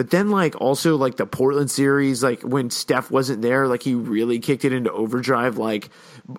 but 0.01 0.09
then 0.09 0.31
like 0.31 0.59
also 0.59 0.97
like 0.97 1.19
the 1.19 1.27
Portland 1.27 1.71
series 1.71 2.23
like 2.23 2.41
when 2.41 2.71
Steph 2.71 3.11
wasn't 3.11 3.43
there 3.43 3.69
like 3.69 3.83
he 3.83 3.95
really 3.95 4.39
kicked 4.39 4.65
it 4.65 4.73
into 4.73 4.91
overdrive 4.91 5.59
like 5.59 5.91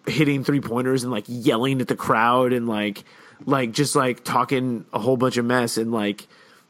hitting 0.08 0.44
three 0.44 0.62
pointers 0.62 1.04
and 1.04 1.12
like 1.12 1.26
yelling 1.28 1.80
at 1.80 1.88
the 1.88 1.96
crowd 1.96 2.54
and 2.54 2.68
like 2.68 3.04
like 3.46 3.72
just 3.72 3.96
like 3.96 4.24
talking 4.24 4.84
a 4.94 4.98
whole 4.98 5.16
bunch 5.16 5.38
of 5.38 5.46
mess 5.46 5.78
and 5.78 5.92
like 5.92 6.28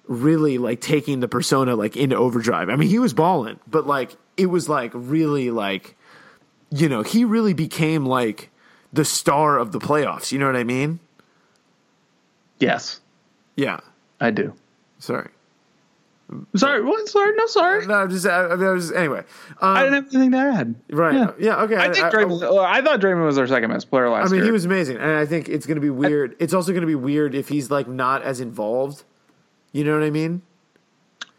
really 0.10 0.58
like 0.58 0.82
taking 0.82 1.22
the 1.22 1.30
persona 1.30 1.78
like 1.78 1.96
into 1.96 2.18
overdrive. 2.18 2.68
I 2.68 2.76
mean 2.76 2.90
he 2.90 3.00
was 3.00 3.14
balling, 3.14 3.58
but 3.68 3.88
like 3.88 4.14
it 4.36 4.48
was 4.48 4.68
like 4.68 4.92
really 4.94 5.50
like 5.50 5.96
you 6.72 6.90
know, 6.90 7.04
he 7.04 7.24
really 7.24 7.54
became 7.54 8.06
like 8.06 8.50
the 8.92 9.06
star 9.06 9.58
of 9.58 9.72
the 9.72 9.80
playoffs. 9.80 10.34
You 10.34 10.40
know 10.40 10.46
what 10.46 10.58
I 10.58 10.66
mean? 10.66 11.00
Yes, 12.60 13.00
Yeah. 13.56 13.80
I 14.20 14.32
do. 14.32 14.56
Sorry. 15.00 15.30
Sorry, 16.56 16.82
what? 16.82 17.08
Sorry, 17.08 17.36
no, 17.36 17.46
sorry. 17.48 17.86
No, 17.88 17.96
I'm 17.96 18.10
just, 18.10 18.26
I, 18.26 18.44
I 18.44 18.56
was 18.56 18.92
anyway. 18.92 19.20
Um, 19.20 19.26
I 19.62 19.84
didn't 19.84 19.94
have 20.06 20.16
anything 20.16 20.32
to 20.32 20.38
add. 20.38 20.76
right. 20.90 21.14
Yeah. 21.14 21.32
Yeah. 21.40 21.62
okay. 21.64 21.76
I 21.76 21.92
think 21.92 22.06
Draymond. 22.08 22.42
oh, 22.44 22.60
I, 22.60 22.82
thought 22.82 23.02
Draymond 23.02 23.26
was 23.26 23.38
our 23.38 23.48
second 23.48 23.70
best 23.70 23.90
player 23.90 24.10
last. 24.10 24.20
Year. 24.20 24.26
I 24.26 24.30
mean, 24.30 24.38
year. 24.40 24.46
he 24.46 24.52
was 24.52 24.66
amazing, 24.66 24.98
and 24.98 25.12
I 25.12 25.26
think 25.26 25.50
it's 25.50 25.66
going 25.66 25.76
to 25.76 25.82
be 25.82 25.90
weird. 25.90 26.36
it's 26.40 26.54
also 26.54 26.72
going 26.72 26.82
to 26.82 26.88
be 26.88 26.96
weird 26.96 27.36
if 27.36 27.50
he's 27.50 27.70
like 27.70 27.88
not 27.88 28.24
as 28.24 28.40
involved. 28.40 29.04
You 29.74 29.84
know 29.84 29.94
what 29.94 30.04
I 30.04 30.10
mean? 30.10 30.42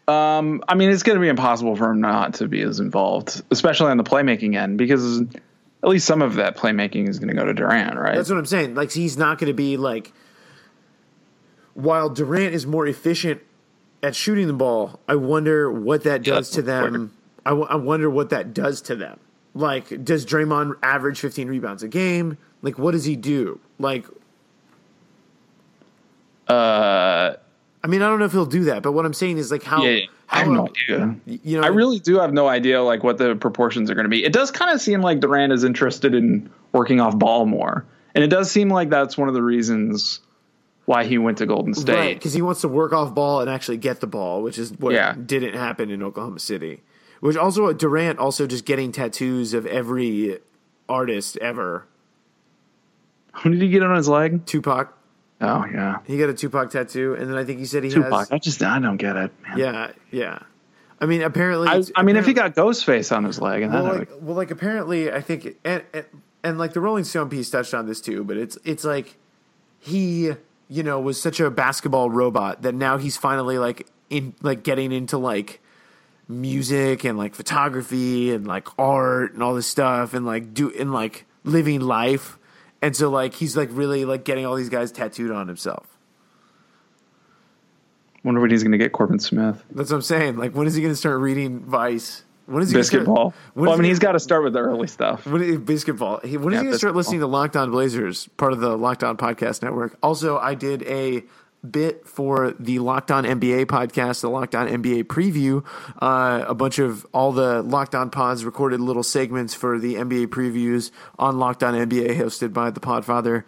Um, 0.07 0.63
I 0.67 0.75
mean, 0.75 0.89
it's 0.89 1.03
going 1.03 1.15
to 1.15 1.21
be 1.21 1.29
impossible 1.29 1.75
for 1.75 1.91
him 1.91 2.01
not 2.01 2.35
to 2.35 2.47
be 2.47 2.61
as 2.61 2.79
involved, 2.79 3.41
especially 3.51 3.91
on 3.91 3.97
the 3.97 4.03
playmaking 4.03 4.55
end, 4.55 4.77
because 4.77 5.21
at 5.21 5.89
least 5.89 6.05
some 6.05 6.21
of 6.21 6.35
that 6.35 6.57
playmaking 6.57 7.09
is 7.09 7.19
going 7.19 7.29
to 7.29 7.35
go 7.35 7.45
to 7.45 7.53
Durant, 7.53 7.97
right? 7.97 8.15
That's 8.15 8.29
what 8.29 8.37
I'm 8.37 8.45
saying. 8.45 8.75
Like 8.75 8.91
he's 8.91 9.17
not 9.17 9.39
going 9.39 9.47
to 9.47 9.55
be 9.55 9.77
like. 9.77 10.13
While 11.73 12.09
Durant 12.09 12.53
is 12.53 12.67
more 12.67 12.85
efficient 12.85 13.41
at 14.03 14.15
shooting 14.15 14.47
the 14.47 14.53
ball, 14.53 14.99
I 15.07 15.15
wonder 15.15 15.71
what 15.71 16.03
that 16.03 16.27
Yeah, 16.27 16.35
does 16.35 16.49
to 16.51 16.61
them. 16.61 17.13
I, 17.45 17.49
w- 17.51 17.67
I 17.69 17.75
wonder 17.75 18.09
what 18.09 18.29
that 18.29 18.53
does 18.53 18.81
to 18.83 18.95
them. 18.95 19.19
Like, 19.55 20.03
does 20.03 20.25
Draymond 20.25 20.75
average 20.83 21.19
15 21.19 21.47
rebounds 21.47 21.83
a 21.83 21.87
game? 21.87 22.37
Like, 22.61 22.77
what 22.77 22.91
does 22.91 23.05
he 23.05 23.15
do? 23.15 23.59
Like, 23.79 24.05
uh, 26.47 27.35
I 27.83 27.87
mean, 27.87 28.01
I 28.01 28.07
don't 28.09 28.19
know 28.19 28.25
if 28.25 28.31
he'll 28.31 28.45
do 28.45 28.65
that, 28.65 28.83
but 28.83 28.91
what 28.91 29.05
I'm 29.05 29.13
saying 29.13 29.37
is 29.37 29.51
like 29.51 29.63
how. 29.63 29.83
yeah, 29.83 30.05
I 30.29 30.39
how 30.39 30.43
have 30.45 30.53
no 30.53 30.67
idea. 30.67 31.15
You 31.25 31.59
know, 31.59 31.63
I 31.63 31.69
really 31.69 31.99
do 31.99 32.19
have 32.19 32.33
no 32.33 32.47
idea 32.47 32.81
like 32.81 33.03
what 33.03 33.17
the 33.17 33.35
proportions 33.35 33.89
are 33.91 33.95
going 33.95 34.05
to 34.05 34.09
be. 34.09 34.23
It 34.23 34.33
does 34.33 34.51
kind 34.51 34.71
of 34.71 34.81
seem 34.81 35.01
like 35.01 35.19
Durant 35.19 35.53
is 35.53 35.63
interested 35.63 36.13
in 36.13 36.49
working 36.71 36.99
off 36.99 37.17
ball 37.17 37.45
more, 37.45 37.85
and 38.15 38.23
it 38.23 38.27
does 38.27 38.49
seem 38.51 38.69
like 38.69 38.89
that's 38.89 39.17
one 39.17 39.27
of 39.27 39.33
the 39.33 39.43
reasons 39.43 40.19
why 40.85 41.05
he 41.05 41.17
went 41.17 41.37
to 41.39 41.45
Golden 41.45 41.73
State. 41.73 41.93
right 41.95 42.15
because 42.15 42.33
he 42.33 42.41
wants 42.41 42.61
to 42.61 42.67
work 42.67 42.91
off 42.93 43.13
ball 43.15 43.39
and 43.41 43.49
actually 43.49 43.77
get 43.77 43.99
the 44.01 44.07
ball, 44.07 44.41
which 44.41 44.57
is 44.57 44.71
what 44.79 44.93
Yeah. 44.93 45.15
didn't 45.25 45.53
happen 45.55 45.89
in 45.89 46.03
Oklahoma 46.03 46.39
City. 46.39 46.81
Which 47.21 47.37
also 47.37 47.67
uh, 47.67 47.73
Durant 47.73 48.19
also 48.19 48.45
just 48.47 48.65
getting 48.65 48.91
tattoos 48.91 49.53
of 49.53 49.65
every 49.65 50.39
artist 50.89 51.37
ever. 51.37 51.87
Who 53.41 53.49
did 53.51 53.61
he 53.61 53.69
get 53.69 53.81
on 53.83 53.95
his 53.95 54.07
leg? 54.09 54.45
Tupac. 54.45 54.93
Oh 55.41 55.65
yeah, 55.65 55.97
He 56.05 56.17
got 56.17 56.29
a 56.29 56.33
Tupac 56.33 56.69
tattoo, 56.71 57.15
and 57.15 57.29
then 57.29 57.37
I 57.37 57.43
think 57.43 57.59
he 57.59 57.65
said 57.65 57.83
he 57.83 57.89
Tupac. 57.89 58.11
has. 58.11 58.31
I 58.31 58.37
just 58.37 58.61
I 58.61 58.79
don't 58.79 58.97
get 58.97 59.15
it. 59.17 59.31
Man. 59.41 59.57
Yeah, 59.57 59.91
yeah. 60.11 60.39
I 61.01 61.05
mean, 61.05 61.21
apparently, 61.21 61.67
I, 61.67 61.83
I 61.95 62.03
mean, 62.03 62.15
if 62.15 62.25
he 62.25 62.31
got 62.33 62.55
Ghostface 62.55 63.13
on 63.15 63.25
his 63.25 63.41
leg, 63.41 63.61
and 63.63 63.73
well, 63.73 63.83
then 63.83 63.99
like, 63.99 64.09
would- 64.11 64.23
well, 64.25 64.35
like 64.37 64.51
apparently, 64.51 65.11
I 65.11 65.19
think, 65.19 65.57
and, 65.65 65.83
and 65.93 66.05
and 66.43 66.57
like 66.57 66.71
the 66.73 66.79
Rolling 66.79 67.03
Stone 67.03 67.29
piece 67.29 67.49
touched 67.49 67.73
on 67.73 67.87
this 67.87 67.99
too, 67.99 68.23
but 68.23 68.37
it's 68.37 68.57
it's 68.63 68.85
like 68.85 69.15
he, 69.79 70.31
you 70.73 70.81
know, 70.81 70.99
was 70.99 71.21
such 71.21 71.39
a 71.39 71.51
basketball 71.51 72.09
robot 72.09 72.63
that 72.63 72.73
now 72.73 72.97
he's 72.97 73.15
finally 73.15 73.59
like 73.59 73.85
in 74.09 74.33
like 74.41 74.63
getting 74.63 74.91
into 74.91 75.19
like 75.19 75.61
music 76.27 77.03
and 77.03 77.15
like 77.15 77.35
photography 77.35 78.33
and 78.33 78.47
like 78.47 78.67
art 78.79 79.33
and 79.33 79.43
all 79.43 79.53
this 79.53 79.67
stuff 79.67 80.15
and 80.15 80.25
like 80.25 80.51
do 80.51 80.73
and 80.73 80.91
like 80.91 81.25
living 81.43 81.79
life, 81.79 82.39
and 82.81 82.95
so 82.95 83.11
like 83.11 83.35
he's 83.35 83.55
like 83.55 83.69
really 83.71 84.03
like 84.03 84.25
getting 84.25 84.47
all 84.47 84.55
these 84.55 84.69
guys 84.69 84.91
tattooed 84.91 85.29
on 85.29 85.47
himself. 85.47 85.85
Wonder 88.23 88.41
when 88.41 88.49
he's 88.49 88.63
going 88.63 88.71
to 88.71 88.79
get 88.79 88.93
Corbin 88.93 89.19
Smith. 89.19 89.63
That's 89.69 89.91
what 89.91 89.97
I'm 89.97 90.01
saying. 90.01 90.37
Like, 90.37 90.55
when 90.55 90.65
is 90.65 90.73
he 90.73 90.81
going 90.81 90.93
to 90.93 90.97
start 90.97 91.19
reading 91.19 91.59
Vice? 91.59 92.23
When 92.45 92.61
is 92.61 92.69
he 92.69 92.73
gonna 92.73 92.83
start- 92.83 93.05
Well, 93.07 93.33
I 93.71 93.75
mean, 93.75 93.83
he, 93.85 93.89
has 93.89 93.99
got 93.99 94.13
to 94.13 94.19
start 94.19 94.43
with 94.43 94.53
the 94.53 94.59
early 94.59 94.87
stuff. 94.87 95.25
When 95.25 95.41
is, 95.41 95.57
basketball. 95.57 96.19
He, 96.23 96.37
when 96.37 96.53
is 96.53 96.57
Yeah, 96.57 96.59
he 96.59 96.63
going 96.65 96.73
to 96.73 96.77
start 96.77 96.95
listening 96.95 97.21
to 97.21 97.27
Locked 97.27 97.55
On 97.55 97.71
Blazers, 97.71 98.27
part 98.37 98.53
of 98.53 98.59
the 98.59 98.77
Locked 98.77 99.03
On 99.03 99.15
Podcast 99.15 99.61
Network? 99.61 99.97
Also, 100.03 100.37
I 100.37 100.53
did 100.53 100.83
a 100.83 101.23
bit 101.69 102.05
for 102.05 102.53
the 102.59 102.79
Locked 102.79 103.09
On 103.11 103.23
NBA 103.23 103.67
podcast, 103.67 104.19
the 104.19 104.29
Locked 104.29 104.55
On 104.55 104.67
NBA 104.67 105.05
preview. 105.05 105.63
Uh, 106.01 106.43
a 106.45 106.53
bunch 106.53 106.79
of 106.79 107.05
all 107.13 107.31
the 107.31 107.61
Locked 107.61 107.95
On 107.95 108.09
pods 108.09 108.43
recorded 108.43 108.81
little 108.81 109.03
segments 109.03 109.53
for 109.53 109.79
the 109.79 109.95
NBA 109.95 110.27
previews 110.27 110.91
on 111.17 111.39
Locked 111.39 111.63
On 111.63 111.73
NBA, 111.73 112.17
hosted 112.17 112.51
by 112.51 112.69
the 112.69 112.81
Podfather 112.81 113.45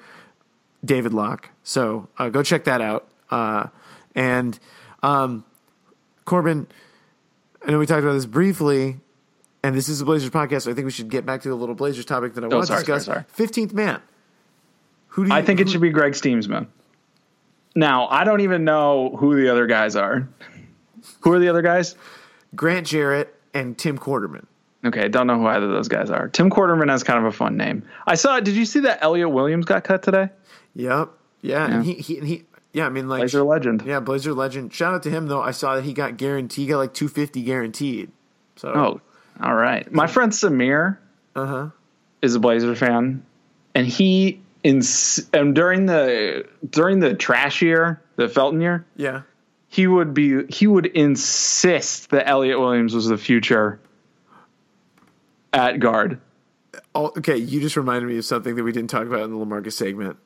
David 0.84 1.14
Locke. 1.14 1.50
So 1.64 2.08
uh, 2.18 2.30
go 2.30 2.42
check 2.44 2.64
that 2.64 2.80
out. 2.80 3.08
Uh, 3.30 3.68
and 4.14 4.58
um, 5.04 5.44
Corbin, 6.24 6.68
I 7.66 7.72
know 7.72 7.80
we 7.80 7.86
talked 7.86 8.04
about 8.04 8.14
this 8.14 8.26
briefly, 8.26 8.98
and 9.64 9.76
this 9.76 9.90
is 9.90 10.00
the 10.00 10.06
Blazers 10.06 10.30
podcast, 10.30 10.64
so 10.64 10.72
I 10.72 10.74
think 10.74 10.86
we 10.86 10.92
should 10.92 11.10
get 11.10 11.26
back 11.26 11.42
to 11.42 11.50
the 11.50 11.56
little 11.56 11.76
Blazers 11.76 12.06
topic 12.06 12.36
that 12.36 12.44
I 12.44 12.48
oh, 12.48 12.58
want 12.58 12.68
to 12.68 12.74
Oh, 12.74 12.78
discuss. 12.78 13.10
Fifteenth 13.30 13.74
man. 13.74 14.02
Who 15.10 15.24
do 15.24 15.30
you, 15.30 15.36
I 15.36 15.42
think 15.42 15.60
it 15.60 15.70
should 15.70 15.82
be 15.82 15.90
Greg 15.90 16.14
Stiemsma. 16.14 16.68
Now, 17.76 18.08
I 18.08 18.24
don't 18.24 18.42
even 18.42 18.64
know 18.64 19.16
who 19.18 19.36
the 19.36 19.50
other 19.50 19.66
guys 19.68 19.96
are. 19.96 20.28
Who 21.22 21.32
are 21.34 21.40
the 21.40 21.50
other 21.50 21.62
guys? 21.62 21.96
Grant 22.56 22.88
Jarrett 22.88 23.34
and 23.54 23.78
Tim 23.78 23.98
Quarterman. 23.98 24.46
Okay, 24.86 25.08
don't 25.10 25.26
know 25.28 25.40
who 25.40 25.48
either 25.48 25.66
of 25.66 25.72
those 25.72 25.88
guys 25.88 26.10
are. 26.12 26.28
Tim 26.30 26.50
Quarterman 26.50 26.90
has 26.90 27.04
kind 27.04 27.18
of 27.20 27.26
a 27.26 27.32
fun 27.32 27.58
name. 27.58 27.84
I 28.06 28.16
saw. 28.16 28.40
Did 28.40 28.56
you 28.56 28.66
see 28.66 28.82
that 28.82 29.00
Elliot 29.02 29.32
Williams 29.32 29.66
got 29.66 29.84
cut 29.84 30.04
today? 30.04 30.30
Yep. 30.76 31.10
Yeah, 31.42 31.66
and 31.66 31.86
he, 31.86 31.94
he 31.96 32.20
he 32.20 32.44
yeah, 32.76 32.86
I 32.86 32.90
mean 32.90 33.08
like 33.08 33.22
Blazer 33.22 33.42
legend. 33.44 33.84
Yeah, 33.86 34.00
Blazer 34.02 34.34
legend. 34.34 34.74
Shout 34.74 34.94
out 34.94 35.04
to 35.04 35.10
him 35.10 35.28
though. 35.28 35.42
I 35.42 35.52
saw 35.52 35.76
that 35.76 35.84
he 35.86 35.94
got 35.94 36.18
guaranteed 36.18 36.64
he 36.66 36.70
got 36.70 36.78
like 36.78 36.94
two 36.94 37.08
fifty 37.08 37.42
guaranteed. 37.42 38.12
So 38.58 38.70
Oh, 38.74 39.02
all 39.42 39.56
right. 39.56 39.90
My 39.92 40.08
friend 40.08 40.32
Samir 40.32 40.98
uh 41.36 41.46
huh. 41.46 41.70
is 42.22 42.36
a 42.36 42.40
Blazer 42.40 42.76
fan, 42.76 43.26
and 43.74 43.88
he 43.88 44.42
ins- 44.64 45.28
and 45.34 45.56
during 45.56 45.86
the 45.86 46.46
during 46.70 47.00
the 47.00 47.14
trash 47.14 47.62
year, 47.62 48.02
the 48.18 48.28
Felton 48.28 48.60
year, 48.62 48.86
Yeah. 48.98 49.22
he 49.68 49.88
would 49.88 50.14
be 50.14 50.46
he 50.48 50.68
would 50.68 50.86
insist 50.88 52.10
that 52.10 52.28
Elliot 52.30 52.60
Williams 52.60 52.94
was 52.94 53.08
the 53.08 53.18
future 53.18 53.80
at 55.54 55.80
guard. 55.80 56.20
Oh, 56.94 57.08
okay, 57.18 57.38
you 57.38 57.62
just 57.62 57.78
reminded 57.78 58.08
me 58.08 58.18
of 58.18 58.26
something 58.26 58.56
that 58.56 58.64
we 58.64 58.72
didn't 58.72 58.90
talk 58.90 59.08
about 59.08 59.22
in 59.22 59.32
the 59.32 59.38
Lamarcus 59.38 59.74
segment. 59.74 60.18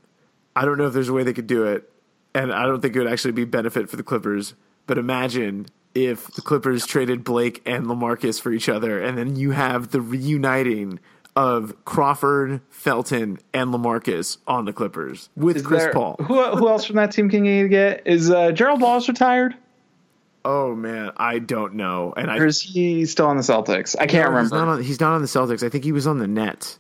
I 0.56 0.66
don't 0.66 0.78
know 0.78 0.88
if 0.88 0.94
there's 0.94 1.10
a 1.10 1.14
way 1.14 1.24
they 1.24 1.34
could 1.34 1.48
do 1.48 1.66
it, 1.66 1.90
and 2.34 2.52
I 2.54 2.66
don't 2.66 2.82
think 2.82 2.96
it 2.96 3.00
would 3.00 3.12
actually 3.12 3.32
be 3.34 3.46
benefit 3.46 3.90
for 3.90 3.96
the 3.98 4.04
Clippers. 4.04 4.54
But 4.88 4.98
imagine 4.98 5.68
if 5.96 6.28
the 6.34 6.42
Clippers 6.42 6.86
traded 6.86 7.24
Blake 7.24 7.62
and 7.66 7.86
Lamarcus 7.86 8.40
for 8.42 8.52
each 8.52 8.70
other, 8.70 9.00
and 9.02 9.18
then 9.18 9.36
you 9.36 9.52
have 9.52 9.92
the 9.92 10.02
reuniting 10.02 11.00
of 11.36 11.74
Crawford, 11.86 12.62
Felton, 12.70 13.38
and 13.54 13.72
Lamarcus 13.74 14.38
on 14.48 14.66
the 14.66 14.74
Clippers 14.74 15.30
with 15.36 15.58
Is 15.58 15.66
Chris 15.66 15.84
there- 15.84 15.94
Paul. 15.94 16.16
Who 16.28 16.44
who 16.56 16.68
else 16.68 16.86
from 16.86 16.96
that 16.98 17.12
team 17.12 17.30
can 17.30 17.46
you 17.46 17.68
get? 17.68 18.04
Is 18.06 18.30
uh, 18.32 18.52
Gerald 18.52 18.82
Wallace 18.82 19.08
retired, 19.08 19.56
Oh 20.46 20.74
man, 20.74 21.12
I 21.18 21.40
don't 21.40 21.76
know, 21.76 22.14
and 22.18 22.32
I 22.32 22.38
or 22.38 22.46
is 22.48 22.62
he 22.62 23.06
still 23.06 23.28
on 23.28 23.38
the 23.38 23.44
Celtics? 23.44 23.96
I 24.00 24.08
can't 24.08 24.32
No, 24.32 24.40
He's 24.42 24.52
remember. 24.52 24.56
not, 24.56 24.68
on, 24.80 24.84
he's 24.84 25.00
not 25.00 25.14
on 25.14 25.22
the 25.22 25.28
Celtics. 25.28 25.64
I 25.64 25.70
think 25.70 25.84
he 25.84 25.92
was 25.92 26.08
on 26.08 26.18
the 26.18 26.28
Nets. 26.28 26.79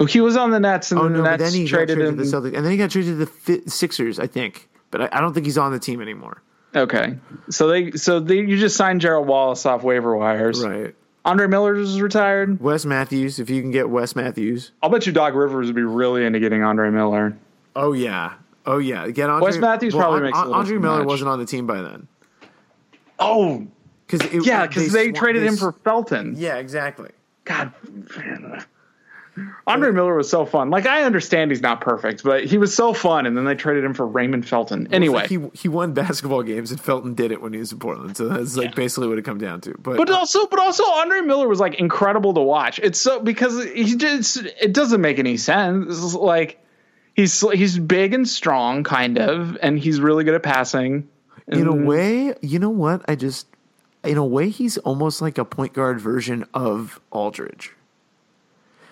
Oh, 0.00 0.04
he 0.04 0.20
was 0.20 0.36
on 0.36 0.50
the 0.50 0.60
Nets, 0.60 0.92
and 0.92 1.00
Oh 1.00 1.04
the 1.04 1.10
no, 1.10 1.22
but 1.22 1.38
Nets 1.40 1.42
then 1.44 1.52
he 1.52 1.64
got 1.64 1.70
traded 1.70 1.96
traded 1.96 2.12
him. 2.12 2.16
to 2.18 2.24
the 2.24 2.28
Celtics, 2.36 2.56
and 2.56 2.64
then 2.64 2.70
he 2.72 2.78
got 2.78 2.90
traded 2.90 3.10
to 3.12 3.16
the 3.16 3.26
Fi- 3.26 3.66
Sixers, 3.66 4.18
I 4.20 4.26
think. 4.28 4.68
But 4.90 5.02
I, 5.02 5.08
I 5.12 5.20
don't 5.20 5.34
think 5.34 5.44
he's 5.46 5.58
on 5.58 5.72
the 5.72 5.78
team 5.78 6.00
anymore. 6.00 6.40
Okay, 6.76 7.18
so 7.50 7.66
they 7.68 7.92
so 7.92 8.20
they 8.20 8.36
you 8.36 8.58
just 8.58 8.76
signed 8.76 9.00
Gerald 9.00 9.26
Wallace 9.26 9.64
off 9.66 9.82
waiver 9.82 10.16
wires. 10.16 10.64
Right. 10.64 10.94
Andre 11.24 11.46
Miller 11.46 11.74
is 11.74 12.00
retired. 12.00 12.60
Wes 12.60 12.84
Matthews, 12.84 13.38
if 13.38 13.50
you 13.50 13.60
can 13.60 13.70
get 13.70 13.90
Wes 13.90 14.14
Matthews. 14.14 14.70
I'll 14.82 14.88
bet 14.88 15.06
you 15.06 15.12
Doc 15.12 15.34
Rivers 15.34 15.66
would 15.66 15.74
be 15.76 15.82
really 15.82 16.24
into 16.24 16.38
getting 16.40 16.62
Andre 16.62 16.90
Miller. 16.90 17.36
Oh 17.74 17.92
yeah. 17.92 18.34
Oh 18.66 18.78
yeah. 18.78 19.08
Get 19.08 19.28
Andre, 19.28 19.46
Wes 19.46 19.58
Matthews 19.58 19.94
probably 19.94 20.18
An- 20.18 20.24
makes 20.26 20.38
a 20.38 20.42
Andre 20.42 20.74
too 20.76 20.80
Miller 20.80 20.98
much. 20.98 21.06
wasn't 21.06 21.28
on 21.30 21.38
the 21.38 21.44
team 21.46 21.66
by 21.66 21.82
then. 21.82 22.06
Oh, 23.18 23.66
Because 24.06 24.46
yeah, 24.46 24.66
because 24.66 24.92
they, 24.92 25.08
swa- 25.10 25.14
traded 25.16 25.42
they 25.42 25.48
him 25.48 25.56
for 25.56 25.72
Felton. 25.72 26.34
Yeah, 26.36 26.56
exactly. 26.56 27.10
God, 27.44 27.72
man. 28.16 28.64
Andre 29.66 29.92
Miller 29.92 30.14
was 30.14 30.30
so 30.30 30.44
fun. 30.44 30.70
Like 30.70 30.86
I 30.86 31.04
understand 31.04 31.50
he's 31.50 31.60
not 31.60 31.80
perfect, 31.80 32.22
but 32.22 32.44
he 32.44 32.58
was 32.58 32.74
so 32.74 32.92
fun. 32.92 33.26
And 33.26 33.36
then 33.36 33.44
they 33.44 33.54
traded 33.54 33.84
him 33.84 33.94
for 33.94 34.06
Raymond 34.06 34.48
Felton. 34.48 34.88
Anyway, 34.92 35.26
he 35.28 35.38
he 35.52 35.68
won 35.68 35.92
basketball 35.92 36.42
games, 36.42 36.70
and 36.70 36.80
Felton 36.80 37.14
did 37.14 37.32
it 37.32 37.42
when 37.42 37.52
he 37.52 37.58
was 37.58 37.72
in 37.72 37.78
Portland. 37.78 38.16
So 38.16 38.28
that's 38.28 38.56
like 38.56 38.74
basically 38.74 39.08
what 39.08 39.18
it 39.18 39.24
come 39.24 39.38
down 39.38 39.60
to. 39.62 39.74
But, 39.78 39.96
but 39.96 40.10
uh, 40.10 40.16
also, 40.16 40.46
but 40.46 40.58
also, 40.58 40.84
Andre 40.84 41.20
Miller 41.20 41.48
was 41.48 41.60
like 41.60 41.74
incredible 41.74 42.34
to 42.34 42.40
watch. 42.40 42.78
It's 42.78 43.00
so 43.00 43.20
because 43.20 43.64
he 43.64 43.96
just 43.96 44.38
it 44.38 44.72
doesn't 44.72 45.00
make 45.00 45.18
any 45.18 45.36
sense. 45.36 45.86
It's 45.88 46.14
like 46.14 46.64
he's 47.14 47.40
he's 47.50 47.78
big 47.78 48.14
and 48.14 48.26
strong, 48.28 48.84
kind 48.84 49.18
of, 49.18 49.58
and 49.60 49.78
he's 49.78 50.00
really 50.00 50.24
good 50.24 50.34
at 50.34 50.42
passing. 50.42 51.08
in 51.48 51.66
a 51.66 51.74
way, 51.74 52.34
you 52.42 52.58
know 52.58 52.70
what? 52.70 53.02
I 53.08 53.14
just, 53.14 53.46
in 54.04 54.16
a 54.18 54.24
way, 54.24 54.50
he's 54.50 54.78
almost 54.78 55.20
like 55.20 55.38
a 55.38 55.44
point 55.44 55.72
guard 55.72 56.00
version 56.00 56.46
of 56.54 57.00
Aldridge. 57.10 57.74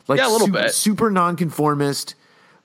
Like 0.08 0.18
Yeah, 0.18 0.28
a 0.28 0.30
little 0.32 0.46
su- 0.46 0.52
bit. 0.52 0.72
super 0.74 1.10
nonconformist, 1.10 2.14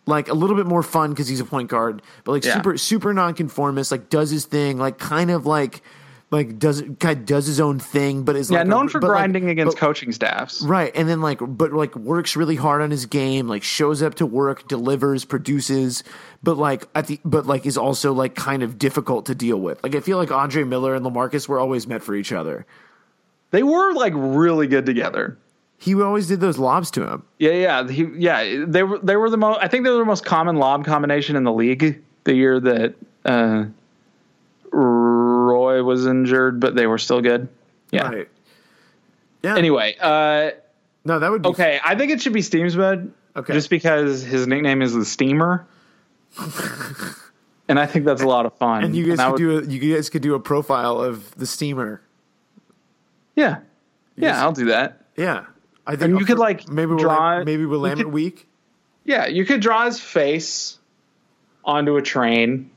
like 0.06 0.30
a 0.30 0.34
little 0.34 0.56
bit 0.56 0.66
more 0.66 0.84
fun 0.84 1.10
because 1.12 1.28
he's 1.28 1.40
a 1.40 1.46
point 1.46 1.70
guard, 1.70 2.02
but 2.24 2.32
like 2.34 2.46
Yeah. 2.46 2.54
super 2.56 2.78
super 2.78 3.14
nonconformist, 3.14 3.92
like 3.92 4.10
does 4.10 4.30
his 4.30 4.46
thing, 4.46 4.78
like 4.78 4.98
kind 5.00 5.32
of 5.32 5.46
like 5.46 5.82
like 6.30 6.58
does 6.60 6.82
kind 7.02 7.20
of 7.20 7.26
does 7.26 7.46
his 7.46 7.60
own 7.60 7.78
thing, 7.78 8.24
but 8.24 8.38
is 8.38 8.50
yeah, 8.50 8.60
like 8.60 8.66
a- 8.66 8.70
known 8.70 8.88
for 8.88 9.00
but, 9.02 9.08
like- 9.10 9.18
grinding 9.18 9.50
against 9.50 9.76
but- 9.76 9.80
coaching 9.82 10.14
staffs. 10.14 10.62
Right, 10.62 10.90
and 10.96 11.10
then 11.10 11.20
like, 11.20 11.40
but 11.42 11.74
like 11.74 11.94
works 11.98 12.38
really 12.38 12.56
hard 12.56 12.82
on 12.82 12.90
his 12.90 13.06
game, 13.06 13.50
like 13.50 13.64
shows 13.64 14.02
up 14.02 14.16
to 14.16 14.26
work, 14.26 14.66
delivers, 14.70 15.26
produces, 15.26 16.04
but 16.42 16.58
like 16.58 16.88
at 16.96 17.08
the, 17.08 17.20
but 17.26 17.48
like 17.48 17.66
is 17.66 17.78
also 17.78 18.14
like 18.14 18.34
kind 18.36 18.64
of 18.64 18.78
difficult 18.80 19.26
to 19.26 19.36
deal 19.36 19.58
with. 19.60 19.84
Like 19.84 19.94
I 19.94 20.00
feel 20.00 20.18
like 20.18 20.32
Andre 20.32 20.64
Miller 20.64 20.96
and 20.96 21.06
Lamarcus 21.06 21.50
were 21.50 21.60
always 21.60 21.86
meant 21.86 22.02
for 22.04 22.16
each 22.16 22.32
other. 22.32 22.66
They 23.50 23.64
were 23.64 23.92
like 23.94 24.14
really 24.16 24.68
good 24.68 24.86
together. 24.86 25.38
He 25.82 25.96
always 26.00 26.28
did 26.28 26.40
those 26.42 26.60
lobs 26.60 26.92
to 26.92 27.08
him. 27.08 27.24
Yeah, 27.40 27.54
yeah, 27.54 27.88
he, 27.90 28.04
yeah. 28.16 28.66
They 28.68 28.84
were 28.84 29.00
they 29.00 29.16
were 29.16 29.32
the 29.32 29.38
most. 29.38 29.58
I 29.64 29.68
think 29.68 29.84
they 29.84 29.90
were 29.90 29.98
the 29.98 30.06
most 30.06 30.24
common 30.24 30.58
lob 30.58 30.86
combination 30.86 31.36
in 31.36 31.44
the 31.44 31.52
league. 31.52 32.00
The 32.24 32.36
year 32.36 32.60
that 32.60 32.94
uh, 33.26 33.66
Roy 34.72 35.82
was 35.84 36.06
injured, 36.06 36.60
but 36.60 36.76
they 36.76 36.86
were 36.86 37.00
still 37.00 37.20
good. 37.20 37.48
Yeah. 37.90 38.10
Right. 38.10 38.30
Yeah. 39.42 39.58
Anyway, 39.58 39.96
uh, 40.00 40.52
no, 41.04 41.18
that 41.18 41.32
would 41.32 41.42
be 41.42 41.50
okay. 41.50 41.80
I 41.84 41.96
think 41.96 42.12
it 42.12 42.22
should 42.22 42.34
be 42.34 42.42
Stiemsma. 42.42 43.10
Okay. 43.36 43.54
Just 43.54 43.72
because 43.72 44.22
his 44.22 44.46
nickname 44.46 44.84
is 44.84 44.94
the 44.94 45.04
Steamer, 45.04 45.66
and 47.68 47.80
I 47.80 47.88
think 47.88 48.06
that's 48.06 48.22
a 48.22 48.28
lot 48.28 48.46
of 48.46 48.54
fun. 48.58 48.84
And 48.84 48.96
you 48.96 49.08
guys 49.08 49.18
I 49.20 49.32
could 49.32 49.32
would- 49.32 49.68
do 49.68 49.72
a 49.72 49.74
you 49.80 49.96
guys 49.96 50.12
could 50.12 50.22
do 50.22 50.36
a 50.36 50.40
profile 50.40 51.02
of 51.02 51.34
the 51.38 51.48
steamer. 51.48 52.02
Yeah, 53.36 53.62
yeah. 54.16 54.40
I'll 54.44 54.52
do 54.52 54.66
that. 54.66 55.06
Yeah. 55.18 55.46
I 55.86 55.92
think 55.96 56.12
And 56.12 56.20
you 56.20 56.26
could, 56.26 56.38
like, 56.40 56.68
maybe 56.70 56.90
we'll 56.94 56.98
draw- 57.00 57.44
maybe 57.44 57.66
we'll 57.66 57.78
you 57.78 57.82
Willamette 57.82 57.98
could- 58.06 58.14
week. 58.14 58.48
Yeah, 59.04 59.26
you 59.28 59.46
could 59.46 59.62
draw 59.62 59.86
his 59.86 60.00
face 60.00 60.78
onto 61.66 61.96
a 61.98 62.02
train 62.02 62.70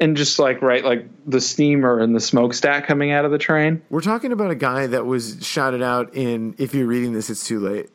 and 0.00 0.16
just 0.16 0.38
like 0.38 0.62
write 0.62 0.84
like 0.84 1.06
the 1.26 1.40
steamer 1.40 1.98
and 1.98 2.14
the 2.14 2.20
smokestack 2.20 2.86
coming 2.86 3.10
out 3.10 3.24
of 3.24 3.30
the 3.32 3.38
train. 3.38 3.82
We're 3.90 4.00
talking 4.00 4.32
about 4.32 4.50
a 4.50 4.54
guy 4.54 4.86
that 4.86 5.06
was 5.06 5.38
shouted 5.44 5.82
out 5.82 6.14
in 6.14 6.54
If 6.58 6.74
You're 6.74 6.86
Reading 6.86 7.12
This, 7.12 7.28
It's 7.30 7.46
Too 7.46 7.58
Late. 7.60 7.90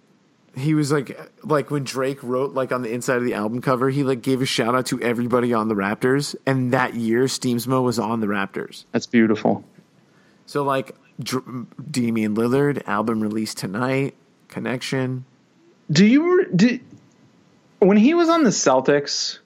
He 0.57 0.73
was 0.73 0.91
like 0.91 1.17
like 1.43 1.71
when 1.71 1.83
Drake 1.83 2.21
wrote 2.23 2.53
like 2.53 2.71
on 2.71 2.81
the 2.81 2.91
inside 2.91 3.17
of 3.17 3.23
the 3.25 3.33
album 3.33 3.61
cover, 3.61 3.89
he 3.89 4.03
like 4.03 4.21
gave 4.21 4.41
a 4.41 4.45
shout 4.45 4.75
out 4.75 4.85
to 4.87 5.01
everybody 5.01 5.53
on 5.53 5.67
the 5.67 5.75
Raptors, 5.75 6.35
and 6.45 6.71
that 6.73 6.93
year 6.93 7.23
Stiemsma 7.23 7.83
was 7.83 7.99
on 7.99 8.19
the 8.21 8.27
Raptors. 8.27 8.85
That's 8.91 9.07
beautiful. 9.07 9.63
So 10.45 10.63
like 10.63 10.95
Dr- 11.21 11.67
Damian 11.91 12.35
Lillard 12.35 12.87
album 12.87 13.21
release 13.21 13.53
tonight, 13.53 14.15
Connection. 14.47 15.25
Do 15.91 16.05
you 16.05 16.47
do 16.53 16.79
when 17.79 17.97
he 17.97 18.13
was 18.13 18.29
on 18.29 18.43
the 18.43 18.49
Celtics? 18.49 19.39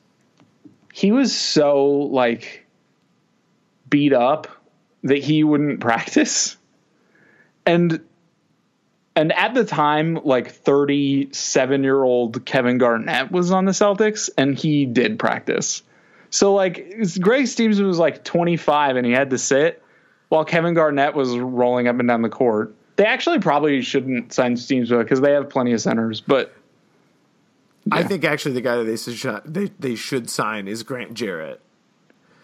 He 0.93 1.11
was 1.11 1.35
so 1.35 1.85
like 1.85 2.65
beat 3.89 4.13
up 4.13 4.47
that 5.03 5.19
he 5.19 5.43
wouldn't 5.43 5.79
practice, 5.81 6.57
and 7.65 7.99
and 9.15 9.33
at 9.33 9.53
the 9.53 9.65
time, 9.65 10.19
like 10.23 10.51
thirty-seven 10.51 11.83
year 11.83 12.01
old 12.01 12.45
Kevin 12.45 12.77
Garnett 12.77 13.31
was 13.31 13.51
on 13.51 13.65
the 13.65 13.73
Celtics, 13.73 14.29
and 14.37 14.57
he 14.57 14.85
did 14.85 15.19
practice. 15.19 15.83
So 16.31 16.53
like 16.53 17.09
Greg 17.19 17.47
Stevenson 17.47 17.85
was 17.85 17.99
like 17.99 18.23
twenty-five, 18.23 18.95
and 18.95 19.05
he 19.05 19.11
had 19.11 19.29
to 19.31 19.37
sit 19.37 19.83
while 20.29 20.45
Kevin 20.45 20.73
Garnett 20.73 21.15
was 21.15 21.37
rolling 21.37 21.87
up 21.87 21.99
and 21.99 22.07
down 22.07 22.21
the 22.21 22.29
court 22.29 22.75
They 22.95 23.05
actually 23.05 23.39
probably 23.39 23.81
shouldn't 23.81 24.33
sign 24.33 24.55
Stiemsma 24.55 24.99
because 24.99 25.21
they 25.21 25.31
have 25.33 25.49
plenty 25.49 25.73
of 25.73 25.81
centers. 25.81 26.21
But 26.21 26.53
I 27.91 28.03
think 28.03 28.23
actually 28.23 28.53
the 28.53 28.61
guy 28.61 28.77
that 28.77 28.83
they 28.83 28.97
should 28.97 29.41
they, 29.45 29.71
they 29.79 29.95
should 29.95 30.29
sign 30.29 30.67
is 30.67 30.83
Grant 30.83 31.13
Jarrett. 31.13 31.61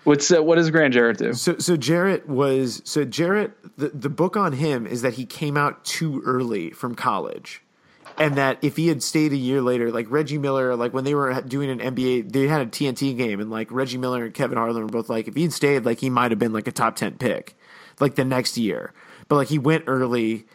what's 0.04 0.32
uh, 0.32 0.44
what 0.44 0.56
does 0.56 0.70
Grant 0.72 0.94
Jarrett 0.94 1.18
do? 1.18 1.34
So 1.34 1.58
so 1.58 1.78
Jarrett 1.78 2.28
was 2.28 2.82
so 2.86 3.06
Jarrett 3.06 3.52
the, 3.78 3.90
the 3.90 4.10
book 4.10 4.38
on 4.38 4.54
him 4.54 4.88
is 4.88 5.02
that 5.02 5.14
he 5.16 5.26
came 5.26 5.58
out 5.58 5.84
too 5.86 6.22
early 6.26 6.72
from 6.72 6.96
college. 6.96 7.62
And 8.18 8.36
that 8.36 8.60
if 8.62 8.78
he 8.78 8.88
had 8.88 9.04
stayed 9.04 9.34
a 9.34 9.36
year 9.36 9.62
later, 9.62 9.92
like 9.92 10.10
Reggie 10.10 10.38
Miller, 10.38 10.74
like 10.78 10.94
when 10.94 11.04
they 11.04 11.14
were 11.14 11.42
doing 11.42 11.70
an 11.70 11.80
NBA, 11.80 12.32
they 12.32 12.48
had 12.48 12.62
a 12.62 12.66
TNT 12.66 13.18
game, 13.18 13.42
and 13.42 13.50
like 13.50 13.70
Reggie 13.70 13.98
Miller 13.98 14.24
and 14.24 14.34
Kevin 14.34 14.58
Harlan 14.58 14.84
were 14.84 14.88
both 14.88 15.10
like, 15.10 15.28
if 15.28 15.36
he 15.36 15.42
had 15.42 15.52
stayed, 15.52 15.84
like 15.84 16.00
he 16.00 16.10
might 16.10 16.32
have 16.32 16.40
been 16.40 16.54
like 16.54 16.66
a 16.66 16.72
top 16.72 16.96
ten 16.96 17.18
pick, 17.18 17.58
like 18.00 18.16
the 18.16 18.26
next 18.26 18.58
year. 18.58 18.94
But 19.28 19.36
like 19.38 19.48
he 19.48 19.60
went 19.60 19.86
early, 19.88 20.46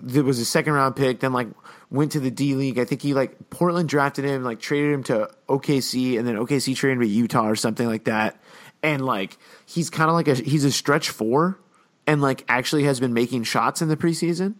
there 0.00 0.24
was 0.24 0.38
a 0.38 0.44
second 0.44 0.72
round 0.74 0.96
pick, 0.96 1.20
then 1.20 1.32
like 1.32 1.48
went 1.90 2.12
to 2.12 2.20
the 2.20 2.30
D 2.30 2.54
League. 2.54 2.78
I 2.78 2.84
think 2.84 3.02
he 3.02 3.14
like 3.14 3.50
Portland 3.50 3.88
drafted 3.88 4.24
him, 4.24 4.44
like 4.44 4.60
traded 4.60 4.92
him 4.92 5.02
to 5.04 5.30
OKC, 5.48 6.18
and 6.18 6.26
then 6.26 6.36
OKC 6.36 6.74
traded 6.76 6.98
him 6.98 7.02
to 7.02 7.08
Utah 7.08 7.48
or 7.48 7.56
something 7.56 7.86
like 7.86 8.04
that. 8.04 8.40
And 8.82 9.04
like 9.04 9.36
he's 9.66 9.90
kind 9.90 10.08
of 10.08 10.14
like 10.14 10.28
a 10.28 10.34
he's 10.34 10.64
a 10.64 10.72
stretch 10.72 11.10
four, 11.10 11.58
and 12.06 12.22
like 12.22 12.44
actually 12.48 12.84
has 12.84 13.00
been 13.00 13.12
making 13.12 13.42
shots 13.44 13.82
in 13.82 13.88
the 13.88 13.96
preseason. 13.96 14.54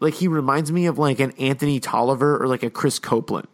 Like 0.00 0.14
he 0.14 0.28
reminds 0.28 0.72
me 0.72 0.86
of 0.86 0.98
like 0.98 1.20
an 1.20 1.30
Anthony 1.32 1.78
Tolliver 1.80 2.42
or 2.42 2.46
like 2.48 2.62
a 2.62 2.70
Chris 2.70 2.98
Copeland, 2.98 3.48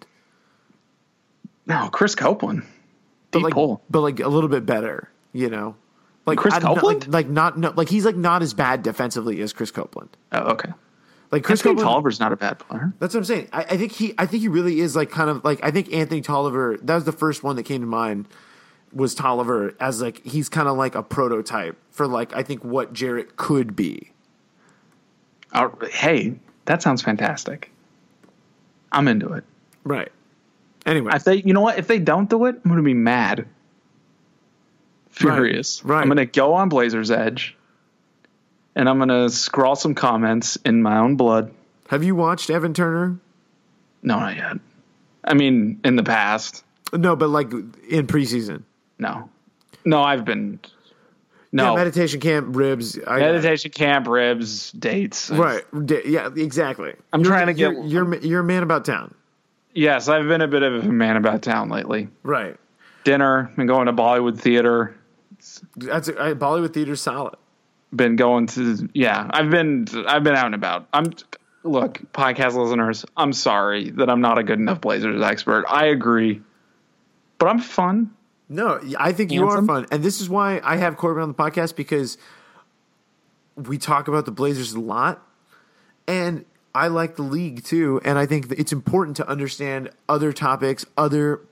No, 1.67 1.89
Chris 1.93 2.15
Copeland. 2.15 2.63
but 3.31 3.43
like 3.43 3.55
hole. 3.55 3.83
but 3.91 4.01
like 4.01 4.21
a 4.21 4.29
little 4.29 4.49
bit 4.49 4.65
better, 4.67 5.11
you 5.33 5.49
know. 5.51 5.77
Like 6.27 6.39
Chris 6.39 6.55
I 6.55 6.61
Copeland? 6.61 7.07
like, 7.09 7.27
like 7.27 7.29
not 7.29 7.59
no, 7.59 7.73
like 7.77 7.89
he's 7.89 8.05
like 8.05 8.17
not 8.17 8.43
as 8.43 8.55
bad 8.55 8.83
defensively 8.83 9.41
as 9.41 9.53
Chris 9.53 9.71
Copeland. 9.71 10.17
Oh, 10.33 10.53
okay. 10.53 10.71
Like 11.31 11.45
Chris 11.45 11.61
Anthony 11.61 11.75
Copeland, 11.77 11.89
Tolliver's 11.89 12.21
not 12.21 12.33
a 12.33 12.37
bad 12.37 12.59
player. 12.59 12.93
That's 12.99 13.15
what 13.15 13.21
I'm 13.21 13.25
saying. 13.25 13.49
I, 13.53 13.63
I 13.63 13.77
think 13.77 13.93
he, 13.93 14.15
I 14.19 14.27
think 14.27 14.43
he 14.43 14.49
really 14.49 14.81
is 14.81 14.97
like 14.97 15.11
kind 15.11 15.31
of 15.31 15.45
like 15.45 15.61
I 15.63 15.71
think 15.71 15.93
Anthony 15.93 16.21
Tolliver. 16.21 16.77
That 16.83 16.95
was 16.95 17.05
the 17.05 17.13
first 17.13 17.43
one 17.43 17.57
that 17.57 17.63
came 17.65 17.81
to 17.81 17.87
mind. 17.87 18.27
Was 18.93 19.15
Tolliver 19.15 19.75
as 19.79 20.03
like 20.03 20.25
he's 20.27 20.49
kind 20.49 20.69
of 20.69 20.77
like 20.77 20.95
a 20.97 21.03
prototype 21.03 21.77
for 21.91 22.07
like 22.09 22.35
I 22.35 22.43
think 22.43 22.65
what 22.65 22.93
Jarrett 22.93 23.37
could 23.37 23.77
be. 23.77 24.13
Oh, 25.55 25.73
hey, 25.93 26.35
that 26.65 26.83
sounds 26.83 27.01
fantastic. 27.03 27.71
I'm 28.93 29.09
into 29.09 29.33
it. 29.33 29.45
Right. 29.85 30.11
Anyway, 30.87 31.13
If 31.15 31.25
they, 31.25 31.37
you 31.37 31.53
know 31.53 31.61
what? 31.61 31.79
If 31.79 31.87
they 31.87 31.99
don't 31.99 32.29
do 32.29 32.47
it, 32.47 32.57
I'm 32.65 32.71
gonna 32.71 32.83
be 32.83 32.95
mad, 32.95 33.47
furious. 35.11 35.85
right. 35.85 36.01
I'm 36.03 36.09
gonna 36.09 36.27
go 36.27 36.55
on 36.55 36.69
Blazers 36.69 37.11
Edge, 37.11 37.57
and 38.75 38.89
I'm 38.89 38.99
gonna 38.99 39.29
scrawl 39.31 39.77
some 39.77 39.95
comments 39.95 40.57
in 40.65 40.83
my 40.83 40.99
own 40.99 41.17
blood. 41.17 41.53
have 41.89 42.03
you 42.05 42.15
watched 42.15 42.51
Evan 42.51 42.75
Turner? 42.75 43.19
No, 44.03 44.19
not 44.19 44.37
yet. 44.37 44.57
I 45.25 45.35
mean, 45.35 45.81
in 45.85 45.97
the 45.97 46.03
past, 46.03 46.65
No, 46.93 47.15
but 47.17 47.29
like 47.29 47.53
in 47.53 48.07
preseason. 48.07 48.63
no, 48.99 49.29
no. 49.85 50.03
I've 50.03 50.25
been 50.25 50.59
no 51.53 51.71
Yeah, 51.73 51.77
meditation 51.77 52.21
camp 52.21 52.57
ribs. 52.57 52.99
I, 53.07 53.19
meditation 53.19 53.71
camp, 53.73 54.07
ribs, 54.09 54.73
dates. 54.73 55.31
Right. 55.31 55.63
Yeah. 56.07 56.31
Exactly. 56.35 56.95
I'm 57.13 57.21
You're- 57.21 57.31
trying 57.31 57.47
to 57.49 57.55
get- 57.55 57.73
You're, 57.73 57.85
you're 57.85 58.17
you're 58.21 58.41
a 58.41 58.45
man 58.45 58.63
about 58.63 58.85
town. 58.87 59.15
Yes, 59.75 60.09
I've 60.09 60.27
been 60.27 60.41
a 60.41 60.49
bit 60.49 60.63
of 60.63 60.85
a 60.85 60.89
man 60.89 61.17
about 61.17 61.43
town 61.43 61.69
lately. 61.69 62.09
Right. 62.23 62.57
Dinner, 63.05 63.53
been 63.57 63.67
going 63.67 63.87
to 63.87 63.93
Bollywood 63.93 64.39
theater. 64.39 64.97
That's 65.77 66.09
I, 66.09 66.35
Bollywood 66.35 66.73
theater's 66.75 67.01
solid. 67.01 67.35
been 67.95 68.17
going 68.17 68.47
to 68.49 68.89
yeah 68.95 69.29
i've 69.31 69.51
been 69.51 69.87
i've 70.07 70.23
been 70.23 70.35
out 70.37 70.47
and 70.47 70.55
about. 70.55 70.87
I'm 70.93 71.13
look 71.63 72.01
podcast 72.13 72.55
listeners 72.55 73.05
i'm 73.17 73.33
sorry 73.33 73.91
that 73.91 74.09
i'm 74.09 74.21
not 74.21 74.39
a 74.39 74.43
good 74.43 74.59
enough 74.59 74.81
blazers 74.81 75.21
expert. 75.23 75.65
I 75.69 75.87
agree. 75.87 76.41
But 77.39 77.49
i'm 77.49 77.59
fun. 77.59 78.11
No, 78.49 78.81
I 78.99 79.13
think 79.13 79.31
you 79.31 79.43
Handsome? 79.43 79.71
are 79.71 79.83
fun, 79.83 79.87
and 79.93 80.03
this 80.03 80.21
is 80.21 80.29
why 80.29 80.61
I 80.65 80.77
have 80.77 80.97
Corbin 80.97 81.23
on 81.23 81.29
the 81.29 81.35
podcast 81.35 81.77
because 81.77 82.19
we 83.55 83.79
talk 83.79 84.09
about 84.09 84.25
the 84.25 84.33
Blazers 84.33 84.73
a 84.73 84.81
lot, 84.81 85.25
and 86.09 86.45
I 86.75 86.89
like 86.89 87.15
the 87.15 87.23
league 87.23 87.63
too, 87.63 88.01
and 88.05 88.19
I 88.19 88.27
think 88.27 88.49
that 88.49 88.59
it's 88.59 88.73
important 88.73 89.17
to 89.19 89.29
understand 89.29 89.91
other 90.09 90.33
topics, 90.33 90.85
other 90.97 91.43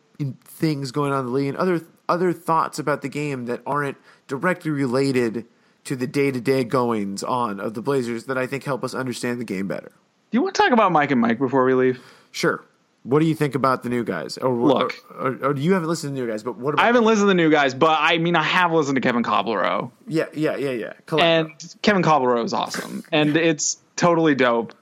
things 0.45 0.91
going 0.91 1.12
on 1.12 1.20
in 1.20 1.26
the 1.26 1.32
league, 1.32 1.49
and 1.51 1.57
other 1.57 1.80
other 2.09 2.32
thoughts 2.32 2.78
about 2.78 3.02
the 3.02 3.09
game 3.09 3.46
that 3.46 3.61
aren't 3.66 3.96
directly 4.26 4.70
related 4.70 5.44
to 5.84 5.96
the 5.96 6.06
day 6.06 6.30
to 6.30 6.40
day 6.40 6.64
goings 6.64 7.22
on 7.22 7.61
of 7.61 7.74
the 7.74 7.82
Blazers 7.82 8.24
that 8.24 8.36
I 8.38 8.46
think 8.46 8.64
help 8.64 8.84
us 8.84 8.94
understand 8.94 9.40
the 9.40 9.44
game 9.44 9.66
better. 9.68 9.92
do 10.30 10.36
you 10.38 10.42
want 10.42 10.54
to 10.54 10.61
talk 10.62 10.72
about 10.72 10.92
mike 10.92 11.11
and 11.11 11.20
mike 11.20 11.38
before 11.38 11.64
we 11.64 11.74
leave 11.74 12.00
Sure. 12.30 12.62
What 13.04 13.20
do 13.20 13.26
you 13.26 13.34
think 13.34 13.54
about 13.54 13.84
the 13.84 13.88
new 13.88 14.04
guys? 14.04 14.36
Or, 14.36 14.52
Look. 14.52 14.92
or, 15.18 15.28
or, 15.28 15.46
or 15.46 15.56
you 15.56 15.72
haven't 15.72 15.88
listened 15.88 16.14
to 16.14 16.20
the 16.20 16.26
new 16.26 16.30
guys, 16.30 16.42
but 16.42 16.59
what 16.59 16.74
about? 16.74 16.82
i 16.82 16.86
haven't 16.86 17.04
listened 17.04 17.22
to 17.24 17.28
the 17.28 17.34
new 17.34 17.50
guys 17.50 17.72
but 17.74 17.96
i 18.00 18.18
mean 18.18 18.36
i 18.36 18.42
have 18.42 18.72
listened 18.72 18.96
to 18.96 19.00
kevin 19.00 19.22
Calabro, 19.22 19.90
Yeah, 20.06 20.26
yeah, 20.34 20.56
yeah, 20.56 20.70
yeah. 20.70 20.92
And 21.18 21.50
kevin 21.82 22.02
Calabro 22.02 22.44
is 22.44 22.52
awesome 22.52 23.02
and 23.12 23.36
it's 23.36 23.78
totally 23.96 24.34
dope 24.34 24.74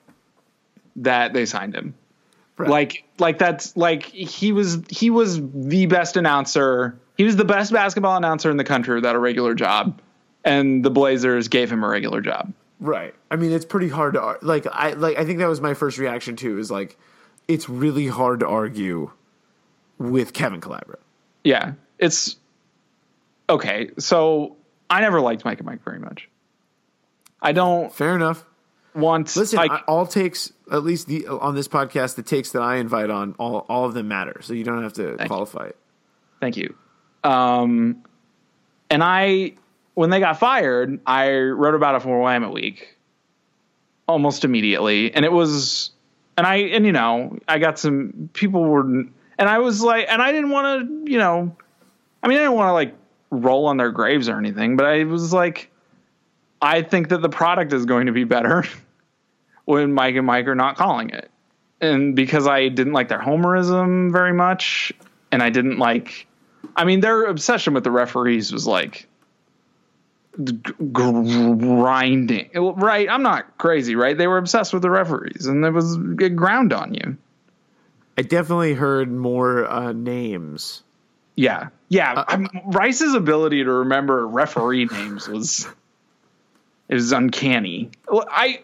that 0.96 1.32
they 1.34 1.46
signed 1.46 1.74
him 1.74 1.94
Right. 2.58 2.70
like 2.70 3.04
like 3.18 3.38
that's 3.38 3.76
like 3.76 4.02
he 4.04 4.50
was 4.52 4.78
he 4.88 5.10
was 5.10 5.38
the 5.52 5.84
best 5.86 6.16
announcer 6.16 6.98
he 7.16 7.24
was 7.24 7.36
the 7.36 7.44
best 7.44 7.72
basketball 7.72 8.16
announcer 8.16 8.50
in 8.50 8.56
the 8.56 8.64
country 8.64 8.94
without 8.94 9.14
a 9.14 9.18
regular 9.18 9.54
job 9.54 10.00
and 10.44 10.84
the 10.84 10.90
blazers 10.90 11.48
gave 11.48 11.70
him 11.70 11.82
a 11.84 11.88
regular 11.88 12.20
job 12.20 12.52
Right. 12.78 13.14
I 13.30 13.36
mean, 13.36 13.52
it's 13.52 13.64
pretty 13.64 13.88
hard 13.88 14.12
to 14.14 14.36
like. 14.42 14.66
I 14.70 14.90
like. 14.92 15.16
I 15.16 15.24
think 15.24 15.38
that 15.38 15.48
was 15.48 15.62
my 15.62 15.72
first 15.72 15.96
reaction 15.96 16.36
too. 16.36 16.58
Is 16.58 16.70
like, 16.70 16.98
it's 17.48 17.70
really 17.70 18.06
hard 18.06 18.40
to 18.40 18.46
argue 18.46 19.12
with 19.96 20.34
Kevin 20.34 20.60
Calabro. 20.60 20.96
yeah 21.42 21.72
it's 21.98 22.36
okay 23.48 23.88
so 23.98 24.56
i 24.90 25.00
never 25.00 25.22
liked 25.22 25.42
mike 25.46 25.58
and 25.58 25.66
mike 25.66 25.82
very 25.84 25.98
much 25.98 26.28
i 27.40 27.52
don't 27.52 27.90
Fair 27.94 28.14
enough. 28.14 28.44
want 28.94 29.34
Listen, 29.34 29.58
I, 29.58 29.80
all 29.88 30.06
takes 30.06 30.52
at 30.70 30.82
least 30.84 31.06
the 31.06 31.26
on 31.28 31.54
this 31.54 31.68
podcast, 31.68 32.16
the 32.16 32.22
takes 32.22 32.52
that 32.52 32.60
I 32.60 32.76
invite 32.76 33.08
on, 33.08 33.34
all 33.38 33.64
all 33.70 33.86
of 33.86 33.94
them 33.94 34.08
matter. 34.08 34.40
So 34.42 34.52
you 34.52 34.64
don't 34.64 34.82
have 34.82 34.92
to 34.94 35.16
you. 35.18 35.26
qualify 35.26 35.68
it. 35.68 35.76
Thank 36.40 36.58
you. 36.58 36.74
Um, 37.24 38.04
and 38.90 39.02
I, 39.02 39.54
when 39.94 40.10
they 40.10 40.20
got 40.20 40.38
fired, 40.38 41.00
I 41.06 41.32
wrote 41.38 41.74
about 41.74 41.96
it 41.96 42.02
for 42.02 42.20
Willamette 42.20 42.52
Week 42.52 42.96
almost 44.08 44.44
immediately, 44.44 45.12
and 45.12 45.24
it 45.24 45.32
was, 45.32 45.90
and 46.36 46.46
I, 46.46 46.56
and 46.56 46.86
you 46.86 46.92
know, 46.92 47.38
I 47.48 47.58
got 47.58 47.78
some 47.78 48.30
people 48.32 48.62
were, 48.64 48.82
and 48.82 49.12
I 49.38 49.58
was 49.58 49.82
like, 49.82 50.06
and 50.08 50.22
I 50.22 50.30
didn't 50.30 50.50
want 50.50 51.06
to, 51.06 51.10
you 51.10 51.18
know, 51.18 51.56
I 52.22 52.28
mean, 52.28 52.38
I 52.38 52.42
didn't 52.42 52.54
want 52.54 52.68
to 52.68 52.72
like 52.72 52.94
roll 53.30 53.66
on 53.66 53.76
their 53.76 53.90
graves 53.90 54.28
or 54.28 54.38
anything, 54.38 54.76
but 54.76 54.86
I 54.86 55.04
was 55.04 55.32
like, 55.32 55.70
I 56.62 56.82
think 56.82 57.08
that 57.08 57.22
the 57.22 57.28
product 57.28 57.72
is 57.72 57.84
going 57.84 58.06
to 58.06 58.12
be 58.12 58.24
better 58.24 58.64
when 59.64 59.92
Mike 59.92 60.16
and 60.16 60.26
Mike 60.26 60.46
are 60.46 60.54
not 60.54 60.76
calling 60.76 61.10
it. 61.10 61.30
And 61.80 62.16
because 62.16 62.46
I 62.46 62.68
didn't 62.68 62.94
like 62.94 63.08
their 63.08 63.20
homerism 63.20 64.10
very 64.10 64.32
much, 64.32 64.92
and 65.30 65.42
I 65.42 65.50
didn't 65.50 65.78
like, 65.78 66.26
I 66.76 66.84
mean, 66.84 67.00
their 67.00 67.24
obsession 67.24 67.74
with 67.74 67.84
the 67.84 67.90
referees 67.90 68.52
was 68.52 68.66
like 68.66 69.08
grinding. 70.92 72.50
Right? 72.54 73.08
I'm 73.08 73.22
not 73.22 73.56
crazy, 73.58 73.96
right? 73.96 74.16
They 74.16 74.26
were 74.26 74.38
obsessed 74.38 74.72
with 74.72 74.82
the 74.82 74.90
referees, 74.90 75.46
and 75.46 75.64
it 75.64 75.70
was 75.70 75.96
it 76.20 76.36
ground 76.36 76.72
on 76.72 76.94
you. 76.94 77.16
I 78.18 78.22
definitely 78.22 78.74
heard 78.74 79.10
more 79.10 79.68
uh, 79.68 79.92
names. 79.92 80.82
Yeah, 81.34 81.68
yeah. 81.88 82.24
I'm, 82.26 82.48
Rice's 82.66 83.14
ability 83.14 83.64
to 83.64 83.70
remember 83.70 84.26
referee 84.26 84.86
names 84.86 85.28
was 85.28 85.68
it 86.88 86.94
was 86.94 87.12
uncanny. 87.12 87.90
I 88.10 88.60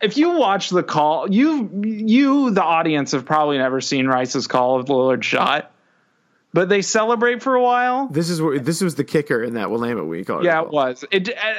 if 0.00 0.16
you 0.16 0.36
watch 0.36 0.70
the 0.70 0.82
call, 0.82 1.30
you 1.30 1.70
you 1.82 2.50
the 2.50 2.62
audience 2.62 3.12
have 3.12 3.24
probably 3.24 3.58
never 3.58 3.80
seen 3.80 4.06
Rice's 4.06 4.46
call 4.46 4.78
of 4.78 4.86
Lillard 4.86 5.22
shot, 5.22 5.72
but 6.54 6.68
they 6.68 6.80
celebrate 6.80 7.42
for 7.42 7.56
a 7.56 7.62
while. 7.62 8.06
This 8.06 8.30
is 8.30 8.40
where 8.40 8.58
this 8.60 8.80
was 8.80 8.94
the 8.94 9.04
kicker 9.04 9.42
in 9.42 9.54
that 9.54 9.70
Willamette 9.70 10.06
week. 10.06 10.30
Article. 10.30 10.46
Yeah, 10.46 10.62
it 10.62 10.70
was. 10.70 11.04
It. 11.10 11.28
I, 11.36 11.56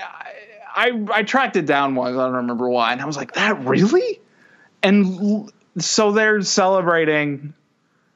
I 0.75 1.05
I 1.11 1.23
tracked 1.23 1.57
it 1.57 1.65
down 1.65 1.95
once. 1.95 2.17
I 2.17 2.25
don't 2.25 2.35
remember 2.35 2.69
why, 2.69 2.93
and 2.93 3.01
I 3.01 3.05
was 3.05 3.17
like, 3.17 3.33
"That 3.33 3.63
really?" 3.65 4.21
And 4.81 5.51
so 5.77 6.13
they're 6.13 6.41
celebrating, 6.41 7.53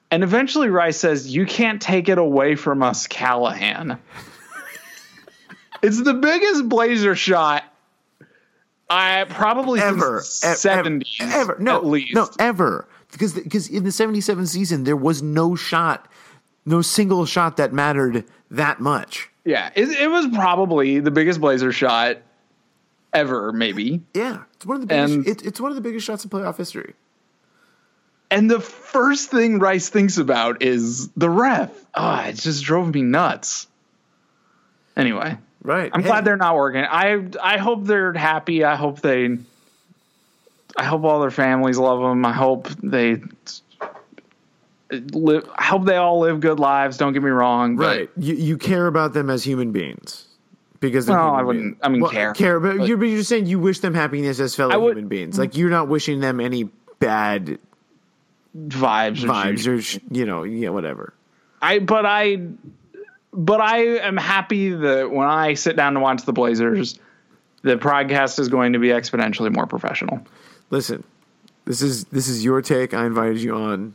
and 0.09 0.23
eventually 0.23 0.69
Rice 0.69 0.97
says, 0.97 1.27
"You 1.27 1.45
can't 1.45 1.82
take 1.82 2.07
it 2.07 2.17
away 2.17 2.55
from 2.55 2.82
us, 2.82 3.07
Callahan." 3.07 3.99
it's 5.84 6.01
the 6.01 6.13
biggest 6.13 6.69
Blazer 6.69 7.15
shot. 7.15 7.65
I 8.89 9.25
probably 9.30 9.82
ever, 9.82 9.95
e- 9.95 9.99
ever, 9.99 10.21
seventies, 10.21 11.17
ever, 11.19 11.57
no, 11.59 11.75
at 11.75 11.86
least. 11.86 12.15
no, 12.15 12.30
ever, 12.39 12.88
because 13.11 13.34
because 13.34 13.67
in 13.67 13.84
the 13.84 13.91
'77 13.91 14.47
season 14.47 14.84
there 14.86 14.95
was 14.95 15.21
no 15.21 15.55
shot, 15.55 16.07
no 16.70 16.82
single 16.82 17.26
shot 17.26 17.57
that 17.57 17.74
mattered 17.74 18.24
that 18.51 18.80
much. 18.80 19.30
Yeah, 19.43 19.72
it, 19.76 19.89
it 19.89 20.07
was 20.09 20.28
probably 20.28 20.99
the 20.99 21.11
biggest 21.11 21.41
Blazer 21.41 21.72
shot 21.72 22.17
ever, 23.13 23.51
maybe. 23.51 24.01
Yeah, 24.13 24.43
it's 24.53 24.65
one 24.65 24.76
of 24.76 24.82
the 24.82 24.88
biggest. 24.88 25.13
And- 25.13 25.28
it, 25.28 25.45
it's 25.45 25.59
one 25.59 25.72
of 25.72 25.76
the 25.76 25.82
biggest 25.82 26.05
shots 26.05 26.24
in 26.24 26.30
playoff 26.30 26.57
history. 26.57 26.93
And 28.32 28.49
the 28.49 28.59
first 28.59 29.32
thing 29.32 29.57
Rice 29.57 29.89
thinks 29.89 30.17
about 30.20 30.61
is 30.61 31.07
the 31.09 31.30
ref. 31.30 31.72
Ah, 31.95 32.28
it 32.28 32.36
just 32.36 32.63
drove 32.63 32.93
me 32.93 33.01
nuts. 33.01 33.65
Anyway, 34.95 35.38
Right. 35.63 35.89
I'm 35.93 36.01
Hey, 36.03 36.07
glad 36.07 36.26
they're 36.26 36.38
not 36.38 36.55
working. 36.55 36.84
I 36.84 37.28
I 37.41 37.57
hope 37.57 37.86
they're 37.86 38.13
happy. 38.13 38.63
I 38.63 38.76
hope 38.76 39.01
they. 39.01 39.38
I 40.78 40.84
hope 40.84 41.03
all 41.03 41.20
their 41.20 41.32
families 41.32 41.78
love 41.78 41.99
them. 42.01 42.24
I 42.26 42.32
hope 42.32 42.70
they 42.84 43.22
live. 44.92 45.50
I 45.58 45.64
hope 45.66 45.86
they 45.86 45.96
all 45.96 46.20
live 46.20 46.40
good 46.40 46.60
lives. 46.60 46.98
Don't 46.98 47.14
get 47.14 47.24
me 47.24 47.30
wrong. 47.30 47.76
but- 47.78 47.84
Right. 47.98 48.10
You 48.18 48.36
you 48.36 48.58
care 48.58 48.88
about 48.88 49.14
them 49.14 49.30
as 49.30 49.44
human 49.44 49.72
beings. 49.72 50.26
Because 50.80 51.08
human 51.08 51.22
I 51.22 51.42
wouldn't- 51.44 51.64
beings. 51.66 51.78
I 51.84 51.90
mean, 51.90 52.08
care, 52.10 52.34
care, 52.34 52.60
but, 52.60 52.78
but- 52.78 52.88
you're, 52.88 52.98
but 52.98 53.06
you're 53.06 53.24
saying 53.24 53.48
you 53.48 53.60
wish 53.60 53.80
them 53.80 53.94
happiness 53.94 54.40
as 54.40 54.56
fellow 54.56 54.80
would- 54.80 54.96
human 54.98 55.08
beings. 55.10 55.38
Like 55.38 55.58
you're 55.58 55.70
not 55.70 55.88
wishing 55.90 56.20
them 56.22 56.40
any 56.40 56.70
bad 57.00 57.60
vibes. 58.58 59.24
Or 59.24 59.28
vibes 59.28 59.68
or 59.68 59.82
sh- 59.82 60.00
you 60.12 60.26
know 60.26 60.44
yeah 60.44 60.70
whatever. 60.70 61.14
I 61.62 61.80
but 61.80 62.06
I 62.06 62.42
but 63.34 63.62
I 63.62 63.78
am 63.98 64.18
happy 64.18 64.72
that 64.72 65.12
when 65.12 65.28
I 65.28 65.54
sit 65.54 65.76
down 65.76 65.94
to 65.94 66.00
watch 66.00 66.24
the 66.24 66.34
Blazers, 66.34 66.98
the 67.62 67.76
podcast 67.78 68.40
is 68.40 68.48
going 68.48 68.74
to 68.74 68.80
be 68.80 68.88
exponentially 68.88 69.54
more 69.54 69.68
professional. 69.68 70.20
Listen, 70.72 71.04
this 71.66 71.82
is 71.82 72.06
this 72.06 72.28
is 72.28 72.44
your 72.44 72.62
take. 72.62 72.94
I 72.94 73.06
invited 73.06 73.40
you 73.42 73.54
on, 73.56 73.94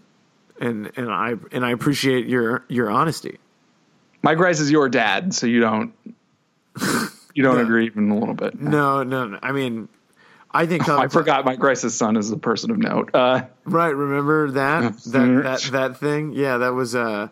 and 0.60 0.90
and 0.96 1.10
I 1.10 1.34
and 1.52 1.64
I 1.64 1.70
appreciate 1.70 2.26
your 2.26 2.64
your 2.68 2.90
honesty. 2.90 3.38
Mike 4.22 4.38
Rice 4.38 4.60
is 4.60 4.70
your 4.70 4.88
dad, 4.88 5.34
so 5.34 5.46
you 5.46 5.60
don't 5.60 5.92
you 7.34 7.42
don't 7.42 7.56
Yeah. 7.56 7.62
agree 7.62 7.86
even 7.86 8.10
a 8.10 8.18
little 8.18 8.34
bit. 8.34 8.60
No, 8.60 9.02
no, 9.02 9.26
no. 9.26 9.38
I 9.42 9.52
mean, 9.52 9.88
I 10.50 10.66
think 10.66 10.88
I 10.88 11.08
forgot 11.08 11.44
Mike 11.44 11.62
Rice's 11.62 11.94
son 11.94 12.16
is 12.16 12.30
a 12.30 12.36
person 12.38 12.70
of 12.70 12.78
note. 12.78 13.10
Uh, 13.14 13.42
Right, 13.64 13.94
remember 13.94 14.50
that 14.52 14.98
that 15.06 15.32
that 15.32 15.62
that 15.72 15.96
thing? 15.98 16.32
Yeah, 16.32 16.58
that 16.58 16.74
was 16.74 16.94
uh 16.94 17.28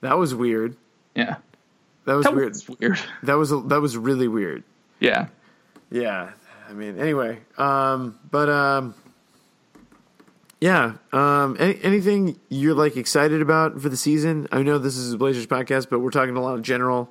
that 0.00 0.18
was 0.18 0.34
weird. 0.34 0.76
yeah, 1.14 1.36
That 2.04 2.14
was 2.14 2.24
that 2.24 2.34
weird. 2.34 2.48
was 2.50 2.68
weird. 2.68 3.00
That 3.22 3.34
was 3.34 3.50
that 3.50 3.80
was 3.80 3.96
really 3.96 4.28
weird. 4.28 4.62
Yeah, 5.00 5.28
Yeah. 5.90 6.30
I 6.68 6.72
mean, 6.72 6.98
anyway, 6.98 7.38
um 7.58 8.18
but 8.30 8.48
um 8.48 8.94
yeah, 10.60 10.94
um 11.12 11.56
any, 11.58 11.78
anything 11.82 12.38
you're 12.48 12.74
like 12.74 12.96
excited 12.96 13.42
about 13.42 13.80
for 13.80 13.88
the 13.88 13.96
season? 13.96 14.48
I 14.52 14.62
know 14.62 14.78
this 14.78 14.96
is 14.96 15.12
a 15.12 15.18
Blazers 15.18 15.46
podcast, 15.46 15.88
but 15.90 16.00
we're 16.00 16.10
talking 16.10 16.36
a 16.36 16.42
lot 16.42 16.54
of 16.54 16.62
general 16.62 17.10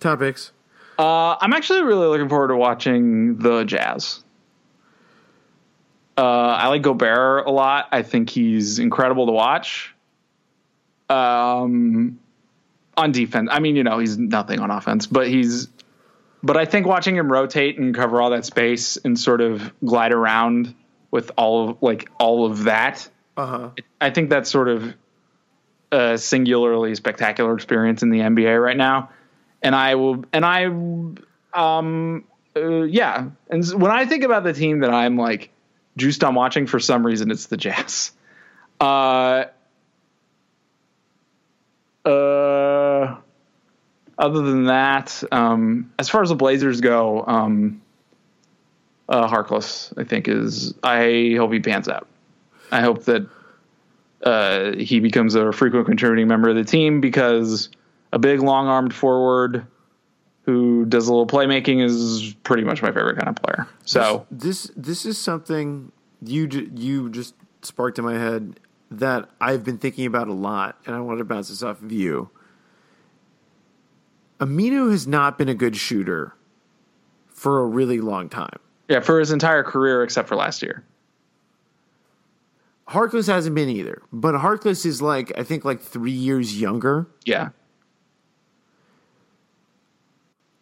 topics. 0.00 0.52
uh, 0.98 1.36
I'm 1.40 1.52
actually 1.52 1.82
really 1.82 2.06
looking 2.06 2.28
forward 2.28 2.48
to 2.48 2.56
watching 2.56 3.38
the 3.38 3.64
Jazz. 3.64 4.22
Uh, 6.16 6.20
I 6.22 6.68
like 6.68 6.82
Gobert 6.82 7.46
a 7.46 7.50
lot. 7.50 7.88
I 7.90 8.02
think 8.02 8.30
he's 8.30 8.78
incredible 8.78 9.26
to 9.26 9.32
watch. 9.32 9.94
Um, 11.08 12.20
on 12.96 13.10
defense, 13.12 13.48
I 13.50 13.58
mean, 13.58 13.74
you 13.74 13.82
know, 13.82 13.98
he's 13.98 14.16
nothing 14.16 14.60
on 14.60 14.70
offense, 14.70 15.06
but 15.06 15.26
he's. 15.26 15.68
But 16.42 16.56
I 16.56 16.66
think 16.66 16.86
watching 16.86 17.16
him 17.16 17.32
rotate 17.32 17.78
and 17.78 17.94
cover 17.94 18.20
all 18.22 18.30
that 18.30 18.44
space 18.44 18.96
and 18.98 19.18
sort 19.18 19.40
of 19.40 19.72
glide 19.84 20.12
around 20.12 20.74
with 21.14 21.30
all 21.36 21.70
of 21.70 21.76
like 21.80 22.10
all 22.18 22.44
of 22.44 22.64
that, 22.64 23.08
Uh-huh. 23.36 23.70
I 24.00 24.10
think 24.10 24.30
that's 24.30 24.50
sort 24.50 24.68
of 24.68 24.94
a 25.92 26.18
singularly 26.18 26.92
spectacular 26.96 27.54
experience 27.54 28.02
in 28.02 28.10
the 28.10 28.18
NBA 28.18 28.60
right 28.60 28.76
now. 28.76 29.10
And 29.62 29.76
I 29.76 29.94
will, 29.94 30.24
and 30.32 30.44
I, 30.44 30.64
um, 31.54 32.24
uh, 32.56 32.82
yeah. 32.82 33.28
And 33.48 33.64
when 33.80 33.92
I 33.92 34.06
think 34.06 34.24
about 34.24 34.42
the 34.42 34.52
team 34.52 34.80
that 34.80 34.90
I'm 34.92 35.16
like 35.16 35.50
juiced 35.96 36.24
on 36.24 36.34
watching, 36.34 36.66
for 36.66 36.80
some 36.80 37.06
reason, 37.06 37.30
it's 37.30 37.46
the 37.46 37.56
Jazz. 37.56 38.10
Uh, 38.80 39.44
uh, 42.04 43.16
other 44.18 44.42
than 44.42 44.64
that, 44.64 45.22
um, 45.30 45.92
as 45.96 46.08
far 46.08 46.22
as 46.22 46.30
the 46.30 46.34
Blazers 46.34 46.80
go, 46.80 47.24
um, 47.24 47.82
uh, 49.08 49.28
Harkless, 49.28 49.92
I 49.98 50.04
think 50.04 50.28
is. 50.28 50.74
I 50.82 51.34
hope 51.36 51.52
he 51.52 51.60
pans 51.60 51.88
out. 51.88 52.08
I 52.72 52.80
hope 52.80 53.04
that 53.04 53.26
uh, 54.22 54.72
he 54.76 55.00
becomes 55.00 55.34
a 55.34 55.52
frequent 55.52 55.86
contributing 55.86 56.28
member 56.28 56.48
of 56.48 56.56
the 56.56 56.64
team 56.64 57.00
because 57.00 57.68
a 58.12 58.18
big, 58.18 58.40
long 58.40 58.68
armed 58.68 58.94
forward 58.94 59.66
who 60.44 60.84
does 60.86 61.08
a 61.08 61.12
little 61.12 61.26
playmaking 61.26 61.82
is 61.82 62.34
pretty 62.42 62.64
much 62.64 62.82
my 62.82 62.88
favorite 62.88 63.16
kind 63.16 63.28
of 63.28 63.36
player. 63.36 63.66
So, 63.84 64.26
this 64.30 64.70
this 64.76 65.06
is 65.06 65.18
something 65.18 65.92
you 66.22 66.46
ju- 66.46 66.70
you 66.74 67.10
just 67.10 67.34
sparked 67.62 67.98
in 67.98 68.04
my 68.04 68.14
head 68.14 68.60
that 68.90 69.28
I've 69.40 69.64
been 69.64 69.78
thinking 69.78 70.06
about 70.06 70.28
a 70.28 70.32
lot, 70.32 70.78
and 70.86 70.94
I 70.94 71.00
wanted 71.00 71.18
to 71.18 71.24
bounce 71.24 71.48
this 71.48 71.62
off 71.62 71.82
of 71.82 71.92
you. 71.92 72.30
Aminu 74.38 74.90
has 74.90 75.06
not 75.06 75.38
been 75.38 75.48
a 75.48 75.54
good 75.54 75.76
shooter 75.76 76.34
for 77.28 77.60
a 77.60 77.66
really 77.66 78.00
long 78.00 78.28
time. 78.28 78.58
Yeah, 78.88 79.00
for 79.00 79.18
his 79.18 79.32
entire 79.32 79.62
career 79.62 80.02
except 80.02 80.28
for 80.28 80.36
last 80.36 80.62
year. 80.62 80.84
Harkless 82.88 83.26
hasn't 83.26 83.54
been 83.54 83.70
either, 83.70 84.02
but 84.12 84.34
Harkless 84.34 84.84
is 84.84 85.00
like 85.00 85.32
I 85.38 85.42
think 85.42 85.64
like 85.64 85.80
three 85.80 86.12
years 86.12 86.60
younger. 86.60 87.08
Yeah. 87.24 87.50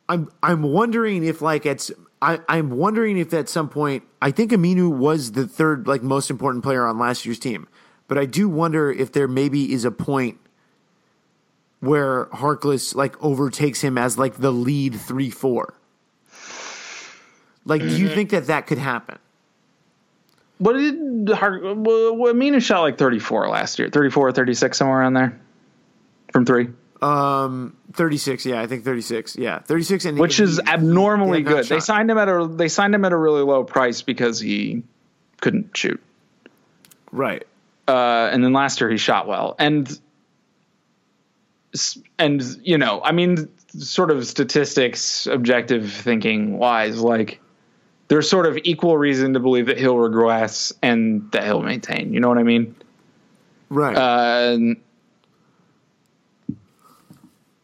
I'm 0.09 0.31
I'm 0.43 0.63
wondering 0.63 1.25
if 1.25 1.43
like 1.43 1.67
it's 1.67 1.91
I, 2.21 2.39
I'm 2.49 2.71
wondering 2.71 3.19
if 3.19 3.35
at 3.35 3.49
some 3.49 3.69
point 3.69 4.05
I 4.21 4.31
think 4.31 4.53
Aminu 4.53 4.97
was 4.97 5.33
the 5.33 5.49
third 5.49 5.89
like 5.89 6.03
most 6.03 6.31
important 6.31 6.63
player 6.63 6.87
on 6.87 6.99
last 6.99 7.27
year's 7.27 7.41
team. 7.41 7.67
But 8.07 8.19
I 8.19 8.27
do 8.27 8.49
wonder 8.49 8.93
if 8.93 9.13
there 9.13 9.27
maybe 9.27 9.73
is 9.73 9.85
a 9.85 9.91
point 9.91 10.39
where 11.81 12.27
Harkless 12.27 12.95
like 12.95 13.21
overtakes 13.23 13.81
him 13.81 13.99
as 13.99 14.17
like 14.17 14.35
the 14.35 14.53
lead 14.53 14.95
three 14.95 15.31
four. 15.31 15.75
Like, 17.65 17.81
do 17.83 17.97
you 17.97 18.09
think 18.09 18.31
that 18.31 18.47
that 18.47 18.67
could 18.67 18.79
happen? 18.79 19.19
What 20.59 20.75
did 20.75 20.97
well, 21.29 21.37
Aminu 21.37 22.63
shot 22.63 22.83
like 22.83 22.99
34 22.99 23.49
last 23.49 23.79
year, 23.79 23.89
34 23.89 24.33
36, 24.33 24.79
somewhere 24.79 25.01
around 25.01 25.15
there 25.15 25.41
from 26.33 26.47
three, 26.47 26.69
Um, 27.03 27.77
thirty 27.93 28.17
six. 28.17 28.47
Yeah, 28.47 28.61
I 28.61 28.67
think 28.69 28.85
thirty 28.85 29.01
six. 29.03 29.37
Yeah, 29.37 29.59
thirty 29.59 29.83
six, 29.83 30.05
and 30.05 30.19
which 30.19 30.39
is 30.41 30.61
abnormally 30.61 31.39
he 31.39 31.45
had 31.45 31.51
not 31.51 31.57
good. 31.63 31.69
They 31.69 31.81
signed 31.81 32.11
him 32.11 32.17
at 32.19 32.29
a 32.29 32.47
they 32.47 32.69
signed 32.69 32.95
him 32.95 33.05
at 33.05 33.13
a 33.13 33.17
really 33.17 33.43
low 33.43 33.65
price 33.65 34.03
because 34.03 34.39
he 34.41 34.85
couldn't 35.41 35.77
shoot. 35.77 36.01
right. 37.11 37.45
uh, 37.89 38.31
and 38.33 38.43
then 38.45 38.53
last 38.53 38.81
year 38.81 38.89
he 38.89 38.97
shot 38.97 39.27
well, 39.27 39.57
and 39.59 39.99
and 42.19 42.43
you 42.63 42.79
know, 42.79 43.03
I 43.03 43.13
mean, 43.13 43.49
sort 43.79 44.11
of 44.11 44.27
statistics, 44.27 45.27
objective 45.27 45.93
thinking 45.93 46.57
wise, 46.57 47.01
like 47.01 47.41
there's 48.13 48.29
sort 48.29 48.45
of 48.45 48.59
equal 48.65 48.99
reason 48.99 49.33
to 49.33 49.41
believe 49.41 49.65
that 49.65 49.79
he'll 49.79 49.97
regress 49.97 50.71
and 50.83 51.33
that 51.33 51.45
he'll 51.45 51.63
maintain. 51.63 52.13
You 52.13 52.21
know 52.21 52.29
what 52.29 52.37
I 52.37 52.43
mean? 52.43 52.77
Right. 53.71 53.97
Uh, 53.97 54.59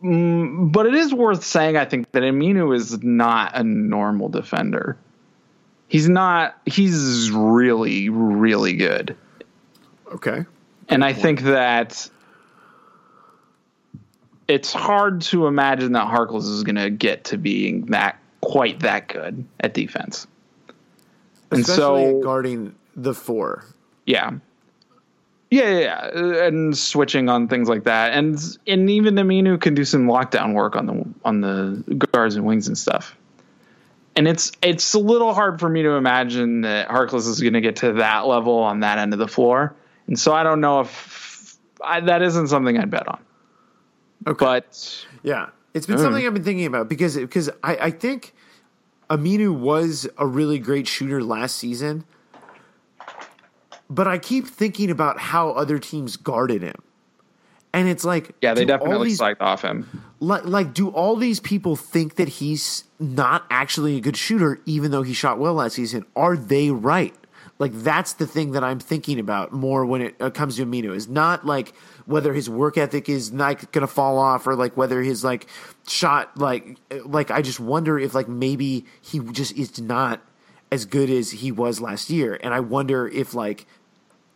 mm, 0.02 0.72
but 0.72 0.86
it 0.86 0.94
is 0.94 1.12
worth 1.12 1.44
saying, 1.44 1.76
I 1.76 1.84
think, 1.84 2.10
that 2.12 2.22
Aminu 2.22 2.74
is 2.74 3.02
not 3.02 3.58
a 3.58 3.62
normal 3.62 4.30
defender. 4.30 4.96
He's 5.86 6.08
not. 6.08 6.58
He's 6.64 7.30
really, 7.30 8.08
really 8.08 8.72
good. 8.72 9.18
okay. 10.14 10.46
And 10.88 11.04
I 11.04 11.12
think 11.12 11.42
that 11.42 12.08
it's 14.48 14.72
hard 14.72 15.20
to 15.20 15.46
imagine 15.46 15.92
that 15.92 16.06
Harkless 16.06 16.50
is 16.50 16.62
going 16.62 16.76
to 16.76 16.88
get 16.88 17.24
to 17.24 17.36
being 17.36 17.84
that 17.88 18.18
quite 18.40 18.80
that 18.80 19.08
good 19.08 19.44
at 19.60 19.74
defense. 19.74 20.26
And 21.50 21.60
Especially 21.60 22.10
so, 22.10 22.20
guarding 22.22 22.74
the 22.96 23.14
four. 23.14 23.64
yeah. 24.06 24.32
Yeah, 25.50 25.70
yeah, 25.70 26.10
yeah, 26.14 26.44
and 26.44 26.76
switching 26.76 27.30
on 27.30 27.48
things 27.48 27.70
like 27.70 27.84
that, 27.84 28.12
and 28.12 28.38
and 28.66 28.90
even 28.90 29.14
Aminu 29.14 29.58
can 29.58 29.74
do 29.74 29.82
some 29.82 30.06
lockdown 30.06 30.52
work 30.52 30.76
on 30.76 30.84
the 30.84 31.06
on 31.24 31.40
the 31.40 31.82
guards 32.12 32.36
and 32.36 32.44
wings 32.44 32.68
and 32.68 32.76
stuff. 32.76 33.16
And 34.14 34.28
it's 34.28 34.52
it's 34.60 34.92
a 34.92 34.98
little 34.98 35.32
hard 35.32 35.58
for 35.58 35.66
me 35.70 35.82
to 35.84 35.92
imagine 35.92 36.60
that 36.62 36.88
Harkless 36.90 37.26
is 37.26 37.40
going 37.40 37.54
to 37.54 37.62
get 37.62 37.76
to 37.76 37.94
that 37.94 38.26
level 38.26 38.58
on 38.58 38.80
that 38.80 38.98
end 38.98 39.14
of 39.14 39.18
the 39.18 39.26
floor, 39.26 39.74
and 40.06 40.18
so 40.18 40.34
I 40.34 40.42
don't 40.42 40.60
know 40.60 40.80
if 40.80 41.56
I, 41.82 42.00
that 42.00 42.20
isn't 42.20 42.48
something 42.48 42.76
I'd 42.76 42.90
bet 42.90 43.08
on. 43.08 43.20
Okay. 44.26 44.44
But 44.44 45.06
Yeah, 45.22 45.48
it's 45.72 45.86
been 45.86 45.96
hmm. 45.96 46.02
something 46.02 46.26
I've 46.26 46.34
been 46.34 46.44
thinking 46.44 46.66
about 46.66 46.90
because 46.90 47.16
because 47.16 47.48
I, 47.62 47.76
I 47.76 47.90
think 47.90 48.34
Aminu 49.10 49.54
was 49.58 50.06
a 50.18 50.26
really 50.26 50.58
great 50.58 50.86
shooter 50.86 51.22
last 51.22 51.56
season, 51.56 52.04
but 53.90 54.06
I 54.06 54.18
keep 54.18 54.46
thinking 54.46 54.90
about 54.90 55.18
how 55.18 55.50
other 55.50 55.78
teams 55.78 56.16
guarded 56.16 56.62
him, 56.62 56.74
And 57.72 57.88
it's 57.88 58.04
like 58.04 58.32
Yeah, 58.42 58.54
they 58.54 58.64
definitely 58.64 59.08
these- 59.08 59.18
slacked 59.18 59.40
off 59.40 59.62
him. 59.62 59.86
like, 60.20 60.44
like 60.44 60.74
do 60.74 60.88
all 60.88 61.16
these 61.16 61.40
people 61.40 61.76
think 61.76 62.16
that 62.16 62.28
he's 62.28 62.84
not 62.98 63.44
actually 63.50 63.96
a 63.96 64.00
good 64.00 64.16
shooter 64.16 64.60
even 64.66 64.90
though 64.90 65.02
he 65.02 65.12
shot 65.14 65.38
well 65.38 65.54
last 65.54 65.74
season? 65.74 66.04
Are 66.16 66.36
they 66.36 66.70
right? 66.70 67.14
Like 67.58 67.72
that's 67.72 68.12
the 68.12 68.26
thing 68.26 68.52
that 68.52 68.62
i'm 68.62 68.78
thinking 68.78 69.18
about 69.18 69.52
more 69.52 69.84
when 69.84 70.00
it 70.02 70.14
uh, 70.20 70.30
comes 70.30 70.56
to 70.56 70.66
Aminu. 70.66 70.94
Is 70.94 71.08
not 71.08 71.44
like 71.44 71.72
whether 72.08 72.32
his 72.32 72.48
work 72.48 72.78
ethic 72.78 73.06
is 73.08 73.30
not 73.30 73.70
gonna 73.70 73.86
fall 73.86 74.18
off 74.18 74.46
or 74.46 74.56
like 74.56 74.76
whether 74.76 75.02
his 75.02 75.22
like 75.22 75.46
shot 75.86 76.36
like 76.38 76.78
like 77.04 77.30
i 77.30 77.42
just 77.42 77.60
wonder 77.60 77.98
if 77.98 78.14
like 78.14 78.28
maybe 78.28 78.86
he 79.02 79.18
just 79.18 79.56
is 79.56 79.78
not 79.78 80.20
as 80.72 80.86
good 80.86 81.10
as 81.10 81.30
he 81.30 81.52
was 81.52 81.80
last 81.80 82.08
year 82.08 82.38
and 82.42 82.54
i 82.54 82.60
wonder 82.60 83.06
if 83.06 83.34
like 83.34 83.66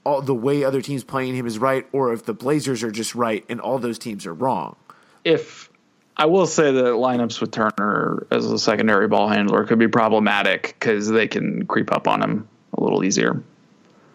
all 0.04 0.20
the 0.20 0.34
way 0.34 0.62
other 0.62 0.82
teams 0.82 1.02
playing 1.02 1.34
him 1.34 1.46
is 1.46 1.58
right 1.58 1.86
or 1.92 2.12
if 2.12 2.26
the 2.26 2.34
blazers 2.34 2.82
are 2.82 2.90
just 2.90 3.14
right 3.14 3.44
and 3.48 3.58
all 3.58 3.78
those 3.78 3.98
teams 3.98 4.26
are 4.26 4.34
wrong 4.34 4.76
if 5.24 5.70
I 6.14 6.26
will 6.26 6.46
say 6.46 6.70
that 6.70 6.84
lineups 6.84 7.40
with 7.40 7.52
Turner 7.52 8.26
as 8.30 8.44
a 8.44 8.58
secondary 8.58 9.08
ball 9.08 9.28
handler 9.28 9.64
could 9.64 9.78
be 9.78 9.88
problematic 9.88 10.76
because 10.78 11.08
they 11.08 11.26
can 11.26 11.64
creep 11.64 11.90
up 11.90 12.06
on 12.06 12.22
him 12.22 12.48
a 12.76 12.84
little 12.84 13.02
easier. 13.02 13.42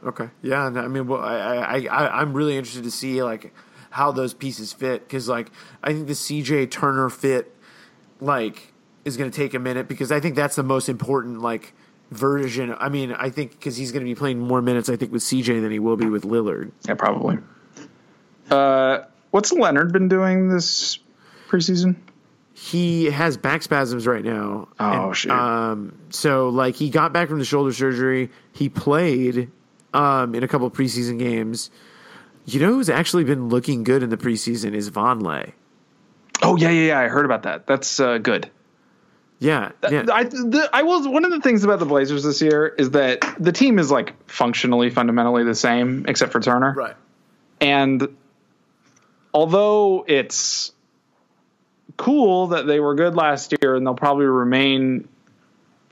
Okay. 0.05 0.29
Yeah. 0.41 0.65
I 0.65 0.87
mean, 0.87 1.07
well, 1.07 1.21
I, 1.21 1.35
I, 1.35 1.87
I, 1.89 2.21
I'm 2.21 2.33
really 2.33 2.57
interested 2.57 2.83
to 2.83 2.91
see 2.91 3.23
like 3.23 3.53
how 3.89 4.11
those 4.11 4.33
pieces 4.33 4.73
fit 4.73 5.07
because, 5.07 5.27
like, 5.27 5.51
I 5.83 5.93
think 5.93 6.07
the 6.07 6.13
CJ 6.13 6.69
Turner 6.71 7.09
fit, 7.09 7.55
like, 8.19 8.73
is 9.05 9.17
going 9.17 9.31
to 9.31 9.35
take 9.35 9.53
a 9.53 9.59
minute 9.59 9.87
because 9.87 10.11
I 10.11 10.19
think 10.19 10.35
that's 10.35 10.55
the 10.55 10.63
most 10.63 10.89
important 10.89 11.41
like 11.41 11.73
version. 12.11 12.75
I 12.77 12.89
mean, 12.89 13.13
I 13.13 13.29
think 13.29 13.51
because 13.51 13.77
he's 13.77 13.91
going 13.91 14.03
to 14.03 14.09
be 14.09 14.15
playing 14.15 14.39
more 14.39 14.61
minutes, 14.61 14.89
I 14.89 14.97
think 14.97 15.11
with 15.11 15.23
CJ 15.23 15.61
than 15.61 15.71
he 15.71 15.79
will 15.79 15.97
be 15.97 16.07
with 16.07 16.23
Lillard. 16.23 16.71
Yeah, 16.87 16.95
probably. 16.95 17.37
Uh, 18.49 18.99
what's 19.31 19.51
Leonard 19.51 19.93
been 19.93 20.07
doing 20.07 20.49
this 20.49 20.99
preseason? 21.47 21.95
He 22.53 23.05
has 23.05 23.37
back 23.37 23.61
spasms 23.61 24.07
right 24.07 24.23
now. 24.23 24.67
Oh, 24.79 25.13
shit. 25.13 25.31
Um, 25.31 25.97
so 26.09 26.49
like 26.49 26.75
he 26.75 26.89
got 26.89 27.13
back 27.13 27.29
from 27.29 27.39
the 27.39 27.45
shoulder 27.45 27.71
surgery. 27.71 28.31
He 28.51 28.67
played 28.67 29.51
um, 29.93 30.35
in 30.35 30.43
a 30.43 30.47
couple 30.47 30.69
preseason 30.71 31.19
games. 31.19 31.69
You 32.45 32.61
know 32.61 32.73
who's 32.73 32.89
actually 32.89 33.25
been 33.25 33.49
looking 33.49 33.83
good 33.83 34.03
in 34.03 34.09
the 34.09 34.17
preseason 34.17 34.73
is 34.73 34.89
Vonleh. 34.89 35.51
Oh 36.41 36.55
yeah, 36.55 36.69
yeah, 36.69 36.87
yeah. 36.87 36.99
I 36.99 37.07
heard 37.07 37.25
about 37.25 37.43
that. 37.43 37.67
That's 37.67 37.99
uh, 37.99 38.19
good. 38.19 38.49
Yeah, 39.39 39.71
yeah. 39.89 40.05
I 40.11 40.23
the, 40.23 40.69
I 40.73 40.83
was 40.83 41.07
one 41.07 41.23
of 41.25 41.31
the 41.31 41.41
things 41.41 41.63
about 41.63 41.79
the 41.79 41.85
Blazers 41.85 42.23
this 42.23 42.41
year 42.41 42.67
is 42.67 42.91
that 42.91 43.19
the 43.37 43.51
team 43.51 43.77
is 43.77 43.91
like 43.91 44.29
functionally 44.29 44.89
fundamentally 44.89 45.43
the 45.43 45.55
same 45.55 46.05
except 46.07 46.31
for 46.31 46.39
Turner. 46.39 46.73
right. 46.73 46.95
And 47.59 48.15
although 49.33 50.05
it's 50.07 50.71
cool 51.97 52.47
that 52.47 52.65
they 52.65 52.79
were 52.79 52.95
good 52.95 53.15
last 53.15 53.53
year 53.61 53.75
and 53.75 53.85
they'll 53.85 53.95
probably 53.95 54.25
remain 54.25 55.07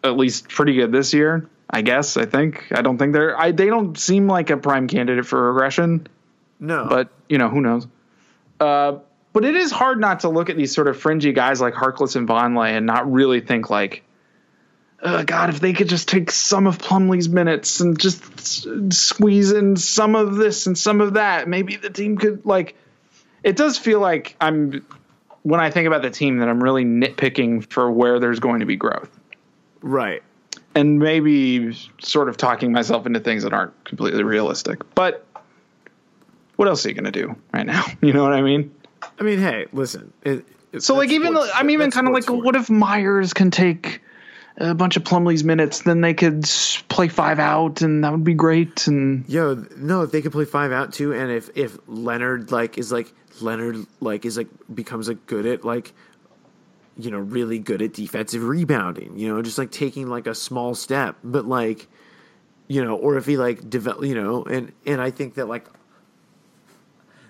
at 0.03 0.17
least 0.17 0.49
pretty 0.49 0.73
good 0.75 0.91
this 0.91 1.13
year, 1.13 1.49
I 1.69 1.81
guess. 1.81 2.17
I 2.17 2.25
think. 2.25 2.65
I 2.71 2.81
don't 2.81 2.97
think 2.97 3.13
they're 3.13 3.37
I 3.39 3.51
they 3.51 3.67
don't 3.67 3.97
seem 3.97 4.27
like 4.27 4.49
a 4.49 4.57
prime 4.57 4.87
candidate 4.87 5.25
for 5.25 5.51
regression, 5.53 6.07
No, 6.59 6.85
but 6.89 7.09
you 7.29 7.37
know, 7.37 7.49
who 7.49 7.61
knows. 7.61 7.87
Uh 8.59 8.99
but 9.33 9.43
it 9.43 9.55
is 9.55 9.69
hard 9.71 9.99
not 9.99 10.21
to 10.21 10.29
look 10.29 10.49
at 10.49 10.55
these 10.55 10.73
sort 10.73 10.87
of 10.87 10.97
fringy 10.97 11.33
guys 11.33 11.59
like 11.59 11.73
Harkless 11.73 12.15
and 12.15 12.27
Vonleh 12.27 12.69
and 12.69 12.85
not 12.85 13.11
really 13.11 13.41
think 13.41 13.69
like 13.69 14.03
uh, 15.03 15.23
God, 15.23 15.49
if 15.49 15.59
they 15.59 15.73
could 15.73 15.89
just 15.89 16.07
take 16.07 16.31
some 16.31 16.65
of 16.65 16.79
Plumlee's 16.79 17.29
minutes 17.29 17.79
and 17.79 17.99
just 17.99 18.23
s- 18.39 18.67
squeeze 18.89 19.51
in 19.51 19.75
some 19.75 20.15
of 20.15 20.35
this 20.35 20.65
and 20.65 20.75
some 20.75 20.99
of 21.01 21.13
that, 21.13 21.47
maybe 21.47 21.75
the 21.75 21.89
team 21.91 22.17
could 22.17 22.45
like. 22.45 22.75
It 23.43 23.55
does 23.55 23.77
feel 23.77 23.99
like 23.99 24.35
I'm 24.41 24.83
when 25.43 25.59
I 25.59 25.69
think 25.69 25.85
about 25.85 26.01
the 26.01 26.09
team 26.09 26.39
that 26.39 26.49
I'm 26.49 26.63
really 26.63 26.85
nitpicking 26.85 27.69
for 27.69 27.91
where 27.91 28.19
there's 28.19 28.39
going 28.39 28.61
to 28.61 28.65
be 28.65 28.77
growth, 28.77 29.09
right. 29.81 30.23
And 30.75 30.99
maybe 30.99 31.73
sort 32.01 32.27
of 32.27 32.35
talking 32.37 32.71
myself 32.73 33.05
into 33.05 33.21
things 33.21 33.43
that 33.43 33.53
aren't 33.53 33.85
completely 33.85 34.23
realistic. 34.23 34.81
But 34.93 35.25
what 36.57 36.67
else 36.67 36.85
are 36.85 36.89
you 36.89 36.95
going 36.95 37.05
to 37.05 37.11
do 37.11 37.35
right 37.53 37.65
now? 37.65 37.85
You 38.01 38.13
know 38.13 38.23
what 38.23 38.33
I 38.33 38.41
mean? 38.41 38.73
I 39.19 39.23
mean, 39.23 39.39
hey, 39.39 39.67
listen. 39.71 40.11
It, 40.23 40.45
it- 40.73 40.83
So 40.83 40.95
like 40.95 41.09
even 41.11 41.33
sports- 41.33 41.51
I'm 41.55 41.69
even 41.69 41.91
kind 41.91 42.07
of 42.07 42.13
like, 42.13 42.29
what 42.29 42.55
if 42.55 42.69
Meyers 42.69 43.33
can 43.33 43.51
take 43.51 44.01
a 44.57 44.73
bunch 44.73 44.97
of 44.97 45.03
Plumlee's 45.03 45.43
minutes, 45.43 45.81
then 45.83 46.01
they 46.01 46.13
could 46.13 46.43
play 46.89 47.07
five 47.07 47.39
out, 47.39 47.81
and 47.81 48.03
that 48.03 48.11
would 48.11 48.23
be 48.23 48.33
great. 48.33 48.87
And 48.87 49.27
Yo, 49.29 49.65
no, 49.77 50.01
if 50.03 50.11
they 50.11 50.21
could 50.21 50.31
play 50.33 50.45
five 50.45 50.71
out 50.71 50.93
too, 50.93 51.13
and 51.13 51.29
if 51.31 51.49
if 51.55 51.77
Leonard 51.87 52.51
like 52.53 52.77
is 52.77 52.89
like 52.91 53.11
Leonard 53.41 53.85
like 53.99 54.25
is 54.25 54.37
like 54.37 54.47
becomes 54.73 55.07
like 55.09 55.25
good 55.25 55.45
at 55.45 55.65
like 55.65 55.93
you 56.97 57.11
know 57.11 57.17
really 57.19 57.59
good 57.59 57.81
at 57.81 57.93
defensive 57.93 58.43
rebounding, 58.43 59.17
you 59.17 59.27
know, 59.33 59.41
just 59.41 59.57
like 59.57 59.71
taking 59.71 60.07
like 60.07 60.27
a 60.27 60.35
small 60.35 60.75
step, 60.75 61.17
but 61.23 61.45
like 61.45 61.87
you 62.67 62.83
know, 62.83 62.95
or 62.95 63.15
if 63.17 63.25
he 63.25 63.37
like 63.37 63.69
develop, 63.69 64.03
you 64.03 64.15
know, 64.15 64.43
and 64.43 64.71
and 64.85 64.99
I 65.01 65.11
think 65.11 65.35
that 65.35 65.47
like 65.47 65.67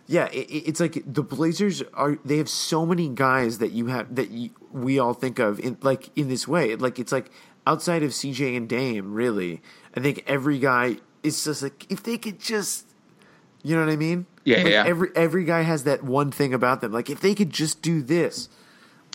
yeah, 0.07 0.26
it, 0.32 0.49
it- 0.49 0.68
it's 0.68 0.80
like 0.80 1.01
the 1.05 1.24
Blazers 1.24 1.82
are 1.93 2.18
they 2.24 2.38
have 2.38 2.49
so 2.49 2.86
many 2.86 3.09
guys 3.09 3.57
that 3.57 3.72
you 3.72 3.88
have 3.88 4.13
that 4.16 4.30
you, 4.32 4.51
we 4.72 4.99
all 4.99 5.13
think 5.13 5.39
of 5.39 5.59
in 5.59 5.78
like 5.82 6.09
in 6.16 6.28
this 6.30 6.47
way. 6.47 6.76
Like 6.76 6.99
it's 6.99 7.11
like 7.11 7.32
outside 7.66 8.03
of 8.03 8.11
CJ 8.11 8.55
and 8.55 8.70
Dame, 8.70 9.13
really. 9.13 9.61
I 9.95 9.99
think 10.01 10.24
every 10.28 10.59
guy 10.59 10.97
is 11.24 11.43
just 11.43 11.63
like 11.63 11.89
if 11.91 12.03
they 12.03 12.18
could 12.18 12.39
just 12.39 12.88
you 13.63 13.76
know 13.76 13.84
what 13.84 13.91
I 13.91 13.95
mean? 13.95 14.28
Yeah, 14.43 14.57
Like, 14.57 14.72
yeah. 14.72 14.84
Every 14.86 15.09
every 15.16 15.43
guy 15.43 15.61
has 15.63 15.86
that 15.86 16.03
one 16.03 16.30
thing 16.32 16.53
about 16.53 16.82
them. 16.82 16.91
Like 16.91 17.09
if 17.09 17.20
they 17.20 17.34
could 17.34 17.49
just 17.49 17.82
do 17.82 18.01
this. 18.03 18.47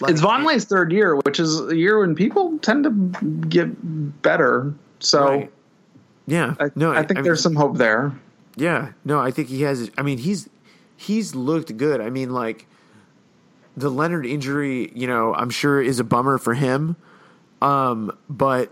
Like, 0.01 0.12
it's 0.12 0.20
Vonleh's 0.20 0.64
third 0.64 0.92
year, 0.92 1.16
which 1.16 1.38
is 1.38 1.61
a 1.61 1.76
year 1.76 2.01
when 2.01 2.14
people 2.14 2.59
tend 2.59 2.84
to 2.84 2.90
get 3.48 4.22
better. 4.22 4.72
So 5.01 5.26
Right. 5.28 5.53
Yeah. 6.26 6.55
I, 6.61 6.70
no, 6.74 6.92
I 6.92 6.98
think 7.03 7.16
mean- 7.16 7.24
there's 7.24 7.42
some 7.42 7.55
hope 7.57 7.76
there. 7.76 8.12
Yeah, 8.57 8.92
no, 9.05 9.18
I 9.20 9.30
think 9.30 9.48
he 9.48 9.62
has. 9.62 9.90
I 9.96 10.03
mean, 10.03 10.18
he's 10.18 10.48
he's 10.96 11.34
looked 11.34 11.76
good. 11.76 12.01
I 12.01 12.11
mean, 12.11 12.30
like 12.30 12.66
the 13.76 13.88
Leonard 13.88 14.26
injury, 14.26 14.90
you 14.94 15.07
know, 15.07 15.32
I'm 15.34 15.51
sure 15.51 15.80
is 15.80 15.98
a 16.01 16.05
bummer 16.05 16.36
for 16.36 16.53
him. 16.55 16.96
Um, 17.62 18.16
but 18.28 18.70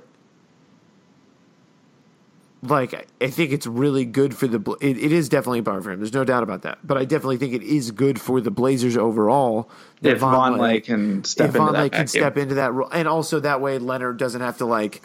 like, 2.63 2.95
I- 3.21 3.29
think 3.29 3.53
it's 3.53 3.67
really 3.67 4.05
good 4.05 4.37
for 4.37 4.47
the. 4.49 4.59
It, 4.81 4.99
it 4.99 5.13
is 5.13 5.29
definitely 5.29 5.61
a 5.61 5.63
bummer 5.63 5.81
for 5.81 5.91
him. 5.93 6.01
There's 6.01 6.13
no 6.13 6.25
doubt 6.25 6.43
about 6.43 6.63
that. 6.63 6.79
But 6.85 6.99
I 6.99 7.05
definitely 7.05 7.37
think 7.37 7.55
it 7.55 7.63
is 7.63 7.91
good 7.91 8.21
for 8.21 8.41
the 8.41 8.51
Blazers 8.51 8.97
overall. 8.97 9.71
that 10.03 10.17
If 10.17 10.21
Vonleh 10.21 10.83
can 10.85 11.25
step 11.25 11.51
if 11.51 11.55
into 11.57 11.67
Vonleh 11.69 11.73
that 11.73 11.93
can 11.93 12.07
vacuum. 12.07 12.07
step 12.09 12.37
into 12.37 12.55
that 12.57 12.73
role, 12.73 12.89
and 12.91 13.07
also 13.07 13.41
that 13.41 13.61
way 13.61 13.79
Leonard 13.79 14.17
doesn't 14.17 14.41
have 14.41 14.59
to 14.59 14.65
like, 14.65 15.03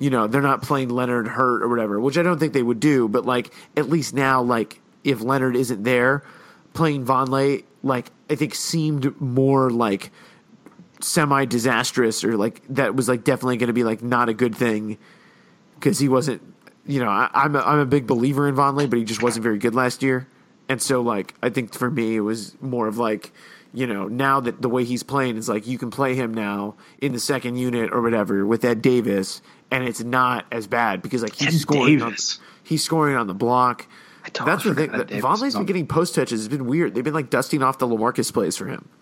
you 0.00 0.10
know, 0.10 0.26
they're 0.26 0.42
not 0.42 0.62
playing 0.62 0.88
Leonard 0.88 1.28
hurt 1.28 1.62
or 1.62 1.68
whatever, 1.68 2.00
which 2.00 2.18
I 2.18 2.22
don't 2.22 2.38
think 2.38 2.52
they 2.52 2.62
would 2.62 2.80
do. 2.80 3.08
But 3.08 3.24
like, 3.24 3.52
at 3.76 3.88
least 3.88 4.14
now, 4.14 4.42
like, 4.42 4.80
if 5.04 5.20
Leonard 5.20 5.54
isn't 5.54 5.84
there, 5.84 6.24
playing 6.72 7.04
Von 7.04 7.28
Vonleh, 7.28 7.64
like, 7.82 8.10
I 8.28 8.34
think 8.34 8.54
seemed 8.54 9.20
more 9.20 9.70
like 9.70 10.10
semi 11.00 11.44
disastrous 11.44 12.24
or 12.24 12.36
like 12.36 12.62
that 12.68 12.96
was 12.96 13.06
like 13.08 13.22
definitely 13.22 13.58
going 13.58 13.66
to 13.68 13.74
be 13.74 13.84
like 13.84 14.02
not 14.02 14.28
a 14.30 14.34
good 14.34 14.56
thing 14.56 14.98
because 15.78 15.98
he 16.00 16.08
wasn't. 16.08 16.42
You 16.86 17.00
know, 17.00 17.08
I, 17.08 17.30
I'm 17.32 17.56
a, 17.56 17.60
I'm 17.60 17.78
a 17.78 17.86
big 17.86 18.06
believer 18.06 18.48
in 18.48 18.54
Vonleh, 18.54 18.88
but 18.88 18.98
he 18.98 19.04
just 19.04 19.22
wasn't 19.22 19.42
very 19.42 19.58
good 19.58 19.74
last 19.74 20.02
year. 20.02 20.28
And 20.68 20.80
so, 20.82 21.00
like, 21.00 21.34
I 21.42 21.50
think 21.50 21.74
for 21.74 21.90
me, 21.90 22.16
it 22.16 22.20
was 22.20 22.60
more 22.60 22.88
of 22.88 22.98
like, 22.98 23.32
you 23.72 23.86
know, 23.86 24.08
now 24.08 24.40
that 24.40 24.62
the 24.62 24.68
way 24.68 24.84
he's 24.84 25.02
playing 25.02 25.36
is 25.36 25.48
like 25.48 25.66
you 25.66 25.78
can 25.78 25.90
play 25.90 26.14
him 26.14 26.32
now 26.32 26.74
in 27.00 27.12
the 27.12 27.20
second 27.20 27.56
unit 27.56 27.92
or 27.92 28.00
whatever 28.02 28.46
with 28.46 28.64
Ed 28.64 28.82
Davis, 28.82 29.42
and 29.70 29.84
it's 29.84 30.02
not 30.02 30.46
as 30.50 30.66
bad 30.66 31.02
because 31.02 31.22
like 31.22 31.34
he's 31.34 31.54
Ed 31.54 31.58
scoring 31.58 32.02
on 32.02 32.16
he's 32.62 32.82
scoring 32.82 33.16
on 33.16 33.26
the 33.26 33.34
block. 33.34 33.86
That's 34.32 34.64
the 34.64 34.74
thing. 34.74 34.90
Davis 34.90 35.24
Vonleh's 35.24 35.54
been 35.54 35.66
getting 35.66 35.86
post 35.86 36.14
touches. 36.14 36.40
It's 36.40 36.48
been 36.48 36.66
weird. 36.66 36.94
They've 36.94 37.04
been 37.04 37.14
like 37.14 37.30
dusting 37.30 37.62
off 37.62 37.78
the 37.78 37.86
Lamarcus 37.86 38.32
plays 38.32 38.56
for 38.56 38.66
him. 38.66 38.88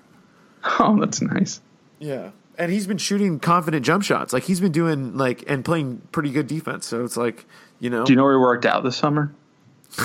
Oh, 0.80 0.98
that's 0.98 1.20
nice. 1.20 1.60
Yeah. 1.98 2.30
And 2.56 2.72
he's 2.72 2.86
been 2.86 2.96
shooting 2.96 3.38
confident 3.38 3.84
jump 3.84 4.02
shots. 4.02 4.32
Like 4.32 4.44
he's 4.44 4.60
been 4.60 4.72
doing 4.72 5.14
like 5.14 5.44
and 5.46 5.62
playing 5.62 6.00
pretty 6.10 6.30
good 6.30 6.46
defense. 6.46 6.86
So 6.86 7.04
it's 7.04 7.18
like, 7.18 7.44
you 7.80 7.90
know, 7.90 8.04
Do 8.04 8.12
you 8.12 8.16
know 8.16 8.24
where 8.24 8.34
he 8.34 8.38
worked 8.38 8.66
out 8.66 8.82
this 8.84 8.96
summer? 8.96 9.32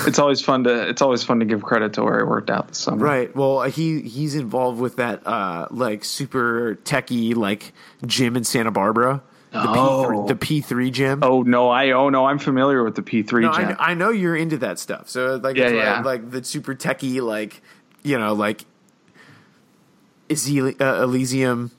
It's 0.06 0.18
always 0.18 0.40
fun 0.40 0.64
to 0.64 0.88
it's 0.88 1.02
always 1.02 1.24
fun 1.24 1.40
to 1.40 1.44
give 1.44 1.62
credit 1.62 1.94
to 1.94 2.04
where 2.04 2.18
he 2.18 2.24
worked 2.24 2.48
out 2.50 2.68
this 2.68 2.78
summer. 2.78 3.04
Right. 3.04 3.34
Well, 3.34 3.62
he 3.62 4.00
he's 4.02 4.34
involved 4.36 4.80
with 4.80 4.96
that 4.96 5.26
uh 5.26 5.66
like 5.70 6.04
super 6.04 6.78
techie 6.84 7.34
like 7.34 7.72
gym 8.06 8.36
in 8.36 8.44
Santa 8.44 8.70
Barbara. 8.70 9.22
The 9.50 9.58
Oh. 9.68 10.04
P3, 10.06 10.28
the 10.28 10.34
P3 10.36 10.92
gym. 10.92 11.24
Oh 11.24 11.42
no, 11.42 11.70
I 11.70 11.90
oh 11.90 12.08
no, 12.08 12.26
I'm 12.26 12.38
familiar 12.38 12.84
with 12.84 12.94
the 12.94 13.02
P3 13.02 13.42
no, 13.42 13.52
gym. 13.52 13.76
I, 13.80 13.90
I 13.90 13.94
know 13.94 14.10
you're 14.10 14.36
into 14.36 14.58
that 14.58 14.78
stuff. 14.78 15.08
So 15.08 15.36
like 15.42 15.56
Yeah, 15.56 15.66
it's 15.66 16.04
like, 16.06 16.22
like 16.22 16.30
the 16.30 16.44
super 16.44 16.76
techie 16.76 17.20
like 17.20 17.60
you 18.04 18.16
know 18.16 18.32
like 18.32 18.64
uh, 20.30 21.02
Elysium 21.02 21.72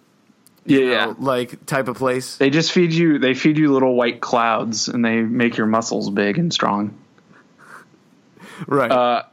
yeah, 0.66 0.78
you 0.78 0.86
know, 0.86 0.91
yeah. 0.91 1.14
like 1.18 1.66
type 1.66 1.88
of 1.88 1.97
place. 1.97 2.38
They 2.38 2.49
just 2.49 2.72
feed 2.72 2.93
you. 2.93 3.20
They 3.20 3.34
feed 3.34 3.57
you 3.57 3.74
little 3.74 3.95
white 3.95 4.22
clouds, 4.22 4.88
and 4.88 5.03
they 5.03 5.22
make 5.22 5.57
your 5.57 5.68
muscles 5.68 6.09
big 6.09 6.38
and 6.38 6.53
strong. 6.53 6.97
Right. 8.68 8.91
Uh, 8.91 9.24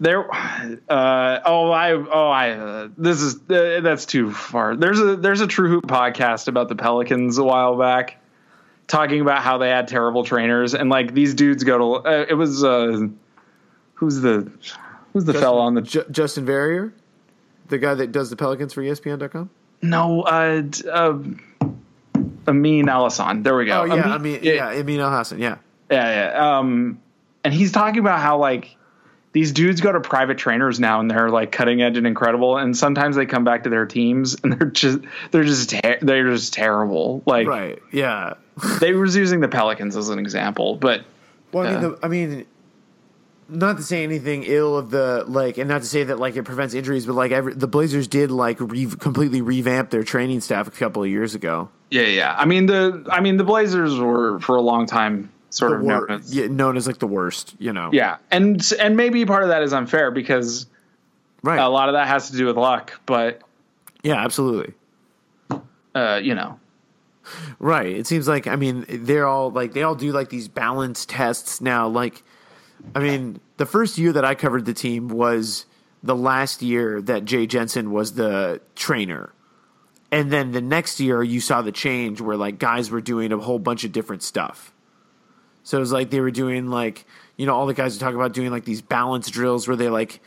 there. 0.00 0.30
Uh, 0.30 1.40
oh, 1.44 1.70
I. 1.70 1.92
Oh, 1.92 2.28
I. 2.28 2.50
Uh, 2.50 2.88
this 2.96 3.20
is 3.20 3.36
uh, 3.50 3.80
that's 3.82 4.06
too 4.06 4.32
far. 4.32 4.76
There's 4.76 5.00
a 5.00 5.16
there's 5.16 5.40
a 5.40 5.46
True 5.46 5.68
Hoop 5.68 5.86
podcast 5.86 6.48
about 6.48 6.68
the 6.68 6.76
Pelicans 6.76 7.38
a 7.38 7.44
while 7.44 7.76
back, 7.76 8.22
talking 8.86 9.20
about 9.20 9.42
how 9.42 9.58
they 9.58 9.70
had 9.70 9.88
terrible 9.88 10.24
trainers 10.24 10.74
and 10.74 10.90
like 10.90 11.14
these 11.14 11.34
dudes 11.34 11.64
go 11.64 11.78
to. 11.78 12.08
Uh, 12.08 12.26
it 12.28 12.34
was 12.34 12.62
uh, 12.62 13.08
who's 13.94 14.20
the 14.20 14.50
who's 15.12 15.24
the 15.24 15.34
fella 15.34 15.62
on 15.62 15.74
the 15.74 15.82
J- 15.82 16.04
Justin 16.10 16.44
Verrier, 16.44 16.92
the 17.68 17.78
guy 17.78 17.94
that 17.94 18.12
does 18.12 18.30
the 18.30 18.36
Pelicans 18.36 18.72
for 18.72 18.82
ESPN.com. 18.82 19.50
no 19.82 20.22
uh, 20.22 20.62
uh 20.90 21.18
Amin 22.46 22.86
Elhassan. 22.86 23.42
There 23.44 23.56
we 23.56 23.66
go. 23.66 23.82
Oh 23.82 23.84
yeah, 23.84 23.92
Amin- 23.94 24.12
I 24.12 24.18
mean 24.18 24.40
yeah, 24.42 24.68
Amin 24.68 25.00
Elhassan. 25.00 25.38
Yeah, 25.38 25.58
Yeah, 25.90 26.32
yeah. 26.32 26.58
Um, 26.58 27.00
and 27.44 27.52
he's 27.52 27.72
talking 27.72 27.98
about 28.00 28.20
how 28.20 28.38
like 28.38 28.76
these 29.32 29.52
dudes 29.52 29.80
go 29.82 29.92
to 29.92 30.00
private 30.00 30.38
trainers 30.38 30.80
now 30.80 31.00
and 31.00 31.10
they're 31.10 31.28
like 31.28 31.52
cutting 31.52 31.82
edge 31.82 31.96
and 31.98 32.06
incredible, 32.06 32.56
and 32.56 32.76
sometimes 32.76 33.16
they 33.16 33.26
come 33.26 33.44
back 33.44 33.64
to 33.64 33.70
their 33.70 33.84
teams 33.86 34.36
and 34.42 34.52
they're 34.58 34.70
just 34.70 35.00
they're 35.30 35.44
just 35.44 35.70
ter- 35.70 35.98
they're 36.00 36.30
just 36.30 36.54
terrible. 36.54 37.22
Like 37.26 37.46
right. 37.46 37.78
Yeah. 37.92 38.34
they 38.80 38.92
was 38.94 39.14
using 39.14 39.40
the 39.40 39.48
Pelicans 39.48 39.96
as 39.96 40.08
an 40.08 40.18
example, 40.18 40.76
but 40.76 41.04
Well, 41.52 41.66
I 41.66 41.72
mean, 41.72 41.82
Yeah. 41.82 41.88
the, 41.88 41.98
I 42.02 42.08
mean, 42.08 42.46
not 43.48 43.76
to 43.78 43.82
say 43.82 44.02
anything 44.04 44.44
ill 44.44 44.76
of 44.76 44.90
the 44.90 45.24
like, 45.26 45.58
and 45.58 45.68
not 45.68 45.80
to 45.82 45.86
say 45.88 46.04
that 46.04 46.18
like 46.18 46.36
it 46.36 46.44
prevents 46.44 46.74
injuries, 46.74 47.06
but 47.06 47.14
like 47.14 47.32
every, 47.32 47.54
the 47.54 47.66
Blazers 47.68 48.06
did 48.08 48.30
like 48.30 48.58
re- 48.60 48.86
completely 48.86 49.40
revamp 49.40 49.90
their 49.90 50.02
training 50.02 50.40
staff 50.40 50.68
a 50.68 50.70
couple 50.70 51.02
of 51.02 51.08
years 51.08 51.34
ago. 51.34 51.68
yeah, 51.90 52.02
yeah. 52.02 52.34
I 52.36 52.44
mean 52.44 52.66
the 52.66 53.06
I 53.10 53.20
mean 53.20 53.36
the 53.36 53.44
Blazers 53.44 53.98
were 53.98 54.38
for 54.40 54.56
a 54.56 54.60
long 54.60 54.86
time 54.86 55.30
sort 55.50 55.70
The 55.70 55.76
of 55.78 55.82
wor- 55.82 56.06
known 56.06 56.10
as 56.20 56.34
yeah, 56.34 56.46
known 56.46 56.76
as 56.76 56.86
like 56.86 56.98
the 56.98 57.06
worst, 57.06 57.54
you 57.58 57.72
know. 57.72 57.90
yeah, 57.92 58.18
and 58.30 58.60
and 58.78 58.96
maybe 58.96 59.24
part 59.24 59.42
of 59.44 59.48
that 59.48 59.62
is 59.62 59.72
unfair 59.72 60.10
because 60.10 60.66
right. 61.42 61.58
a 61.58 61.68
lot 61.68 61.88
of 61.88 61.94
that 61.94 62.06
has 62.08 62.30
to 62.30 62.36
do 62.36 62.46
with 62.46 62.56
luck, 62.56 63.00
but 63.06 63.40
yeah, 64.02 64.22
absolutely. 64.22 64.74
uh, 65.94 66.20
you 66.22 66.34
know. 66.34 66.60
Right. 67.58 67.88
It 67.96 68.06
seems 68.06 68.26
like 68.28 68.46
I 68.46 68.56
mean 68.56 68.86
they're 68.88 69.26
all 69.26 69.50
like 69.50 69.72
they 69.74 69.82
all 69.82 69.94
do 69.94 70.12
like 70.12 70.28
these 70.30 70.48
balance 70.48 71.04
tests 71.04 71.60
now. 71.60 71.86
Like, 71.88 72.22
I 72.94 73.00
mean, 73.00 73.40
the 73.56 73.66
first 73.66 73.98
year 73.98 74.12
that 74.12 74.24
I 74.24 74.34
covered 74.34 74.64
the 74.64 74.74
team 74.74 75.08
was 75.08 75.66
the 76.02 76.14
last 76.14 76.62
year 76.62 77.00
that 77.02 77.24
Jay 77.24 77.46
Jensen 77.46 77.90
was 77.90 78.14
the 78.14 78.60
trainer. 78.74 79.32
And 80.10 80.32
then 80.32 80.52
the 80.52 80.60
next 80.60 81.00
year 81.00 81.22
you 81.22 81.40
saw 81.40 81.62
the 81.62 81.72
change 81.72 82.20
where 82.20 82.36
like 82.36 82.58
guys 82.58 82.90
were 82.90 83.00
doing 83.00 83.32
a 83.32 83.38
whole 83.38 83.58
bunch 83.58 83.84
of 83.84 83.92
different 83.92 84.22
stuff. 84.22 84.72
So 85.64 85.76
it 85.76 85.80
was 85.80 85.92
like 85.92 86.10
they 86.10 86.20
were 86.20 86.30
doing 86.30 86.68
like, 86.68 87.04
you 87.36 87.46
know, 87.46 87.54
all 87.54 87.66
the 87.66 87.74
guys 87.74 87.94
would 87.94 88.00
talk 88.00 88.14
about 88.14 88.32
doing 88.32 88.50
like 88.50 88.64
these 88.64 88.80
balance 88.80 89.28
drills 89.28 89.68
where 89.68 89.76
they 89.76 89.90
like, 89.90 90.20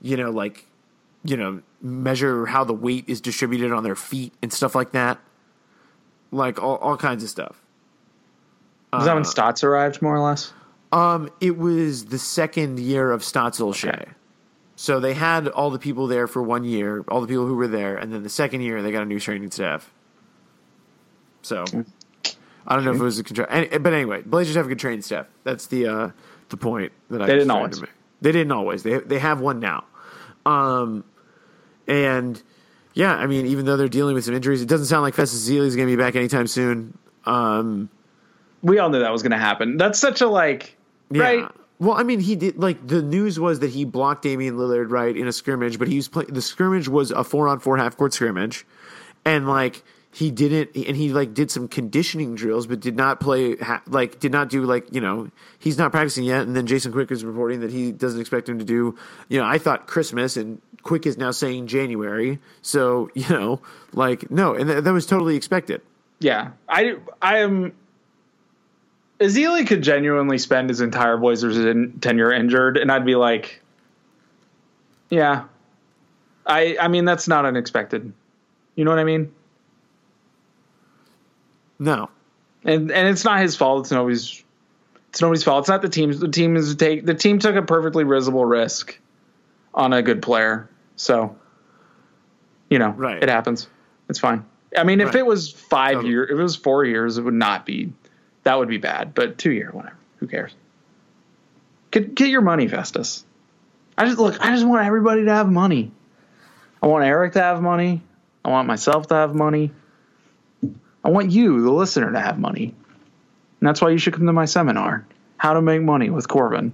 you 0.00 0.16
know, 0.16 0.30
like, 0.30 0.66
you 1.22 1.36
know, 1.36 1.60
measure 1.82 2.46
how 2.46 2.64
the 2.64 2.72
weight 2.72 3.04
is 3.08 3.20
distributed 3.20 3.72
on 3.72 3.82
their 3.84 3.96
feet 3.96 4.32
and 4.40 4.52
stuff 4.52 4.74
like 4.74 4.92
that. 4.92 5.18
Like 6.30 6.62
all, 6.62 6.76
all 6.76 6.96
kinds 6.96 7.22
of 7.22 7.28
stuff. 7.28 7.60
Was 8.92 9.04
that 9.04 9.14
when 9.14 9.22
uh, 9.22 9.26
Stotts 9.26 9.62
arrived, 9.62 10.00
more 10.00 10.14
or 10.14 10.20
less? 10.20 10.52
Um, 10.92 11.30
it 11.40 11.56
was 11.58 12.06
the 12.06 12.18
second 12.18 12.78
year 12.78 13.10
of 13.10 13.24
Stotts 13.24 13.60
Olshey. 13.60 13.88
Okay. 13.88 14.10
So 14.76 15.00
they 15.00 15.14
had 15.14 15.48
all 15.48 15.70
the 15.70 15.78
people 15.78 16.06
there 16.06 16.26
for 16.26 16.42
one 16.42 16.64
year, 16.64 17.02
all 17.08 17.22
the 17.22 17.26
people 17.26 17.46
who 17.46 17.56
were 17.56 17.66
there, 17.66 17.96
and 17.96 18.12
then 18.12 18.22
the 18.22 18.28
second 18.28 18.60
year 18.60 18.82
they 18.82 18.92
got 18.92 19.02
a 19.02 19.06
new 19.06 19.18
training 19.18 19.50
staff. 19.50 19.90
So 21.40 21.64
I 22.66 22.74
don't 22.74 22.84
know 22.84 22.92
if 22.92 23.00
it 23.00 23.02
was 23.02 23.18
a 23.18 23.24
control, 23.24 23.48
any, 23.50 23.78
but 23.78 23.94
anyway, 23.94 24.22
Blazers 24.22 24.54
have 24.56 24.66
a 24.66 24.68
good 24.68 24.78
training 24.78 25.02
staff. 25.02 25.26
That's 25.44 25.66
the 25.68 25.86
uh, 25.86 26.10
the 26.50 26.58
point 26.58 26.92
that 27.08 27.22
I 27.22 27.26
They 27.26 27.32
didn't 27.34 27.50
always. 27.50 27.80
They 28.20 28.32
didn't 28.32 28.52
always. 28.52 28.82
They 28.82 28.98
they 28.98 29.18
have 29.18 29.40
one 29.40 29.60
now, 29.60 29.84
um, 30.44 31.04
and 31.88 32.42
yeah, 32.92 33.14
I 33.14 33.26
mean, 33.26 33.46
even 33.46 33.64
though 33.64 33.76
they're 33.78 33.88
dealing 33.88 34.14
with 34.14 34.24
some 34.24 34.34
injuries, 34.34 34.60
it 34.60 34.68
doesn't 34.68 34.86
sound 34.86 35.02
like 35.02 35.14
Festus 35.14 35.48
Ezeli 35.48 35.66
is 35.66 35.76
going 35.76 35.88
to 35.88 35.96
be 35.96 36.02
back 36.02 36.16
anytime 36.16 36.46
soon. 36.46 36.98
Um, 37.24 37.88
We 38.62 38.78
all 38.78 38.88
knew 38.90 39.00
that 39.00 39.12
was 39.12 39.22
going 39.22 39.32
to 39.32 39.38
happen. 39.38 39.76
That's 39.76 39.98
such 39.98 40.20
a 40.20 40.26
like, 40.28 40.76
Yeah. 41.10 41.22
right? 41.22 41.48
Well, 41.78 41.92
I 41.94 42.04
mean, 42.04 42.20
he 42.20 42.36
did 42.36 42.56
like 42.58 42.86
the 42.86 43.02
news 43.02 43.38
was 43.38 43.60
that 43.60 43.68
he 43.70 43.84
blocked 43.84 44.22
Damian 44.22 44.56
Lillard 44.56 44.90
right 44.90 45.14
in 45.14 45.28
a 45.28 45.32
scrimmage, 45.32 45.78
but 45.78 45.88
he 45.88 45.96
was 45.96 46.08
playing. 46.08 46.32
The 46.32 46.40
scrimmage 46.40 46.88
was 46.88 47.10
a 47.10 47.22
four 47.22 47.48
on 47.48 47.60
four 47.60 47.76
half 47.76 47.98
court 47.98 48.14
scrimmage, 48.14 48.64
and 49.26 49.46
like 49.46 49.84
he 50.10 50.30
didn't, 50.30 50.74
and 50.74 50.96
he 50.96 51.12
like 51.12 51.34
did 51.34 51.50
some 51.50 51.68
conditioning 51.68 52.34
drills, 52.34 52.66
but 52.66 52.80
did 52.80 52.96
not 52.96 53.20
play. 53.20 53.56
Ha- 53.56 53.82
like 53.88 54.18
did 54.20 54.32
not 54.32 54.48
do 54.48 54.62
like 54.64 54.90
you 54.90 55.02
know 55.02 55.30
he's 55.58 55.76
not 55.76 55.92
practicing 55.92 56.24
yet. 56.24 56.42
And 56.46 56.56
then 56.56 56.66
Jason 56.66 56.92
Quick 56.92 57.10
is 57.10 57.22
reporting 57.26 57.60
that 57.60 57.70
he 57.70 57.92
doesn't 57.92 58.20
expect 58.22 58.48
him 58.48 58.58
to 58.58 58.64
do. 58.64 58.96
You 59.28 59.38
know, 59.38 59.44
I 59.44 59.58
thought 59.58 59.86
Christmas, 59.86 60.38
and 60.38 60.62
Quick 60.82 61.04
is 61.04 61.18
now 61.18 61.30
saying 61.30 61.66
January. 61.66 62.38
So 62.62 63.10
you 63.14 63.28
know, 63.28 63.60
like 63.92 64.30
no, 64.30 64.54
and 64.54 64.66
th- 64.70 64.82
that 64.82 64.92
was 64.94 65.04
totally 65.04 65.36
expected. 65.36 65.82
Yeah, 66.20 66.52
I 66.70 66.94
I 67.20 67.40
am. 67.40 67.74
Ezeli 69.18 69.66
could 69.66 69.82
genuinely 69.82 70.38
spend 70.38 70.68
his 70.68 70.80
entire 70.80 71.16
Blazers 71.16 71.56
in, 71.56 71.98
tenure 72.00 72.32
injured, 72.32 72.76
and 72.76 72.92
I'd 72.92 73.06
be 73.06 73.14
like, 73.14 73.62
yeah, 75.08 75.44
I 76.46 76.76
I 76.80 76.88
mean 76.88 77.04
that's 77.04 77.26
not 77.28 77.44
unexpected. 77.46 78.12
You 78.74 78.84
know 78.84 78.90
what 78.90 79.00
I 79.00 79.04
mean? 79.04 79.32
No, 81.78 82.08
And 82.64 82.90
and 82.90 83.08
it's 83.08 83.24
not 83.24 83.40
his 83.40 83.54
fault. 83.56 83.80
It's 83.84 83.90
nobody's. 83.90 84.42
It's 85.10 85.20
nobody's 85.20 85.44
fault. 85.44 85.60
It's 85.62 85.68
not 85.68 85.82
the 85.82 85.88
team's. 85.88 86.20
The 86.20 86.28
team 86.28 86.56
is 86.56 86.74
take. 86.76 87.04
The 87.06 87.14
team 87.14 87.38
took 87.38 87.54
a 87.56 87.62
perfectly 87.62 88.04
risible 88.04 88.44
risk 88.44 88.98
on 89.74 89.92
a 89.92 90.02
good 90.02 90.22
player. 90.22 90.68
So, 90.96 91.36
you 92.70 92.78
know, 92.78 92.90
Right. 92.90 93.22
it 93.22 93.28
happens. 93.28 93.68
It's 94.08 94.18
fine. 94.18 94.44
I 94.76 94.84
mean, 94.84 95.00
if 95.00 95.08
Right. 95.08 95.16
it 95.16 95.26
was 95.26 95.50
five 95.52 95.94
Totally. 95.96 96.10
years, 96.12 96.30
if 96.30 96.38
it 96.38 96.42
was 96.42 96.56
four 96.56 96.84
years, 96.84 97.18
it 97.18 97.22
would 97.22 97.34
not 97.34 97.64
be. 97.66 97.92
That 98.46 98.58
would 98.60 98.68
be 98.68 98.76
bad. 98.78 99.12
But 99.12 99.38
two 99.38 99.50
year, 99.50 99.70
whatever. 99.72 99.96
Who 100.18 100.28
cares? 100.28 100.54
Get 101.90 102.14
get 102.14 102.28
your 102.28 102.42
money, 102.42 102.68
Festus. 102.68 103.24
I 103.98 104.04
just 104.06 104.18
look. 104.18 104.40
I 104.40 104.50
just 104.52 104.64
want 104.64 104.86
everybody 104.86 105.24
to 105.24 105.32
have 105.34 105.50
money. 105.50 105.90
I 106.80 106.86
want 106.86 107.04
Eric 107.04 107.32
to 107.32 107.42
have 107.42 107.60
money. 107.60 108.02
I 108.44 108.50
want 108.50 108.68
myself 108.68 109.08
to 109.08 109.14
have 109.16 109.34
money. 109.34 109.72
I 111.04 111.10
want 111.10 111.32
you, 111.32 111.60
the 111.62 111.72
listener, 111.72 112.12
to 112.12 112.20
have 112.20 112.38
money. 112.38 112.66
And 113.60 113.68
that's 113.68 113.80
why 113.80 113.90
you 113.90 113.98
should 113.98 114.12
come 114.14 114.26
to 114.26 114.32
my 114.32 114.44
seminar, 114.44 115.04
How 115.38 115.54
to 115.54 115.60
Make 115.62 115.82
Money 115.82 116.10
with 116.10 116.28
Corbin. 116.28 116.72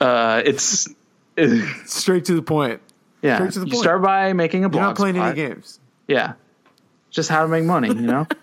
Uh, 0.00 0.40
it's, 0.44 0.88
it- 1.36 1.86
straight 1.86 2.24
to 2.26 2.34
the 2.34 2.42
point. 2.42 2.80
yeah. 3.22 3.36
Straight 3.36 3.52
to 3.52 3.58
the 3.60 3.66
you 3.66 3.72
point. 3.72 3.82
start 3.82 4.02
by 4.02 4.32
making 4.32 4.64
a 4.64 4.68
blog 4.70 4.80
You're 4.80 4.88
not 4.88 4.96
playing 4.96 5.14
spot. 5.16 5.28
any 5.28 5.36
games. 5.48 5.80
Yeah. 6.08 6.34
Just 7.10 7.28
how 7.28 7.42
to 7.42 7.48
make 7.48 7.64
money, 7.64 7.88
you 7.88 7.94
know? 7.94 8.26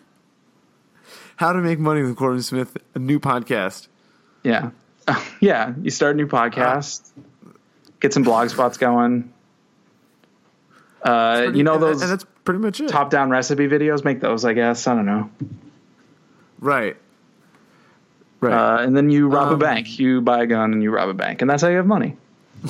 How 1.38 1.54
to 1.54 1.60
Make 1.60 1.80
Money 1.80 2.02
with 2.04 2.16
Corbin 2.16 2.42
Smith, 2.42 2.78
a 2.96 3.00
new 3.00 3.20
podcast. 3.20 3.88
yeah. 4.44 4.72
yeah. 5.40 5.74
You 5.82 5.90
start 5.90 6.16
a 6.16 6.18
new 6.18 6.28
podcast, 6.28 7.10
get 8.02 8.14
some 8.14 8.24
blog 8.24 8.50
spots 8.50 8.78
going. 8.78 9.32
Uh, 11.02 11.52
you 11.54 11.64
know 11.64 11.78
those 11.78 12.02
and 12.02 12.12
that's 12.12 12.26
pretty 12.44 12.60
much 12.60 12.82
it. 12.82 12.90
top 12.90 13.10
down 13.10 13.30
recipe 13.30 13.68
videos? 13.70 14.04
Make 14.04 14.20
those, 14.20 14.44
I 14.44 14.52
guess. 14.52 14.86
I 14.86 14.96
don't 14.96 15.06
know. 15.06 15.30
Right. 16.60 16.98
Right. 18.42 18.54
Uh, 18.54 18.82
and 18.84 18.98
then 18.98 19.10
you 19.10 19.30
rob 19.30 19.50
a 19.50 19.54
Um, 19.54 19.60
bank. 19.60 19.98
You 19.98 20.20
buy 20.22 20.44
a 20.44 20.46
gun 20.48 20.74
and 20.74 20.84
you 20.84 20.92
rob 20.92 21.08
a 21.08 21.14
bank, 21.14 21.42
and 21.42 21.50
that's 21.50 21.62
how 21.62 21.70
you 21.70 21.78
have 21.78 21.88
money. 21.88 22.18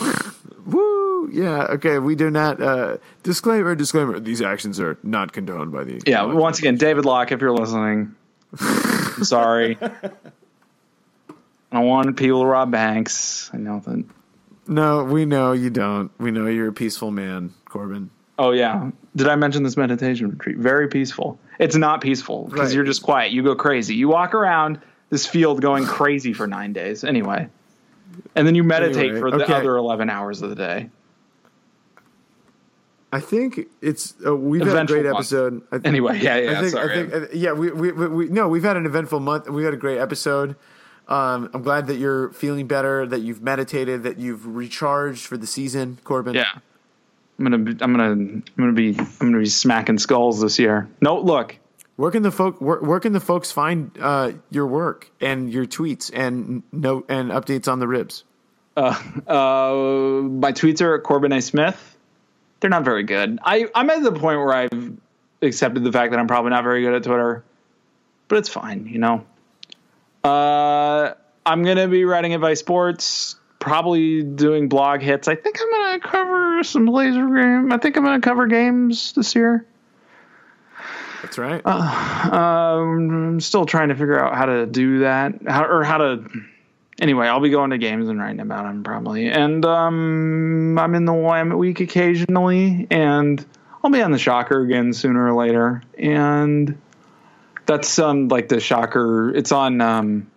Woo! 0.68 1.30
Yeah. 1.32 1.63
Okay. 1.72 1.97
We 1.97 2.13
do 2.15 2.30
not. 2.30 2.61
Uh, 2.61 2.97
disclaimer. 3.24 3.74
Disclaimer. 3.74 4.20
These 4.20 4.41
actions 4.43 4.80
are 4.80 4.97
not 5.01 5.32
condoned 5.34 5.72
by 5.72 5.86
the. 5.86 6.01
Yeah. 6.05 6.24
Once 6.26 6.59
again, 6.59 6.76
David 6.78 7.05
Locke, 7.05 7.32
if 7.32 7.41
you're 7.41 7.51
listening, 7.51 8.13
I'm 8.60 9.24
sorry. 9.24 9.78
I 9.82 10.10
don't 11.72 11.86
want 11.86 12.18
people 12.18 12.41
to 12.41 12.48
rob 12.48 12.72
banks. 12.72 13.50
I 13.54 13.58
know 13.58 13.80
that. 13.80 14.06
No, 14.68 15.04
we 15.04 15.26
know 15.26 15.52
you 15.54 15.70
don't. 15.70 16.12
We 16.20 16.32
know 16.32 16.48
you're 16.48 16.70
a 16.70 16.74
peaceful 16.74 17.12
man, 17.12 17.54
Corbin. 17.66 18.10
Oh 18.39 18.52
yeah. 18.52 18.91
Did 19.16 19.28
I 19.28 19.36
mention 19.36 19.64
this 19.64 19.78
meditation 19.78 20.30
retreat? 20.30 20.58
Very 20.58 20.88
peaceful. 20.88 21.39
It's 21.60 21.76
not 21.76 22.02
peaceful 22.02 22.45
because 22.45 22.70
Right. 22.70 22.76
you're 22.76 22.84
just 22.86 23.02
quiet. 23.02 23.32
You 23.32 23.43
go 23.43 23.56
crazy. 23.56 23.95
You 23.95 24.10
walk 24.10 24.34
around 24.36 24.80
this 25.10 25.26
field 25.26 25.62
going 25.62 25.86
crazy 25.86 26.34
for 26.34 26.45
nine 26.48 26.74
days. 26.74 27.04
Anyway. 27.04 27.48
And 28.36 28.45
then 28.48 28.56
you 28.56 28.64
meditate 28.64 29.12
Anyway, 29.12 29.20
for 29.20 29.32
the 29.32 29.43
okay. 29.43 29.54
other 29.54 29.76
eleven 29.76 30.10
hours 30.10 30.41
of 30.41 30.50
the 30.50 30.56
day. 30.56 30.89
I 33.12 33.20
think 33.22 33.68
it's 33.82 34.14
uh, 34.26 34.36
we've 34.36 34.66
had 34.66 34.76
a 34.76 34.86
great 34.86 35.05
month. 35.05 35.16
episode. 35.18 35.62
I 35.72 35.78
thi- 35.78 35.86
Anyway, 35.88 36.20
yeah, 36.20 36.38
yeah, 36.38 36.51
I 36.51 36.60
think, 36.62 36.72
sorry. 36.72 36.99
I 36.99 37.10
think, 37.10 37.30
yeah, 37.34 37.53
we, 37.53 37.72
we, 37.72 37.91
we, 37.91 38.08
we, 38.08 38.26
no, 38.28 38.47
we've 38.49 38.64
had 38.64 38.76
an 38.78 38.86
eventful 38.86 39.20
month. 39.22 39.49
We 39.49 39.64
had 39.64 39.74
a 39.74 39.78
great 39.78 39.97
episode. 39.99 40.55
Um, 41.08 41.49
I'm 41.53 41.62
glad 41.64 41.88
that 41.88 41.95
you're 41.95 42.32
feeling 42.34 42.68
better, 42.68 43.05
that 43.08 43.22
you've 43.22 43.41
meditated, 43.41 44.03
that 44.03 44.18
you've 44.20 44.45
recharged 44.45 45.26
for 45.26 45.38
the 45.38 45.47
season, 45.47 45.99
Corbin. 46.03 46.34
Yeah. 46.36 46.45
I'm 47.39 47.45
gonna 47.45 47.58
be, 47.60 47.72
I'm 47.82 47.93
gonna 47.93 48.12
I'm 48.12 48.43
gonna 48.58 48.74
be 48.74 48.97
I'm 48.99 49.05
gonna 49.32 49.39
be 49.39 49.45
smacking 49.45 49.99
skulls 49.99 50.41
this 50.41 50.60
year. 50.60 50.89
No, 50.99 51.20
look, 51.22 51.58
Where 51.95 52.12
can 52.12 52.24
the 52.24 52.32
folk 52.32 52.60
where, 52.60 52.80
where 52.80 52.99
can 52.99 53.14
the 53.14 53.20
folks 53.22 53.51
find 53.51 53.91
uh, 54.01 54.32
your 54.49 54.68
work 54.68 55.10
and 55.22 55.49
your 55.53 55.66
tweets 55.66 56.12
and 56.14 56.64
note 56.74 57.05
and 57.10 57.30
updates 57.32 57.72
on 57.72 57.80
the 57.80 57.88
ribs? 57.88 58.24
Uh, 58.76 58.95
uh, 59.28 60.22
my 60.24 60.51
tweets 60.51 60.82
are 60.82 60.95
at 60.95 61.03
Corbin 61.03 61.32
A. 61.32 61.41
Smith. 61.41 61.97
They're 62.60 62.70
not 62.70 62.84
very 62.84 63.03
good. 63.03 63.39
I, 63.43 63.68
I'm 63.76 63.89
at 63.89 64.03
the 64.03 64.12
point 64.12 64.39
where 64.39 64.53
I've 64.53 64.97
accepted 65.41 65.84
the 65.84 65.91
fact 65.91 66.12
that 66.12 66.20
I'm 66.20 66.28
probably 66.28 66.49
not 66.49 66.64
very 66.64 66.82
good 66.82 66.93
at 66.93 67.03
Twitter, 67.03 67.43
but 68.28 68.38
it's 68.38 68.49
fine, 68.49 68.88
you 68.88 68.99
know. 68.99 69.26
Uh, 70.24 71.14
I'm 71.45 71.64
gonna 71.64 71.88
be 71.88 72.03
writing 72.03 72.34
at 72.34 72.39
Vice 72.39 72.60
Sports, 72.60 73.36
probably 73.60 74.24
doing 74.24 74.68
blog 74.68 75.01
hits. 75.01 75.28
I 75.28 75.36
think 75.36 75.60
I'm 75.62 75.72
gonna 75.72 75.99
cover 75.99 76.64
some 76.64 76.86
Blazer 76.86 77.28
game. 77.28 77.72
I 77.72 77.78
think 77.78 77.95
I'm 77.95 78.03
gonna 78.03 78.20
cover 78.20 78.47
games 78.47 79.14
this 79.14 79.36
year. 79.36 79.66
That's 81.22 81.38
right. 81.38 81.62
Uh, 81.66 82.30
um, 82.36 83.10
I'm 83.10 83.39
still 83.39 83.66
trying 83.66 83.89
to 83.89 83.95
figure 83.95 84.20
out 84.24 84.36
how 84.36 84.45
to 84.45 84.66
do 84.66 84.99
that, 84.99 85.34
how, 85.47 85.66
or 85.66 85.84
how 85.84 85.97
to. 85.97 86.26
Anyway, 87.00 87.28
I'll 87.28 87.39
be 87.39 87.50
going 87.50 87.70
to 87.70 87.78
games 87.78 88.10
and 88.10 88.20
writing 88.20 88.39
about 88.39 88.64
them 88.64 88.84
probably, 88.84 89.28
and 89.30 89.64
um, 89.66 90.80
I'm 90.80 90.95
in 90.95 91.06
the 91.06 91.14
Willamette 91.14 91.58
Week 91.58 91.80
occasionally, 91.80 92.88
and 92.89 93.45
I'll 93.84 93.91
be 93.91 94.02
on 94.02 94.12
the 94.12 94.18
Shocker 94.18 94.62
again 94.62 94.93
sooner 94.93 95.28
or 95.28 95.34
later, 95.34 95.84
and 95.98 96.80
that's 97.68 98.00
um 98.00 98.30
like 98.30 98.50
the 98.50 98.60
Shocker. 98.60 99.30
It's 99.36 99.52
on 99.52 99.80
um, 99.80 100.32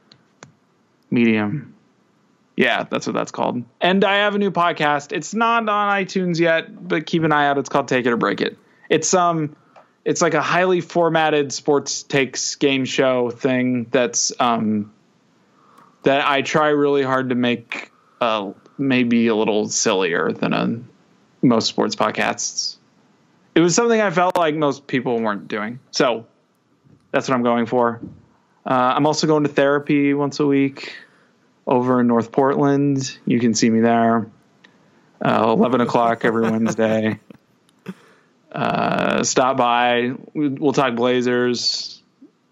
Medium. 1.11 1.75
Yeah, 2.57 2.85
that's 2.91 3.07
what 3.07 3.15
that's 3.15 3.31
called. 3.31 3.65
And 3.81 4.05
I 4.05 4.17
have 4.17 4.35
a 4.35 4.39
new 4.39 4.51
podcast. 4.51 5.13
It's 5.13 5.33
not 5.33 5.67
on 5.67 6.05
iTunes 6.05 6.39
yet, 6.39 6.89
but 6.89 7.07
keep 7.07 7.23
an 7.23 7.33
eye 7.33 7.47
out. 7.47 7.57
It's 7.57 7.71
called 7.71 7.89
Take 7.89 8.05
It 8.05 8.13
or 8.13 8.19
Break 8.19 8.43
It. 8.43 8.59
It's 8.91 9.15
um 9.15 9.57
it's 10.05 10.21
like 10.21 10.35
a 10.35 10.43
highly 10.43 10.83
formatted 10.83 11.53
sports 11.53 12.03
takes 12.03 12.57
game 12.57 12.85
show 12.85 13.31
thing 13.31 13.87
that's 13.91 14.33
um 14.39 14.93
that 16.03 16.27
I 16.27 16.43
try 16.43 16.69
really 16.69 17.03
hard 17.03 17.31
to 17.31 17.35
make 17.35 17.91
uh 18.21 18.53
maybe 18.79 19.27
a 19.29 19.35
little 19.35 19.69
sillier 19.69 20.33
than 20.33 20.53
a 20.53 20.81
most 21.43 21.69
sports 21.69 21.97
podcasts. 21.97 22.77
It 23.55 23.61
was 23.61 23.75
something 23.75 24.01
I 24.01 24.11
felt 24.11 24.37
like 24.37 24.55
most 24.55 24.87
people 24.87 25.21
weren't 25.21 25.49
doing. 25.49 25.81
So 25.91 26.27
that's 27.11 27.29
what 27.29 27.35
I'm 27.35 27.43
going 27.43 27.67
for. 27.67 28.01
Uh, 28.65 28.73
I'm 28.97 29.07
also 29.07 29.27
going 29.27 29.45
to 29.45 29.49
therapy 29.49 30.15
once 30.15 30.39
a 30.41 30.47
week 30.47 30.95
over 31.67 32.01
in 32.01 32.07
North 32.07 32.31
Portland. 32.31 33.19
You 33.27 33.41
can 33.41 33.55
see 33.55 33.71
me 33.71 33.81
there. 33.81 34.31
Uh, 35.23 35.55
11 35.57 35.81
o'clock 35.81 36.25
every 36.25 36.43
Wednesday. 36.51 37.19
Uh, 38.53 39.23
stop 39.25 39.57
by. 39.57 40.13
We'll 40.35 40.73
talk 40.73 40.95
Blazers 40.95 42.03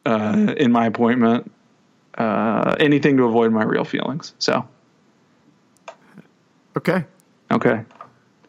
uh, 0.06 0.54
in 0.56 0.72
my 0.72 0.86
appointment. 0.86 1.50
Uh, 2.78 2.82
anything 2.84 3.16
to 3.16 3.24
avoid 3.24 3.52
my 3.52 3.64
real 3.64 3.84
feelings. 3.84 4.34
So, 4.38 4.66
Okay. 6.76 7.04
okay. 7.50 7.82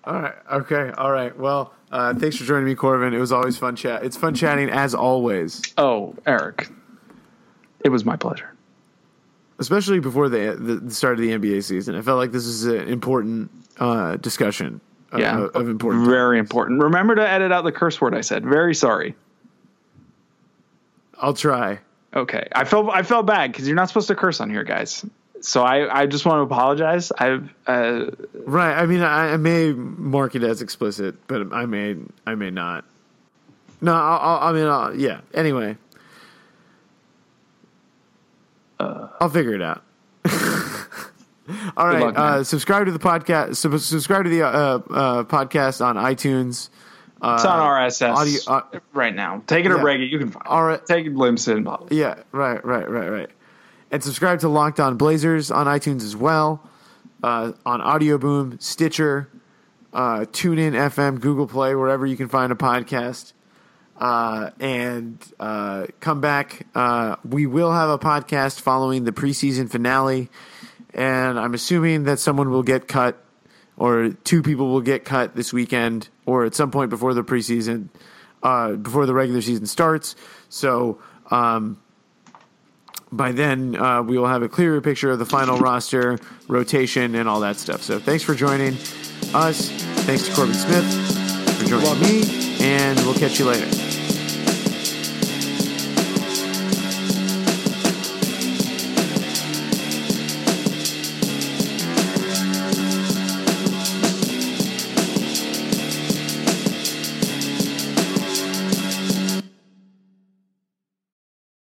All 0.04 0.14
right. 0.22 0.34
Okay. 0.52 0.92
All 0.98 1.12
right. 1.12 1.38
Well, 1.38 1.74
uh, 1.92 2.14
thanks 2.14 2.36
for 2.38 2.44
joining 2.44 2.66
me, 2.66 2.76
Corbin. 2.76 3.14
It 3.14 3.20
was 3.20 3.32
always 3.32 3.58
fun 3.58 3.76
chat. 3.76 4.04
It's 4.04 4.18
fun 4.18 4.34
chatting 4.36 4.70
as 4.70 4.94
always, 4.96 5.62
Oh, 5.78 6.16
Eric, 6.26 6.70
it 7.84 7.90
was 7.90 8.06
my 8.06 8.16
pleasure. 8.16 8.54
especially 9.58 10.00
before 10.00 10.30
the 10.30 10.80
the 10.82 10.92
start 10.94 11.16
of 11.16 11.22
the 11.22 11.32
NBA 11.32 11.64
season. 11.64 11.96
I 11.96 12.02
felt 12.02 12.18
like 12.18 12.32
this 12.32 12.46
is 12.46 12.66
an 12.66 12.88
important 12.88 13.52
uh, 13.80 14.16
discussion. 14.18 14.80
Of, 15.12 15.20
Yeah, 15.22 15.48
of 15.56 15.68
important. 15.68 16.06
Very 16.06 16.38
important. 16.38 16.84
Remember 16.84 17.16
to 17.16 17.28
edit 17.28 17.52
out 17.52 17.64
the 17.64 17.72
curse 17.72 18.00
word 18.00 18.14
I 18.16 18.22
said. 18.22 18.46
Very 18.46 18.76
sorry. 18.76 19.16
I'll 21.20 21.34
try. 21.34 21.80
Okay, 22.16 22.48
I 22.52 22.64
felt 22.66 22.90
I 22.90 23.04
felt 23.04 23.26
bad 23.26 23.52
because 23.52 23.68
you're 23.68 23.76
not 23.76 23.88
supposed 23.88 24.08
to 24.08 24.16
curse 24.16 24.40
on 24.42 24.50
here, 24.50 24.64
guys. 24.64 25.06
So 25.42 25.62
I 25.64 26.02
I 26.02 26.06
just 26.08 26.26
want 26.26 26.38
to 26.38 26.42
apologize. 26.54 27.12
I've 27.12 27.54
uh, 27.68 28.06
Right. 28.34 28.76
I 28.76 28.86
mean, 28.88 29.02
I, 29.02 29.34
I 29.34 29.38
may 29.38 29.72
mark 29.74 30.36
it 30.36 30.44
as 30.44 30.62
explicit, 30.62 31.16
but 31.28 31.54
I 31.54 31.66
may 31.66 31.96
I 32.26 32.36
may 32.36 32.50
not. 32.50 32.84
No, 33.82 33.94
I'll, 33.94 34.20
I'll, 34.20 34.50
I 34.50 34.54
mean, 34.54 34.68
I'll, 34.68 34.96
yeah. 34.96 35.22
Anyway, 35.34 35.78
I'll 38.80 39.30
figure 39.30 39.54
it 39.54 39.62
out. 39.62 39.84
All 41.78 41.88
right. 41.88 42.02
luck, 42.02 42.18
uh, 42.18 42.44
subscribe 42.44 42.86
to 42.86 42.92
the 42.92 43.00
podcast. 43.00 43.56
Sub- 43.56 43.80
subscribe 43.80 44.24
to 44.26 44.30
the 44.30 44.44
uh, 44.44 44.50
uh, 44.50 45.24
podcast 45.24 45.84
on 45.84 45.96
iTunes. 45.96 46.70
Uh, 47.22 47.36
it's 47.36 47.46
on 47.46 47.60
RSS 47.60 48.16
audio- 48.16 48.40
uh, 48.48 48.80
right 48.94 49.14
now. 49.14 49.44
Take 49.46 49.66
it 49.66 49.72
or 49.72 49.78
yeah. 49.78 49.82
break 49.82 50.00
it. 50.00 50.06
You 50.06 50.20
can 50.20 50.32
find 50.32 50.46
it. 50.46 50.50
All 50.50 50.64
right. 50.64 50.86
Take 50.86 51.06
it, 51.06 51.16
Limson. 51.16 51.64
Blah, 51.64 51.78
blah. 51.78 51.88
Yeah, 51.92 52.16
right, 52.32 52.64
right, 52.64 52.90
right, 52.90 53.10
right. 53.10 53.30
And 53.92 54.04
subscribe 54.04 54.40
to 54.42 54.50
Locked 54.50 54.80
On 54.80 54.98
Blazers 54.98 55.52
on 55.52 55.66
iTunes 55.66 56.04
as 56.04 56.16
well, 56.16 56.62
uh, 57.24 57.54
on 57.66 57.82
Audio 57.82 58.18
Boom, 58.18 58.58
Stitcher, 58.60 59.30
uh, 59.94 60.20
TuneIn 60.32 60.74
FM, 60.74 61.20
Google 61.20 61.48
Play, 61.48 61.76
wherever 61.76 62.06
you 62.06 62.16
can 62.16 62.28
find 62.28 62.52
a 62.52 62.56
podcast. 62.56 63.34
Uh, 63.98 64.52
and 64.62 65.22
uh, 65.40 65.88
come 66.00 66.22
back. 66.22 66.66
Uh, 66.74 67.18
we 67.28 67.46
will 67.46 67.72
have 67.74 67.90
a 67.90 68.00
podcast 68.00 68.62
following 68.62 69.04
the 69.04 69.12
preseason 69.12 69.70
finale, 69.70 70.30
and 70.94 71.38
I'm 71.38 71.54
assuming 71.54 72.04
that 72.06 72.20
someone 72.20 72.50
will 72.50 72.64
get 72.64 72.88
cut, 72.88 73.22
or 73.76 74.10
two 74.24 74.42
people 74.42 74.70
will 74.70 74.82
get 74.82 75.04
cut 75.04 75.36
this 75.36 75.52
weekend, 75.52 76.08
or 76.30 76.46
at 76.46 76.56
some 76.56 76.72
point 76.72 76.90
before 76.90 77.14
the 77.14 77.24
preseason, 77.24 77.90
uh, 78.44 78.74
before 78.74 79.06
the 79.06 79.14
regular 79.14 79.42
season 79.42 79.66
starts. 79.66 80.16
So. 80.50 81.00
Um, 81.32 81.78
by 83.12 83.32
then 83.32 83.76
uh, 83.76 84.04
we 84.04 84.18
will 84.18 84.28
have 84.28 84.44
a 84.44 84.50
clearer 84.50 84.82
picture 84.82 85.10
of 85.10 85.20
the 85.20 85.26
final 85.26 85.58
roster, 85.58 86.20
rotation, 86.48 87.16
and 87.16 87.28
all 87.28 87.40
that 87.40 87.58
stuff. 87.58 87.82
So 87.82 88.00
thanks 88.00 88.24
for 88.24 88.36
joining 88.36 88.74
us. 89.34 89.70
Thanks 90.06 90.28
to 90.28 90.36
Corbin 90.36 90.54
Smith 90.54 90.86
for 91.58 91.66
joining 91.66 92.02
me, 92.02 92.60
and 92.62 93.00
we'll 93.00 93.16
catch 93.16 93.40
you 93.40 93.46
later. 93.46 93.99